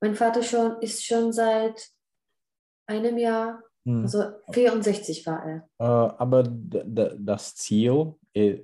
mein 0.00 0.14
Vater 0.14 0.42
schon, 0.42 0.80
ist 0.82 1.04
schon 1.04 1.32
seit 1.32 1.90
einem 2.88 3.18
Jahr, 3.18 3.62
hm. 3.86 4.02
also 4.02 4.18
64 4.52 5.26
war 5.26 5.44
er. 5.46 5.56
Äh, 5.78 6.14
aber 6.18 6.42
das 7.18 7.54
Ziel, 7.54 8.14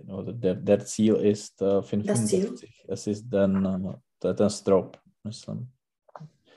oder 0.09 0.33
der, 0.33 0.55
der 0.55 0.85
Ziel 0.85 1.14
ist 1.16 1.61
äh, 1.62 1.83
65. 1.83 2.85
Es 2.89 3.07
ist 3.07 3.29
dann 3.29 4.01
strop, 4.49 4.99
myslím. 5.25 5.68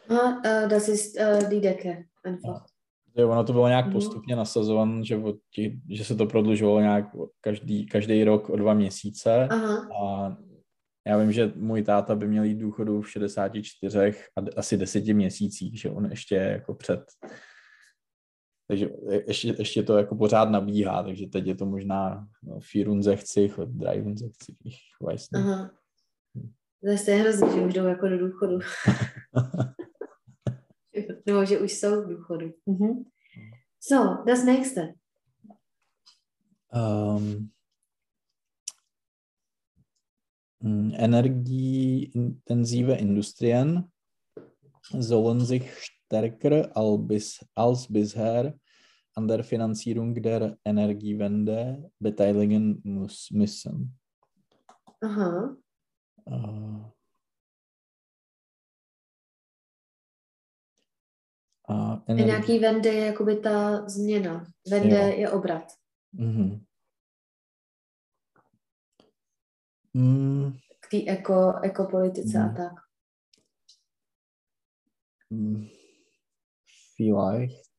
Aha, 0.09 0.41
äh, 0.43 0.67
das 0.69 0.87
ist 0.89 1.17
äh, 1.17 1.49
die 1.49 1.61
Decke 1.61 2.05
einfach. 2.23 2.65
Jo, 3.15 3.29
ono 3.29 3.43
to 3.43 3.53
bylo 3.53 3.67
nějak 3.67 3.85
Mhm. 3.85 3.93
postupně 3.93 4.35
nasazované, 4.35 5.05
že, 5.05 5.17
od 5.17 5.35
těch, 5.51 5.73
že 5.89 6.03
se 6.03 6.15
to 6.15 6.25
prodlužovalo 6.25 6.79
nějak 6.79 7.05
každý, 7.41 7.85
každý 7.85 8.23
rok 8.23 8.49
o 8.49 8.55
dva 8.57 8.73
měsíce. 8.73 9.47
Aha, 9.51 9.87
A 10.03 10.37
já 11.07 11.17
vím, 11.17 11.31
že 11.31 11.51
můj 11.55 11.83
táta 11.83 12.15
by 12.15 12.27
měl 12.27 12.43
jít 12.43 12.57
důchodu 12.57 13.01
v 13.01 13.11
64 13.11 13.99
a 14.35 14.41
asi 14.57 14.77
10 14.77 15.13
měsících, 15.13 15.79
že 15.81 15.89
on 15.89 16.05
ještě 16.05 16.35
je 16.35 16.51
jako 16.51 16.73
před. 16.73 17.01
Takže 18.67 18.89
je- 19.09 19.23
ještě, 19.27 19.55
ještě 19.57 19.83
to 19.83 19.97
jako 19.97 20.15
pořád 20.15 20.49
nabíhá, 20.49 21.03
takže 21.03 21.27
teď 21.27 21.47
je 21.47 21.55
to 21.55 21.65
možná 21.65 22.27
no, 22.43 22.59
64 22.61 23.53
od 23.53 23.69
63, 23.83 24.55
ich 24.63 24.77
weiß 25.01 25.31
nicht. 25.31 25.45
aha. 25.45 25.71
Zase 26.83 27.11
je 27.11 27.17
hrozný, 27.21 27.47
že 27.53 27.61
už 27.65 27.73
jdou 27.73 27.85
jako 27.85 28.07
do 28.09 28.17
důchodu. 28.27 28.59
Nebo 31.25 31.45
že 31.45 31.59
už 31.59 31.71
jsou 31.73 32.01
v 32.01 32.07
důchodu. 32.09 32.53
Mhm. 32.65 33.03
So, 33.79 34.23
das 34.27 34.43
nächste. 34.45 34.93
Ähm, 36.73 37.49
mh, 40.59 40.93
Energieintensive 40.99 42.95
Industrien 42.95 43.83
sollen 45.01 45.45
sich 45.45 45.79
stärker 46.07 46.71
als, 46.75 47.45
als 47.55 47.87
bisher 47.87 48.53
an 49.15 49.27
der 49.27 49.43
Finanzierung 49.43 50.13
der 50.15 50.57
Energiewende 50.63 51.91
beteiligen 51.99 52.81
muss, 52.83 53.29
müssen. 53.31 53.99
Aha. 55.01 55.55
Äh, 56.25 56.91
a 61.69 62.03
energi- 62.07 62.23
Energiewende 62.23 62.89
je 62.89 63.05
jakoby 63.05 63.35
ta 63.41 63.89
změna. 63.89 64.45
Wende 64.69 64.95
Jo. 65.11 65.17
je 65.19 65.31
obrat. 65.31 65.73
Mhm. 66.13 66.65
Mm, 69.93 70.51
K 70.79 70.87
té 70.89 70.97
eko, 71.11 71.59
ekopolitice 71.63 72.37
a 72.39 72.45
Mhm. 72.47 72.55
tak. 72.55 72.73
mm, 75.29 75.67
vielleicht, 76.97 77.69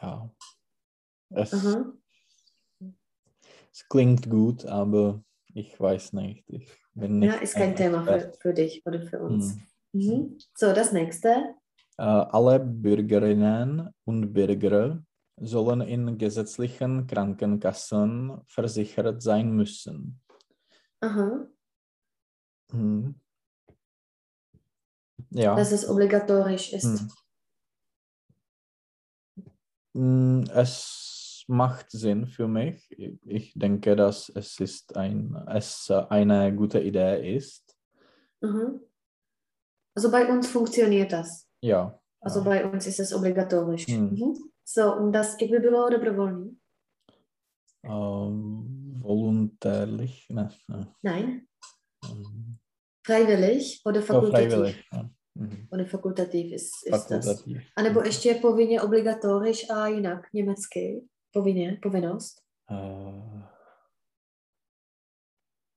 ja. 0.00 0.30
Es, 1.30 1.52
Aha. 1.52 1.92
es 3.72 3.88
klingt 3.88 4.30
gut, 4.30 4.64
aber 4.64 5.24
ich 5.52 5.78
weiß 5.80 6.12
nicht. 6.12 6.44
Ich 6.48 6.70
bin 6.94 7.18
nicht 7.18 7.34
Ja, 7.34 7.40
ist 7.40 7.54
kein 7.54 7.70
ein 7.70 7.76
Thema 7.76 8.04
für, 8.04 8.32
für 8.38 8.54
dich 8.54 8.86
oder 8.86 9.02
für 9.02 9.20
uns. 9.20 9.54
Hm. 9.54 9.66
Mhm. 9.92 10.38
So, 10.54 10.72
das 10.72 10.92
nächste. 10.92 11.56
Äh, 11.98 12.02
alle 12.02 12.60
Bürgerinnen 12.60 13.90
und 14.04 14.32
Bürger 14.32 15.02
sollen 15.38 15.80
in 15.80 16.18
gesetzlichen 16.18 17.06
Krankenkassen 17.06 18.40
versichert 18.46 19.22
sein 19.22 19.50
müssen. 19.50 20.20
Aha. 21.00 21.46
Hm. 22.70 23.14
Ja. 25.30 25.56
Dass 25.56 25.72
es 25.72 25.88
obligatorisch 25.88 26.72
ist. 26.72 27.00
Hm. 27.00 27.10
Mm, 29.96 30.44
Es 30.52 31.44
macht 31.48 31.90
Sinn 31.90 32.26
für 32.26 32.48
mich. 32.48 32.90
Ich 33.24 33.52
denke, 33.54 33.96
dass 33.96 34.28
es, 34.28 34.60
ist 34.60 34.96
ein, 34.96 35.34
es 35.48 35.88
äh, 35.90 36.04
eine 36.08 36.54
gute 36.54 36.80
Idee 36.80 37.36
ist. 37.36 37.76
Mhm. 38.42 38.80
Also 39.94 40.10
bei 40.10 40.26
uns 40.26 40.48
funktioniert 40.48 41.12
das. 41.12 41.48
Ja. 41.62 41.98
Also 42.20 42.40
ja. 42.40 42.44
bei 42.44 42.66
uns 42.66 42.86
ist 42.86 43.00
es 43.00 43.14
obligatorisch. 43.14 43.86
Hm. 43.86 44.10
Mhm. 44.10 44.50
So, 44.64 44.94
und 44.94 45.12
das 45.12 45.36
by 45.36 45.46
bylo 45.46 45.88
dobrovolný? 45.88 46.58
Ähm, 47.84 49.00
voluntärlich. 49.00 50.28
Ne, 50.28 50.50
ne. 50.68 50.92
Nein. 51.02 51.46
ähm, 52.04 52.58
Freiwillig 53.06 53.80
oder 53.84 54.02
fakultativ? 54.02 54.52
freiwillig. 54.52 54.84
Ja. 54.92 55.10
Mhm. 55.36 55.68
Oder 55.70 55.86
fakultativ 55.86 56.52
ist, 56.52 56.86
ist 56.86 57.10
das. 57.10 57.26
Fakultativ. 57.26 57.62
A 57.76 57.82
nebo 57.82 58.00
ještě 58.00 58.34
povinně 58.34 58.82
obligatorisch 58.82 59.70
a 59.70 59.86
jinak 59.88 60.32
německy. 60.32 61.04
Povinně, 61.32 61.78
povinnost. 61.82 62.40
Äh, 62.70 63.42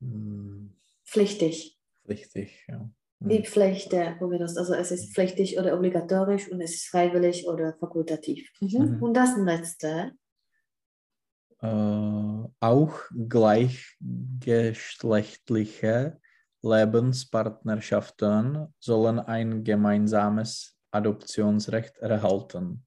mm, 0.01 0.69
Pflichtig. 1.11 1.55
Pflichtig, 2.05 2.51
ja. 2.69 2.89
Die 3.21 3.39
Mhm. 3.39 3.45
Pflicht 3.45 3.91
der 3.91 4.15
Povinnost. 4.19 4.57
Also 4.57 4.73
es 4.73 4.91
ist 4.91 5.13
pflichtig 5.13 5.57
oder 5.59 5.73
obligatorisch 5.77 6.51
und 6.51 6.61
es 6.61 6.71
ist 6.75 6.87
freiwillig 6.89 7.47
oder 7.47 7.73
fakultativ. 7.79 8.49
Mhm. 8.61 8.79
Mhm. 8.95 9.03
Und 9.03 9.13
das 9.13 9.37
letzte. 9.37 10.11
äh, 11.61 12.43
auch 12.61 12.93
gleichgeschlechtliche 13.27 16.17
Lebenspartnerschaften 16.61 18.73
sollen 18.79 19.19
ein 19.19 19.63
gemeinsames 19.63 20.75
Adoptionsrecht 20.91 21.97
erhalten. 21.97 22.85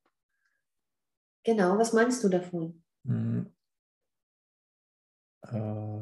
Genau, 1.44 1.78
was 1.78 1.92
meinst 1.92 2.22
du 2.24 2.28
davon? 2.28 2.82
Hm. 3.04 3.52
Äh, 5.42 6.00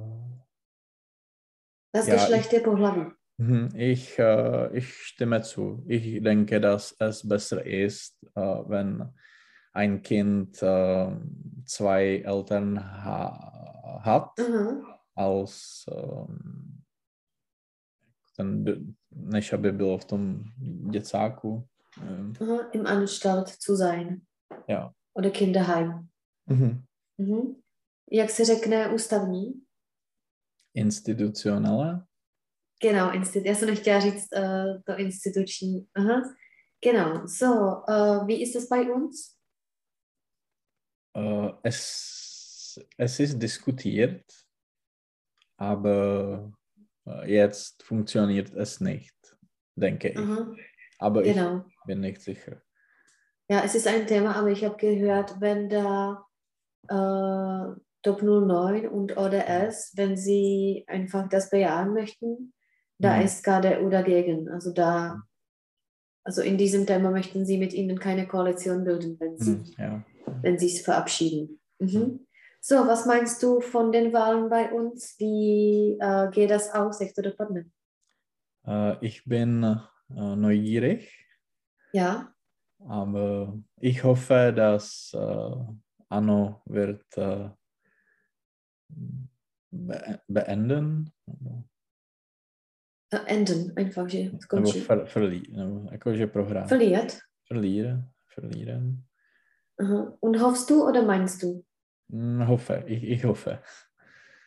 Das 1.93 2.07
Ja, 2.07 2.14
Geschlecht 2.14 2.53
der 2.53 2.61
Pohlaví. 2.61 3.12
mhm, 3.39 3.68
ich, 3.75 4.18
äh, 4.18 4.77
ich 4.77 4.93
stimme 5.03 5.43
zu. 5.43 5.85
Ich 5.89 6.23
denke, 6.23 6.61
dass 6.61 6.95
es 6.99 7.27
besser 7.29 7.64
ist, 7.64 8.23
äh, 8.35 8.41
wenn 8.41 9.09
ein 9.73 10.03
Kind 10.03 10.61
äh, 10.62 11.11
zwei 11.64 12.23
Eltern 12.25 12.79
ha 13.05 14.01
hat. 14.05 14.39
Aha. 14.41 14.99
als 15.14 15.87
ten, 18.41 18.64
než 19.11 19.53
aby 19.53 19.72
bylo 19.72 19.99
v 19.99 20.05
tom 20.05 20.45
děcáku. 20.91 21.66
Aha. 22.41 22.70
Im 22.72 22.86
Anstalt 22.86 23.49
zu 23.49 23.76
sein. 23.76 24.20
Ja. 24.68 24.93
Oder 25.14 25.30
Kinderheim. 25.30 26.09
mhm. 26.47 26.82
Mhm. 27.18 27.57
Jak 28.12 28.30
se 28.30 28.45
řekne 28.45 28.95
ústavní? 28.95 29.53
Institutionelle. 30.74 32.07
Genau, 32.82 33.14
Institut. 33.14 33.47
Já 33.47 33.55
jsem 33.55 33.68
nechtěla 33.68 34.01
říct 34.01 34.26
uh, 34.36 34.82
to 34.86 34.97
instituční. 34.99 35.86
Aha. 35.97 36.22
Genau. 36.84 37.28
So, 37.28 37.47
uh, 37.88 38.26
wie 38.26 38.43
ist 38.43 38.55
das 38.55 38.68
bei 38.68 38.93
uns? 38.93 39.36
Uh, 41.16 41.51
es, 41.62 42.78
es 42.99 43.20
ist 43.20 43.38
diskutiert, 43.38 44.24
aber 45.59 46.53
jetzt 47.26 47.82
funktioniert 47.82 48.52
es 48.54 48.80
nicht, 48.80 49.14
denke 49.76 50.08
ich. 50.08 50.18
Aha. 50.18 50.54
Aber 50.98 51.22
Genau. 51.22 51.64
ich 51.68 51.76
bin 51.86 52.00
nicht 52.00 52.20
sicher. 52.22 52.61
Ja, 53.48 53.62
es 53.64 53.74
ist 53.74 53.86
ein 53.88 54.06
Thema, 54.06 54.36
aber 54.36 54.48
ich 54.48 54.64
habe 54.64 54.76
gehört, 54.76 55.40
wenn 55.40 55.68
da 55.68 56.24
äh, 56.88 57.80
Top 58.02 58.22
09 58.22 58.88
und 58.88 59.16
ODS, 59.16 59.92
wenn 59.96 60.16
sie 60.16 60.84
einfach 60.86 61.28
das 61.28 61.50
bejahen 61.50 61.92
möchten, 61.94 62.52
Da 63.02 63.16
Mhm. 63.16 63.22
ist 63.24 63.42
KDU 63.44 63.88
dagegen. 63.88 64.48
Also 64.50 64.72
da, 64.74 65.22
also 66.22 66.42
in 66.42 66.58
diesem 66.58 66.86
Thema 66.86 67.11
möchten 67.11 67.46
sie 67.46 67.56
mit 67.56 67.72
ihnen 67.72 67.98
keine 67.98 68.28
Koalition 68.28 68.84
bilden, 68.84 69.18
wenn 69.18 69.38
sie 69.38 69.52
Hm, 69.52 69.64
ja. 69.78 70.04
wenn 70.42 70.58
sie 70.58 70.66
es 70.66 70.82
verabschieden. 70.82 71.61
Mhm. 71.78 72.26
So, 72.62 72.86
was 72.86 73.06
meinst 73.06 73.42
du 73.42 73.61
von 73.61 73.90
den 73.90 74.12
Wahlen 74.12 74.50
bei 74.50 74.70
uns? 74.70 75.18
Wie 75.18 75.96
äh, 75.98 76.30
geht 76.30 76.50
das 76.50 76.70
aus? 76.74 77.00
Jak 77.00 77.14
to 77.14 77.22
dopadne? 77.22 77.70
Äh, 78.66 78.96
ich 79.06 79.24
bin 79.24 79.62
äh, 79.62 80.36
neugierig, 80.36 81.26
Ja, 81.92 82.34
aber 82.86 83.58
ich 83.80 84.04
hoffe, 84.04 84.52
dass 84.54 85.12
äh, 85.14 85.56
Anno 86.08 86.62
wird 86.66 87.04
äh, 87.16 87.48
be 89.70 90.20
beenden. 90.28 91.12
enden 93.26 93.72
einfach, 93.76 94.08
že 94.08 94.30
Nebo 94.52 94.70
ver, 94.70 95.06
verlí, 95.06 95.42
nebo 95.50 95.88
jakože 95.92 96.26
prohrát. 96.26 96.68
Verliert. 96.68 97.18
Verlieren. 97.48 98.11
Verlieren. 98.28 99.04
Aha. 99.80 100.16
Und 100.20 100.40
hoffst 100.40 100.70
du 100.70 100.86
oder 100.86 101.02
meinst 101.02 101.42
du? 101.42 101.64
Hm, 102.11 102.46
hoffe, 102.48 102.84
ich, 102.86 103.02
ich 103.04 103.24
hoffe. 103.24 103.62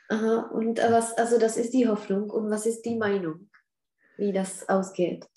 Aha. 0.09 0.49
Und 0.53 0.80
äh, 0.80 0.91
was, 0.91 1.18
also 1.18 1.39
das 1.39 1.57
ist 1.57 1.74
die 1.74 1.88
Hoffnung. 1.88 2.30
Und 2.30 2.49
was 2.49 2.66
ist 2.66 2.82
die 2.84 2.95
Meinung, 2.95 3.49
wie 4.18 4.32
das 4.32 4.68
ausgeht? 4.70 5.28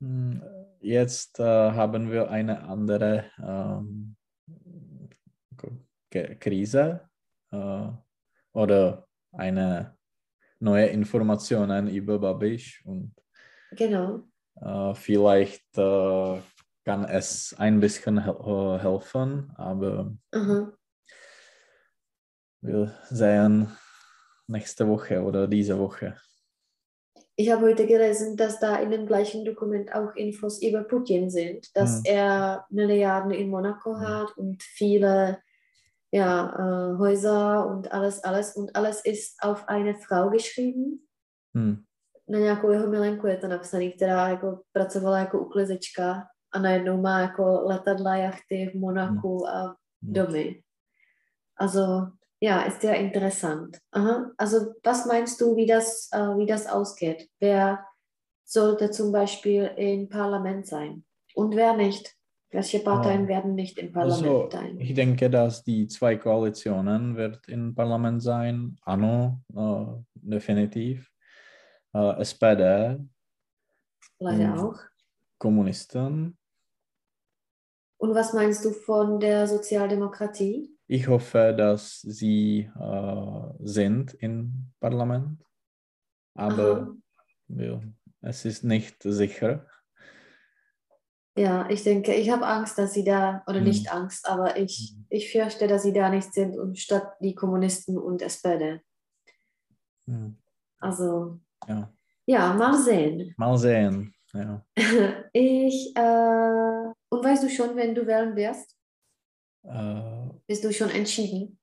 Hm, 0.00 0.42
Jetzt 0.82 1.38
äh, 1.38 1.42
haben 1.44 2.10
wir 2.10 2.30
eine 2.30 2.62
andere 2.62 3.26
ähm, 3.38 4.16
Krise 6.10 7.02
äh, 7.52 7.88
oder 8.52 9.06
eine 9.32 9.96
neue 10.58 10.86
Informationen 10.86 11.88
über 11.88 12.18
Babiš 12.18 12.82
und 12.86 13.14
Genau. 13.72 14.22
äh, 14.56 14.94
vielleicht 14.94 15.66
äh, 15.76 16.40
kann 16.84 17.04
es 17.04 17.54
ein 17.58 17.78
bisschen 17.78 18.24
hel 18.24 18.34
äh, 18.34 18.78
helfen, 18.82 19.52
aber 19.56 20.16
Aha. 20.32 20.72
Wir 22.62 22.94
sehen 23.10 23.68
nächste 24.46 24.86
Woche 24.88 25.22
oder 25.22 25.46
diese 25.48 25.78
Woche. 25.78 26.16
Ich 27.36 27.50
habe 27.50 27.62
heute 27.66 27.86
gelesen, 27.86 28.36
dass 28.36 28.60
da 28.60 28.76
in 28.76 28.90
dem 28.90 29.06
gleichen 29.06 29.44
Dokument 29.44 29.94
auch 29.94 30.14
Infos 30.14 30.62
über 30.62 30.84
Putin 30.84 31.30
sind, 31.30 31.74
dass 31.74 31.98
Mhm. 31.98 32.04
er 32.06 32.66
Milliarden 32.70 33.30
in 33.30 33.48
Monaco 33.48 33.94
Mhm. 33.94 34.00
hat 34.00 34.36
und 34.36 34.62
viele 34.62 35.38
ja, 36.12 36.50
äh, 36.58 36.98
Häuser 36.98 37.66
und 37.66 37.92
alles, 37.92 38.24
alles. 38.24 38.56
Und 38.56 38.74
alles 38.74 39.04
ist 39.04 39.40
auf 39.42 39.68
eine 39.68 39.94
Frau 39.94 40.28
geschrieben. 40.30 41.06
Hm. 41.54 41.84
Na 42.28 42.38
nějakou 42.38 42.70
jeho 42.70 42.86
milenku 42.86 43.26
je 43.26 43.36
to 43.36 43.48
napsaný, 43.48 43.92
která 43.92 44.28
jako 44.28 44.60
pracovala 44.72 45.18
jako 45.18 45.38
uklizečka 45.38 46.26
a 46.52 46.58
najednou 46.58 47.00
má 47.00 47.20
jako 47.20 47.62
letadla, 47.64 48.16
jachty 48.16 48.70
v 48.74 48.78
Monaku 48.78 49.48
a 49.48 49.76
Hm. 50.02 50.12
Domy. 50.12 50.62
Also, 51.56 52.10
ja, 52.40 52.62
ist 52.62 52.82
ja 52.82 52.92
interessant. 52.94 53.78
Aha. 53.92 54.32
Also, 54.36 54.74
was 54.82 55.06
meinst 55.06 55.40
du, 55.40 55.56
wie 55.56 55.66
das, 55.66 56.08
äh, 56.12 56.18
wie 56.38 56.46
das 56.46 56.66
ausgeht? 56.66 57.28
Wer 57.38 57.84
sollte 58.44 58.90
zum 58.90 59.12
Beispiel 59.12 59.70
im 59.76 60.08
Parlament 60.08 60.66
sein 60.66 61.04
und 61.34 61.54
wer 61.54 61.74
nicht? 61.76 62.16
Welche 62.52 62.80
Parteien 62.80 63.26
Oh. 63.26 63.28
werden 63.28 63.54
nicht 63.54 63.78
im 63.78 63.92
Parlament 63.92 64.26
Also, 64.26 64.48
sein? 64.50 64.80
ich 64.80 64.92
denke, 64.94 65.30
dass 65.30 65.62
die 65.62 65.86
zwei 65.86 66.16
Koalitionen 66.16 67.14
wird 67.14 67.46
im 67.48 67.76
Parlament 67.76 68.20
sein. 68.22 68.76
Anno, 68.82 69.40
äh, 69.54 70.02
definitiv. 70.14 71.08
Äh, 71.94 72.20
SPD, 72.20 72.98
Leider 74.18 74.64
auch. 74.64 74.78
Kommunisten. 75.38 76.36
Und 77.98 78.14
was 78.14 78.32
meinst 78.32 78.64
du 78.64 78.70
von 78.72 79.20
der 79.20 79.46
Sozialdemokratie? 79.46 80.70
Ich 80.92 81.06
hoffe, 81.06 81.54
dass 81.56 82.00
sie 82.00 82.68
äh, 82.76 83.42
sind 83.60 84.12
im 84.14 84.72
Parlament. 84.80 85.40
Aber 86.34 86.96
ja, 87.46 87.80
es 88.22 88.44
ist 88.44 88.64
nicht 88.64 89.00
sicher. 89.04 89.68
Ja, 91.38 91.70
ich 91.70 91.84
denke, 91.84 92.12
ich 92.12 92.28
habe 92.28 92.44
Angst, 92.44 92.76
dass 92.76 92.92
sie 92.92 93.04
da, 93.04 93.44
oder 93.46 93.60
Mhm. 93.60 93.66
nicht 93.66 93.92
Angst, 93.92 94.28
aber 94.28 94.56
ich, 94.56 94.96
Mhm. 94.96 95.06
ich 95.10 95.30
fürchte, 95.30 95.68
dass 95.68 95.84
sie 95.84 95.92
da 95.92 96.10
nicht 96.10 96.34
sind 96.34 96.58
und 96.58 96.76
statt 96.76 97.12
die 97.20 97.36
Kommunisten 97.36 97.96
und 97.96 98.20
SPD. 98.20 98.80
Hm, 100.08 100.38
Also, 100.80 101.38
Ja. 101.68 101.92
ja, 102.26 102.52
mal 102.52 102.76
sehen. 102.76 103.32
Mal 103.38 103.56
sehen. 103.58 104.12
Ja. 104.34 104.66
Ich, 105.32 105.94
äh, 105.94 106.92
und 107.10 107.24
weißt 107.24 107.44
du 107.44 107.48
schon, 107.48 107.76
wenn 107.76 107.94
du 107.94 108.04
wählen 108.08 108.34
wirst? 108.34 108.76
Äh, 109.64 110.28
Bist 110.46 110.64
du 110.64 110.72
schon 110.72 110.90
entschieden? 110.90 111.58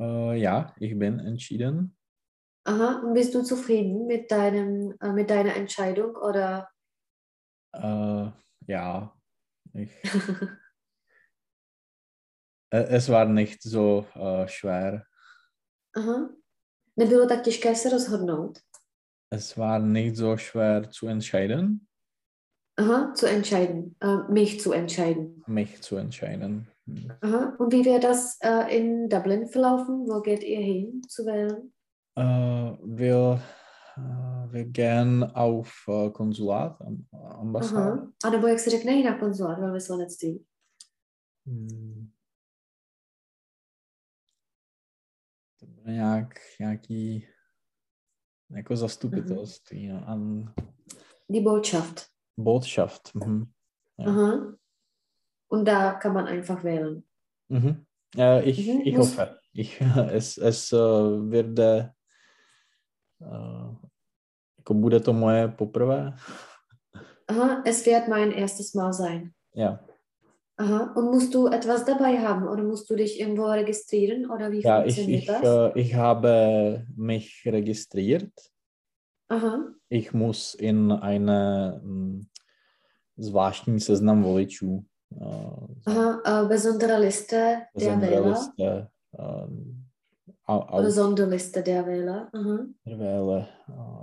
äh, 0.00 0.34
ja, 0.40 0.74
ich 0.80 0.98
bin 0.98 1.20
entschieden. 1.20 1.96
Aha, 2.64 3.00
und 3.02 3.14
bist 3.14 3.34
du 3.34 3.42
zufrieden 3.42 4.06
mit 4.06 4.30
deinem, 4.30 4.94
äh, 5.00 5.12
mit 5.12 5.30
deiner 5.30 5.54
Entscheidung 5.54 6.16
oder? 6.16 6.68
Äh, 7.72 8.30
ja, 8.66 9.16
ich, 9.72 9.90
es 12.70 13.08
war 13.08 13.24
nicht 13.26 13.62
so 13.62 14.06
äh, 14.14 14.48
schwer. 14.48 15.06
Aha. 15.96 16.28
Nebylo 16.98 17.26
tak 17.28 17.42
těžké 17.44 17.74
se 17.74 17.88
rozhodnout? 17.90 18.58
Es 19.30 19.56
war 19.56 19.78
nicht 19.80 20.16
so 20.16 20.36
schwer 20.36 20.90
zu 20.90 21.06
entscheiden, 21.08 21.86
Aha, 22.78 23.12
zu 23.14 23.26
entscheiden, 23.26 23.96
äh, 24.00 24.32
mich 24.32 24.60
zu 24.60 24.72
entscheiden. 24.72 25.42
mich 25.46 25.80
zu 25.82 25.96
entscheiden. 25.96 26.68
Hm. 26.86 27.10
Aha. 27.20 27.56
Und 27.58 27.72
wie 27.72 27.84
wird 27.84 28.04
das 28.04 28.38
äh, 28.42 28.76
in 28.78 29.08
Dublin 29.08 29.46
verlaufen? 29.46 30.06
Wo 30.08 30.20
geht 30.20 30.42
ihr 30.42 30.60
hin 30.60 31.02
zu 31.08 31.24
wählen? 31.26 31.72
Äh, 32.16 32.78
wir, 32.84 33.42
äh, 33.96 34.52
wir 34.52 34.64
gehen 34.64 35.24
auf 35.24 35.84
äh, 35.88 36.10
Konsulat, 36.10 36.80
am- 36.80 37.06
Ambassade. 37.12 37.92
Aha. 37.92 38.12
A 38.24 38.30
nebo 38.30 38.46
jak 38.46 38.58
se 38.58 38.70
řekne 38.70 38.92
jinak 38.92 39.20
konzulát 39.20 39.58
velvyslanectví? 39.58 40.44
Hmm. 41.46 42.10
To 45.60 45.66
bude 45.66 45.92
nějak, 45.92 46.34
nějaký 46.60 47.26
jako 48.50 48.76
zastupitelství. 48.76 49.88
No. 49.88 50.08
An, 50.08 50.54
Die 51.28 51.42
Botschaft. 51.42 52.06
Botschaft. 52.36 53.14
Mhm. 53.14 53.44
Ja. 53.98 54.06
Aha. 54.06 54.56
Und 55.48 55.64
da 55.64 55.94
kann 55.94 56.12
man 56.12 56.26
einfach 56.26 56.64
wählen. 56.64 57.04
Mhm. 57.48 57.86
Ja, 58.14 58.40
ich, 58.40 58.66
Mhm, 58.66 58.80
ich 58.84 58.96
hoffe. 58.98 59.38
Ich, 59.52 59.80
es 60.12 60.38
es 60.38 60.72
uh, 60.72 61.30
werde, 61.30 61.92
uh, 63.20 63.76
jako 64.58 64.74
bude 64.74 65.00
to 65.00 65.12
moje 65.12 65.48
poprvé. 65.48 66.14
Aha, 67.28 67.62
es 67.64 67.86
wird 67.86 68.08
mein 68.08 68.32
erstes 68.32 68.74
Mal 68.74 68.92
sein. 68.92 69.34
Ja, 69.54 69.80
Aha. 70.58 70.94
Und 70.96 71.10
musst 71.10 71.34
du 71.34 71.48
etwas 71.48 71.84
dabei 71.84 72.18
haben 72.18 72.48
oder 72.48 72.62
musst 72.62 72.88
du 72.88 72.96
dich 72.96 73.20
irgendwo 73.20 73.44
registrieren 73.44 74.30
oder 74.30 74.50
wie 74.50 74.62
ja 74.62 74.84
ich, 74.84 74.94
funktioniert 74.94 75.22
ich, 75.22 75.26
das? 75.26 75.42
äh, 75.44 75.80
ich 75.80 75.94
habe 75.94 76.86
mich 76.96 77.42
registriert. 77.46 78.32
Aha. 79.28 79.74
Ich 79.88 80.14
muss 80.14 80.54
in 80.54 80.92
eine 80.92 81.80
mm, 81.84 82.20
zvláštní 83.20 83.80
seznam 83.80 84.22
voličů. 84.22 84.84
Uh, 85.10 85.68
Aha, 85.84 86.42
äh, 86.44 86.48
besondere 86.48 86.98
Liste 86.98 87.68
der 87.74 88.00
Wähler 88.00 88.28
Liste, 88.30 88.90
oder 89.12 89.48
auf, 90.46 90.90
Sonderliste 90.90 91.62
der 91.62 91.86
Wähler. 91.86 92.28
Aha. 92.32 92.66
der 92.84 92.98
Wähler, 92.98 93.48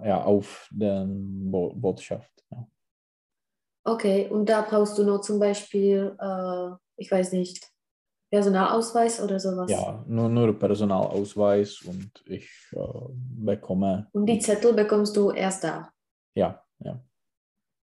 ja, 0.06 0.24
auf 0.24 0.70
den 0.72 1.52
Bo 1.52 1.74
Botschaft. 1.76 2.32
Ja. 2.52 2.68
Okay, 3.86 4.30
und 4.30 4.48
da 4.48 4.62
brauchst 4.62 4.98
du 4.98 5.04
nur 5.04 5.22
zum 5.22 5.40
Beispiel, 5.40 6.16
äh, 6.20 6.70
ich 6.98 7.12
weiß 7.12 7.34
nicht, 7.34 7.70
Personalausweis 8.32 9.22
oder 9.22 9.40
sowas. 9.40 9.70
Ja, 9.70 10.04
nur, 10.08 10.28
nur 10.28 10.58
Personalausweis 10.58 11.82
und 11.84 12.12
ich 12.26 12.50
äh, 12.72 12.80
bekomme. 13.12 14.08
Und 14.12 14.26
die 14.26 14.40
Zettel 14.40 14.74
bekommst 14.74 15.16
du 15.16 15.32
erst 15.32 15.64
da. 15.64 15.92
Ja, 16.36 16.64
ja. 16.80 17.00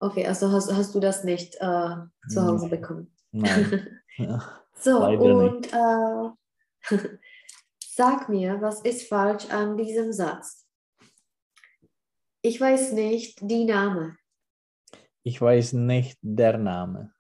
Okay, 0.01 0.27
also 0.27 0.51
hast, 0.51 0.73
hast 0.73 0.95
du 0.95 1.01
das 1.01 1.25
nicht 1.25 1.57
äh, 1.57 1.97
zu 2.29 2.43
Hause 2.43 2.69
Nein. 2.69 2.71
bekommen. 2.71 3.15
Nein. 3.33 4.01
ja. 4.17 4.63
So, 4.75 5.07
und 5.07 5.71
äh, 5.73 6.97
sag 7.85 8.29
mir, 8.31 8.61
was 8.63 8.81
ist 8.81 9.09
falsch 9.09 9.51
an 9.51 9.77
diesem 9.77 10.13
Satz? 10.13 10.67
Ich 12.43 12.59
weiß 12.59 12.93
nicht 12.93 13.39
die 13.43 13.67
Name. 13.67 14.17
Ich 15.23 15.41
weiß 15.41 15.75
nicht 15.75 16.19
der 16.23 16.57
Name. 16.57 17.13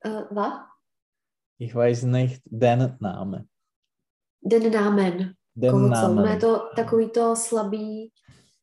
Äh, 0.00 0.24
was? 0.30 0.64
Ich 1.58 1.72
weiß 1.72 2.02
nicht 2.02 2.42
den 2.44 2.96
Name. 2.98 3.48
Den 4.40 4.72
Namen. 4.72 5.38
Den 5.54 5.70
Koho 5.70 5.90
co? 5.90 6.08
No 6.08 6.22
je 6.22 6.26
Namen. 6.26 6.40
to 6.40 6.70
takový 6.76 7.08
to 7.10 7.36
slabý, 7.36 8.12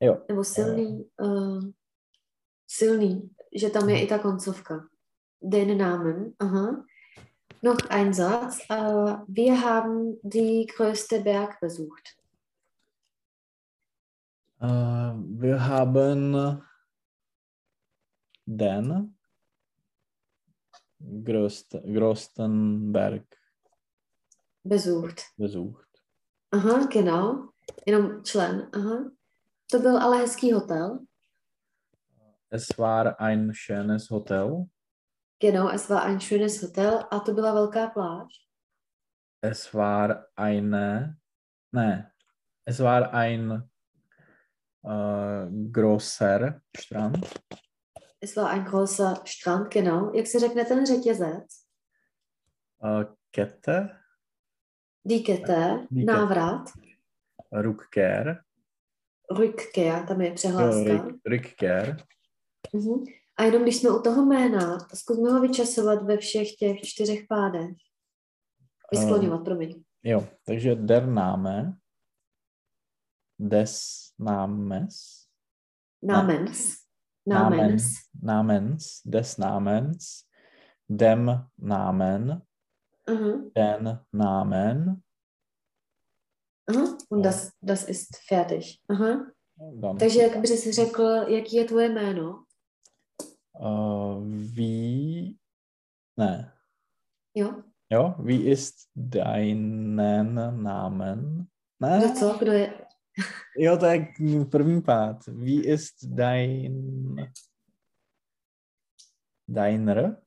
Jo. 0.02 0.18
Nebo 0.30 0.44
silný, 0.44 1.10
uh, 1.22 1.64
silný, 2.70 3.30
že 3.56 3.70
tam 3.70 3.90
je 3.90 4.04
i 4.04 4.08
ta 4.08 4.20
koncovka. 4.20 4.88
Den 5.42 5.78
Namen. 5.78 6.34
Aha. 6.40 6.86
Noch 7.64 7.80
ein 7.90 8.14
Satz. 8.14 8.60
Uh, 8.70 9.26
wir 9.28 9.62
haben 9.62 10.20
die 10.24 10.66
größte 10.66 11.20
Berg 11.22 11.60
besucht. 11.60 12.16
Uh, 14.62 15.16
wir 15.40 15.68
haben 15.68 16.62
den 18.46 19.16
größte, 21.00 21.82
größten 21.82 22.92
Berg 22.92 23.26
Besucht. 24.64 25.24
besucht. 25.38 25.88
Aha, 26.52 26.88
genau. 26.92 27.50
Jenom 27.86 28.24
člen. 28.24 28.70
Aha. 28.74 29.12
To 29.72 29.80
byl 29.80 29.98
ale 29.98 30.18
hezký 30.18 30.54
hotel. 30.54 31.00
Es 32.52 32.78
war 32.78 33.20
ein 33.20 33.54
schönes 33.54 34.10
Hotel. 34.10 34.66
Genau, 35.40 35.70
es 35.70 35.90
war 35.90 36.04
ein 36.04 36.20
schönes 36.20 36.62
Hotel 36.64 37.06
a 37.12 37.20
to 37.20 37.34
byla 37.34 37.54
velká 37.54 37.88
pláž. 37.88 38.46
Es 39.42 39.74
war 39.74 40.26
eine, 40.36 41.18
ne, 41.72 42.12
es 42.66 42.80
war 42.80 43.14
ein 43.14 43.70
äh, 44.84 45.48
großer 45.72 46.62
Strand. 46.78 47.26
Es 48.22 48.36
war 48.36 48.50
ein 48.50 48.66
großer 48.66 49.22
Strand, 49.26 49.72
genau. 49.72 50.14
Jak 50.14 50.28
se 50.28 50.40
řekne 50.40 50.66
ten 50.66 50.86
řetězec? 50.86 51.66
Äh, 52.84 53.06
Kette, 53.32 53.90
Die 55.06 55.24
Kette, 55.24 55.88
Die 55.92 56.06
návrat, 56.06 56.70
Rückkehr, 57.52 58.44
Rückkehr, 59.32 60.06
tam 60.08 60.22
je 60.22 60.32
přehláska. 60.32 60.94
Rück, 60.94 61.20
Rückkehr. 61.26 61.98
Mhm. 62.74 63.04
A 63.38 63.44
jenom 63.44 63.64
když 63.64 63.76
jsme 63.78 63.90
u 63.90 64.02
toho 64.02 64.26
jména, 64.26 64.78
zkusme 64.94 65.32
ho 65.32 65.42
vyčasovat 65.42 66.04
ve 66.04 66.18
všech 66.18 66.56
těch 66.56 66.82
čtyřech 66.82 67.20
pádech. 67.30 67.70
Vyskloňovat, 68.92 69.44
promiň. 69.44 69.84
Jo, 70.04 70.28
takže 70.46 70.76
der 70.76 71.08
Name 71.08 71.74
des 73.40 74.00
Namens. 74.20 74.96
Namen, 76.04 76.46
Namens. 77.28 77.84
Namens, 78.24 79.02
des 79.06 79.38
Namens, 79.38 80.24
dem 80.90 81.48
Namen, 81.58 82.42
Mhm. 83.10 83.52
den 83.56 84.00
Namen, 84.14 85.02
Aha. 86.70 86.98
Und 87.10 87.24
das, 87.26 87.52
das 87.62 87.90
ist 87.90 88.10
fertig. 88.28 88.80
Aha. 88.90 89.32
dann 89.82 89.98
Takže 89.98 90.22
jak 90.22 90.38
bys 90.38 90.64
si 90.64 90.72
řekl, 90.72 91.04
jaký 91.28 91.56
je 91.56 91.66
tvoje 91.66 91.90
jméno? 91.90 92.46
Wie, 94.56 95.38
ne, 96.18 96.52
Jo? 97.36 97.64
jo, 97.90 98.16
wie 98.20 98.50
ist 98.52 98.90
deinen 98.96 99.96
Namen? 100.64 101.48
Ne? 101.80 101.98
Kdo 102.00 102.14
co? 102.14 102.38
Kdo 102.40 102.52
je? 102.52 102.74
Jo, 103.58 103.78
to 103.78 103.86
je 103.86 104.08
první 104.52 104.82
pád. 104.82 105.28
Wie 105.28 105.68
ist 105.68 105.96
dein 106.04 107.32
deiner? 109.48 110.22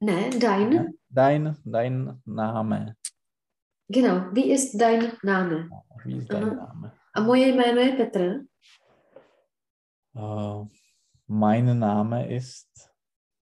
Ne, 0.00 0.30
dein. 0.30 0.70
Ne? 0.70 0.92
Dein, 1.10 1.56
dein 1.64 2.20
Name. 2.26 2.94
Genau. 3.88 4.30
Wie 4.32 4.52
ist 4.52 4.80
dein 4.80 5.12
Name? 5.24 5.68
Wie 6.04 6.18
ist 6.18 6.28
dein. 6.28 6.56
Name? 6.56 6.92
A 7.14 7.20
moje 7.20 7.48
jméno 7.48 7.80
je 7.80 7.92
Petr. 7.92 8.44
Uh, 10.14 10.68
mein 11.28 11.78
Name 11.78 12.26
ist. 12.36 12.66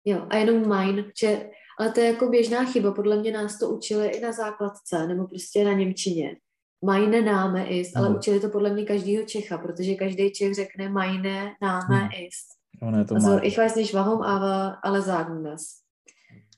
Jo, 0.05 0.27
a 0.31 0.37
jenom 0.37 0.69
mein, 0.69 1.05
že, 1.21 1.51
ale 1.79 1.93
to 1.93 2.01
je 2.01 2.07
jako 2.07 2.29
běžná 2.29 2.65
chyba, 2.65 2.93
podle 2.93 3.17
mě 3.17 3.33
nás 3.33 3.59
to 3.59 3.69
učili 3.71 4.09
i 4.09 4.21
na 4.21 4.33
základce, 4.33 5.07
nebo 5.07 5.27
prostě 5.27 5.65
na 5.65 5.73
Němčině. 5.73 6.37
Meine 6.85 7.23
Name 7.23 7.69
ist, 7.69 7.97
ale 7.97 8.09
Mhm. 8.09 8.19
učili 8.19 8.41
to 8.41 8.49
podle 8.49 8.71
mě 8.73 8.85
každýho 8.85 9.25
Čecha, 9.25 9.59
protože 9.59 9.95
každý 9.95 10.33
Čech 10.33 10.55
řekne 10.55 10.89
meine 10.89 11.55
Name 11.63 12.01
Mhm. 12.03 12.09
ist. 12.27 12.47
Oh, 12.83 12.91
ne, 12.91 13.05
to 13.05 13.15
Also, 13.15 13.29
mein. 13.29 13.45
ich 13.45 13.59
weiß 13.59 13.75
nicht 13.77 13.95
warum, 13.95 14.23
aber 14.23 14.79
alle 14.83 15.03
sagen 15.03 15.45
das. 15.45 15.83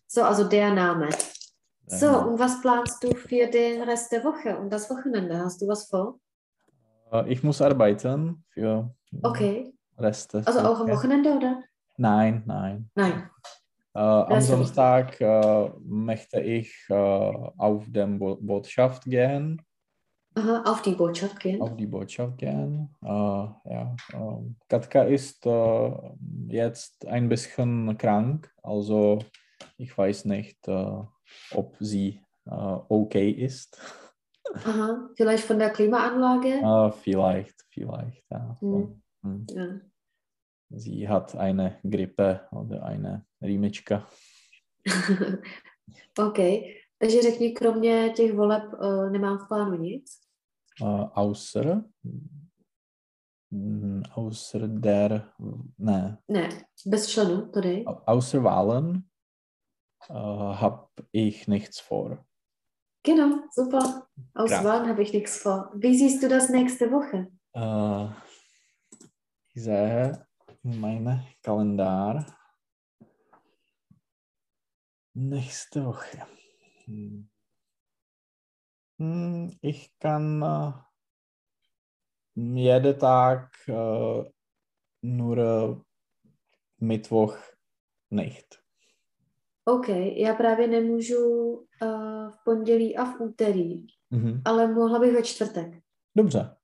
So, 0.08 0.22
also 0.22 0.44
der 0.48 0.74
Name. 0.74 1.08
So, 1.88 2.06
Name. 2.06 2.26
und 2.26 2.38
was 2.40 2.60
planst 2.62 3.02
du 3.04 3.14
für 3.14 3.46
den 3.50 3.82
Rest 3.82 4.12
der 4.12 4.24
Woche 4.24 4.56
und 4.58 4.70
das 4.72 4.88
Wochenende? 4.90 5.38
Hast 5.38 5.60
du 5.62 5.66
was 5.68 5.88
vor? 5.90 6.18
Uh, 7.12 7.24
ich 7.26 7.42
muss 7.42 7.60
arbeiten 7.60 8.44
für 8.54 8.94
Okay. 9.22 9.72
Rest 9.98 10.34
Also 10.34 10.60
auch 10.60 10.80
am 10.80 10.88
Woche. 10.88 10.96
Wochenende, 10.96 11.32
oder? 11.36 11.62
Nein, 11.96 12.42
nein. 12.46 12.90
Nein. 12.94 13.30
Uh, 13.94 14.24
am 14.32 14.40
Samstag 14.40 15.20
uh, 15.20 15.70
möchte 15.84 16.40
ich 16.40 16.72
uh, 16.88 17.50
auf 17.58 17.84
den 17.88 18.18
Bo 18.18 18.36
Botschaft 18.40 19.04
gehen. 19.04 19.60
Aha, 20.34 20.62
auf 20.64 20.80
die 20.80 20.92
Botschaft 20.92 21.40
gehen. 21.40 21.60
auf 21.60 21.76
die 21.76 21.86
Botschaft 21.86 22.38
gehen. 22.38 22.88
Äh, 23.02 23.06
ja, 23.06 23.94
ähm, 24.14 24.56
Katka 24.66 25.02
ist 25.02 25.44
äh, 25.44 25.90
jetzt 26.48 27.06
ein 27.06 27.28
bisschen 27.28 27.98
krank, 27.98 28.50
also 28.62 29.18
ich 29.76 29.96
weiß 29.96 30.24
nicht, 30.24 30.66
äh, 30.68 31.02
ob 31.54 31.76
sie 31.80 32.20
äh, 32.46 32.76
okay 32.88 33.30
ist. 33.30 33.78
Aha, 34.54 35.10
vielleicht 35.16 35.44
von 35.44 35.58
der 35.58 35.70
Klimaanlage? 35.70 36.62
Äh, 36.62 36.92
vielleicht, 36.92 37.54
vielleicht. 37.68 38.24
Ja. 38.30 38.56
Hm. 38.60 39.02
Hm. 39.24 39.46
Ja. 39.56 39.64
Sie 40.70 41.08
hat 41.08 41.34
eine 41.36 41.80
Grippe 41.82 42.48
oder 42.50 42.82
eine 42.82 43.24
Rýmička. 43.42 44.06
OK. 46.18 46.38
Takže 46.98 47.22
řekni, 47.22 47.52
kromě 47.52 48.10
těch 48.16 48.32
voleb 48.34 48.64
uh, 48.72 49.10
nemám 49.10 49.38
v 49.38 49.48
plánu 49.48 49.76
nic. 49.76 50.22
Äh, 50.82 51.08
außer, 51.14 51.84
mm, 53.50 54.02
außer 54.14 54.66
der, 54.68 55.32
ne, 55.78 56.18
Ne, 56.28 56.48
bez 56.86 57.06
členů, 57.08 57.50
to 57.50 57.60
dej. 57.60 57.84
außer 58.06 58.42
Wahlen 58.42 59.02
äh, 60.10 60.14
habe 60.54 60.86
ich 61.12 61.46
nichts 61.48 61.80
vor. 61.80 62.24
Genau, 63.06 63.42
super. 63.58 64.06
Aus. 64.34 64.50
Wahlen 64.50 64.88
habe 64.88 65.02
ich 65.02 65.12
nichts 65.12 65.38
vor. 65.42 65.70
Wie 65.74 65.98
siehst 65.98 66.22
du 66.22 66.28
das 66.28 66.48
nächste 66.48 66.90
Woche? 66.90 67.26
Äh, 67.54 68.08
ich 69.54 69.62
sehe 69.62 70.26
meinen 70.62 71.20
Kalender. 71.42 72.24
Nächste 75.14 75.84
Woche. 75.84 76.26
Hm. 76.86 77.28
Hm, 78.98 79.50
Ich 79.60 79.92
kann 79.98 80.42
äh, 80.42 80.72
jeden 82.34 82.98
Tag 82.98 83.50
äh, 83.68 84.24
nur 85.02 85.38
äh, 85.38 85.76
Mittwoch 86.78 87.36
nicht. 88.10 88.62
OK, 89.64 89.88
já 90.16 90.34
právě 90.34 90.66
nemůžu 90.68 91.18
uh, 91.22 92.30
v 92.30 92.38
pondělí 92.44 92.96
a 92.96 93.04
v 93.04 93.20
úterý, 93.20 93.86
Mhm. 94.10 94.42
ale 94.44 94.72
mohla 94.72 94.98
bych 94.98 95.12
ve 95.12 95.22
čtvrtek. 95.22 95.82
Dobře. 96.16 96.56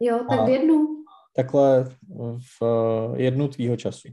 Jo, 0.00 0.18
tak 0.30 0.40
A- 0.40 0.44
v 0.44 0.48
jednu, 0.48 0.93
Takhle 1.36 1.84
v 2.60 2.62
eh, 2.62 3.22
jednu 3.22 3.48
tvýho 3.48 3.76
času. 3.76 4.08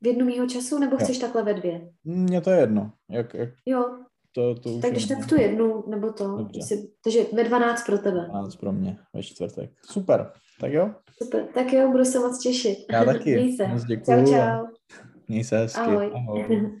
v 0.00 0.06
jednu 0.06 0.24
mýho 0.26 0.46
času, 0.46 0.78
nebo 0.78 0.92
Jo. 0.92 0.98
chceš 0.98 1.18
takhle 1.18 1.42
ve 1.42 1.54
dvě? 1.54 1.92
Mně 2.04 2.40
to 2.40 2.50
je 2.50 2.60
jedno. 2.60 2.92
Jak, 3.10 3.34
jak 3.34 3.48
Jo, 3.66 3.84
to, 4.32 4.54
to 4.54 4.68
už 4.70 4.82
tak 4.82 4.90
když 4.90 5.06
tak 5.06 5.18
v 5.18 5.26
tu 5.28 5.40
jednu, 5.40 5.84
nebo 5.90 6.12
to. 6.12 6.36
Dobře. 6.36 6.58
Jestli, 6.58 6.88
takže 7.04 7.24
ve 7.32 7.44
12 7.44 7.86
pro 7.86 7.98
tebe. 7.98 8.26
12 8.28 8.56
pro 8.56 8.72
mě 8.72 8.98
ve 9.14 9.22
čtvrtek. 9.22 9.70
Super. 9.90 10.32
Tak 10.60 10.72
jo, 10.72 10.94
Super, 11.22 11.46
tak 11.54 11.72
jo, 11.72 11.90
budu 11.90 12.04
se 12.04 12.18
moc 12.18 12.42
těšit. 12.42 12.78
Já 12.92 13.04
taky. 13.04 13.34
Měj 13.40 13.56
se. 13.56 13.66
Moc 13.68 13.84
děkuju 13.84 14.26
Čau, 14.26 14.32
čau. 14.32 14.66
měj 15.28 15.44
se 15.44 15.58
hezky. 15.58 15.80
Ahoj. 15.80 16.12
Ahoj. 16.14 16.70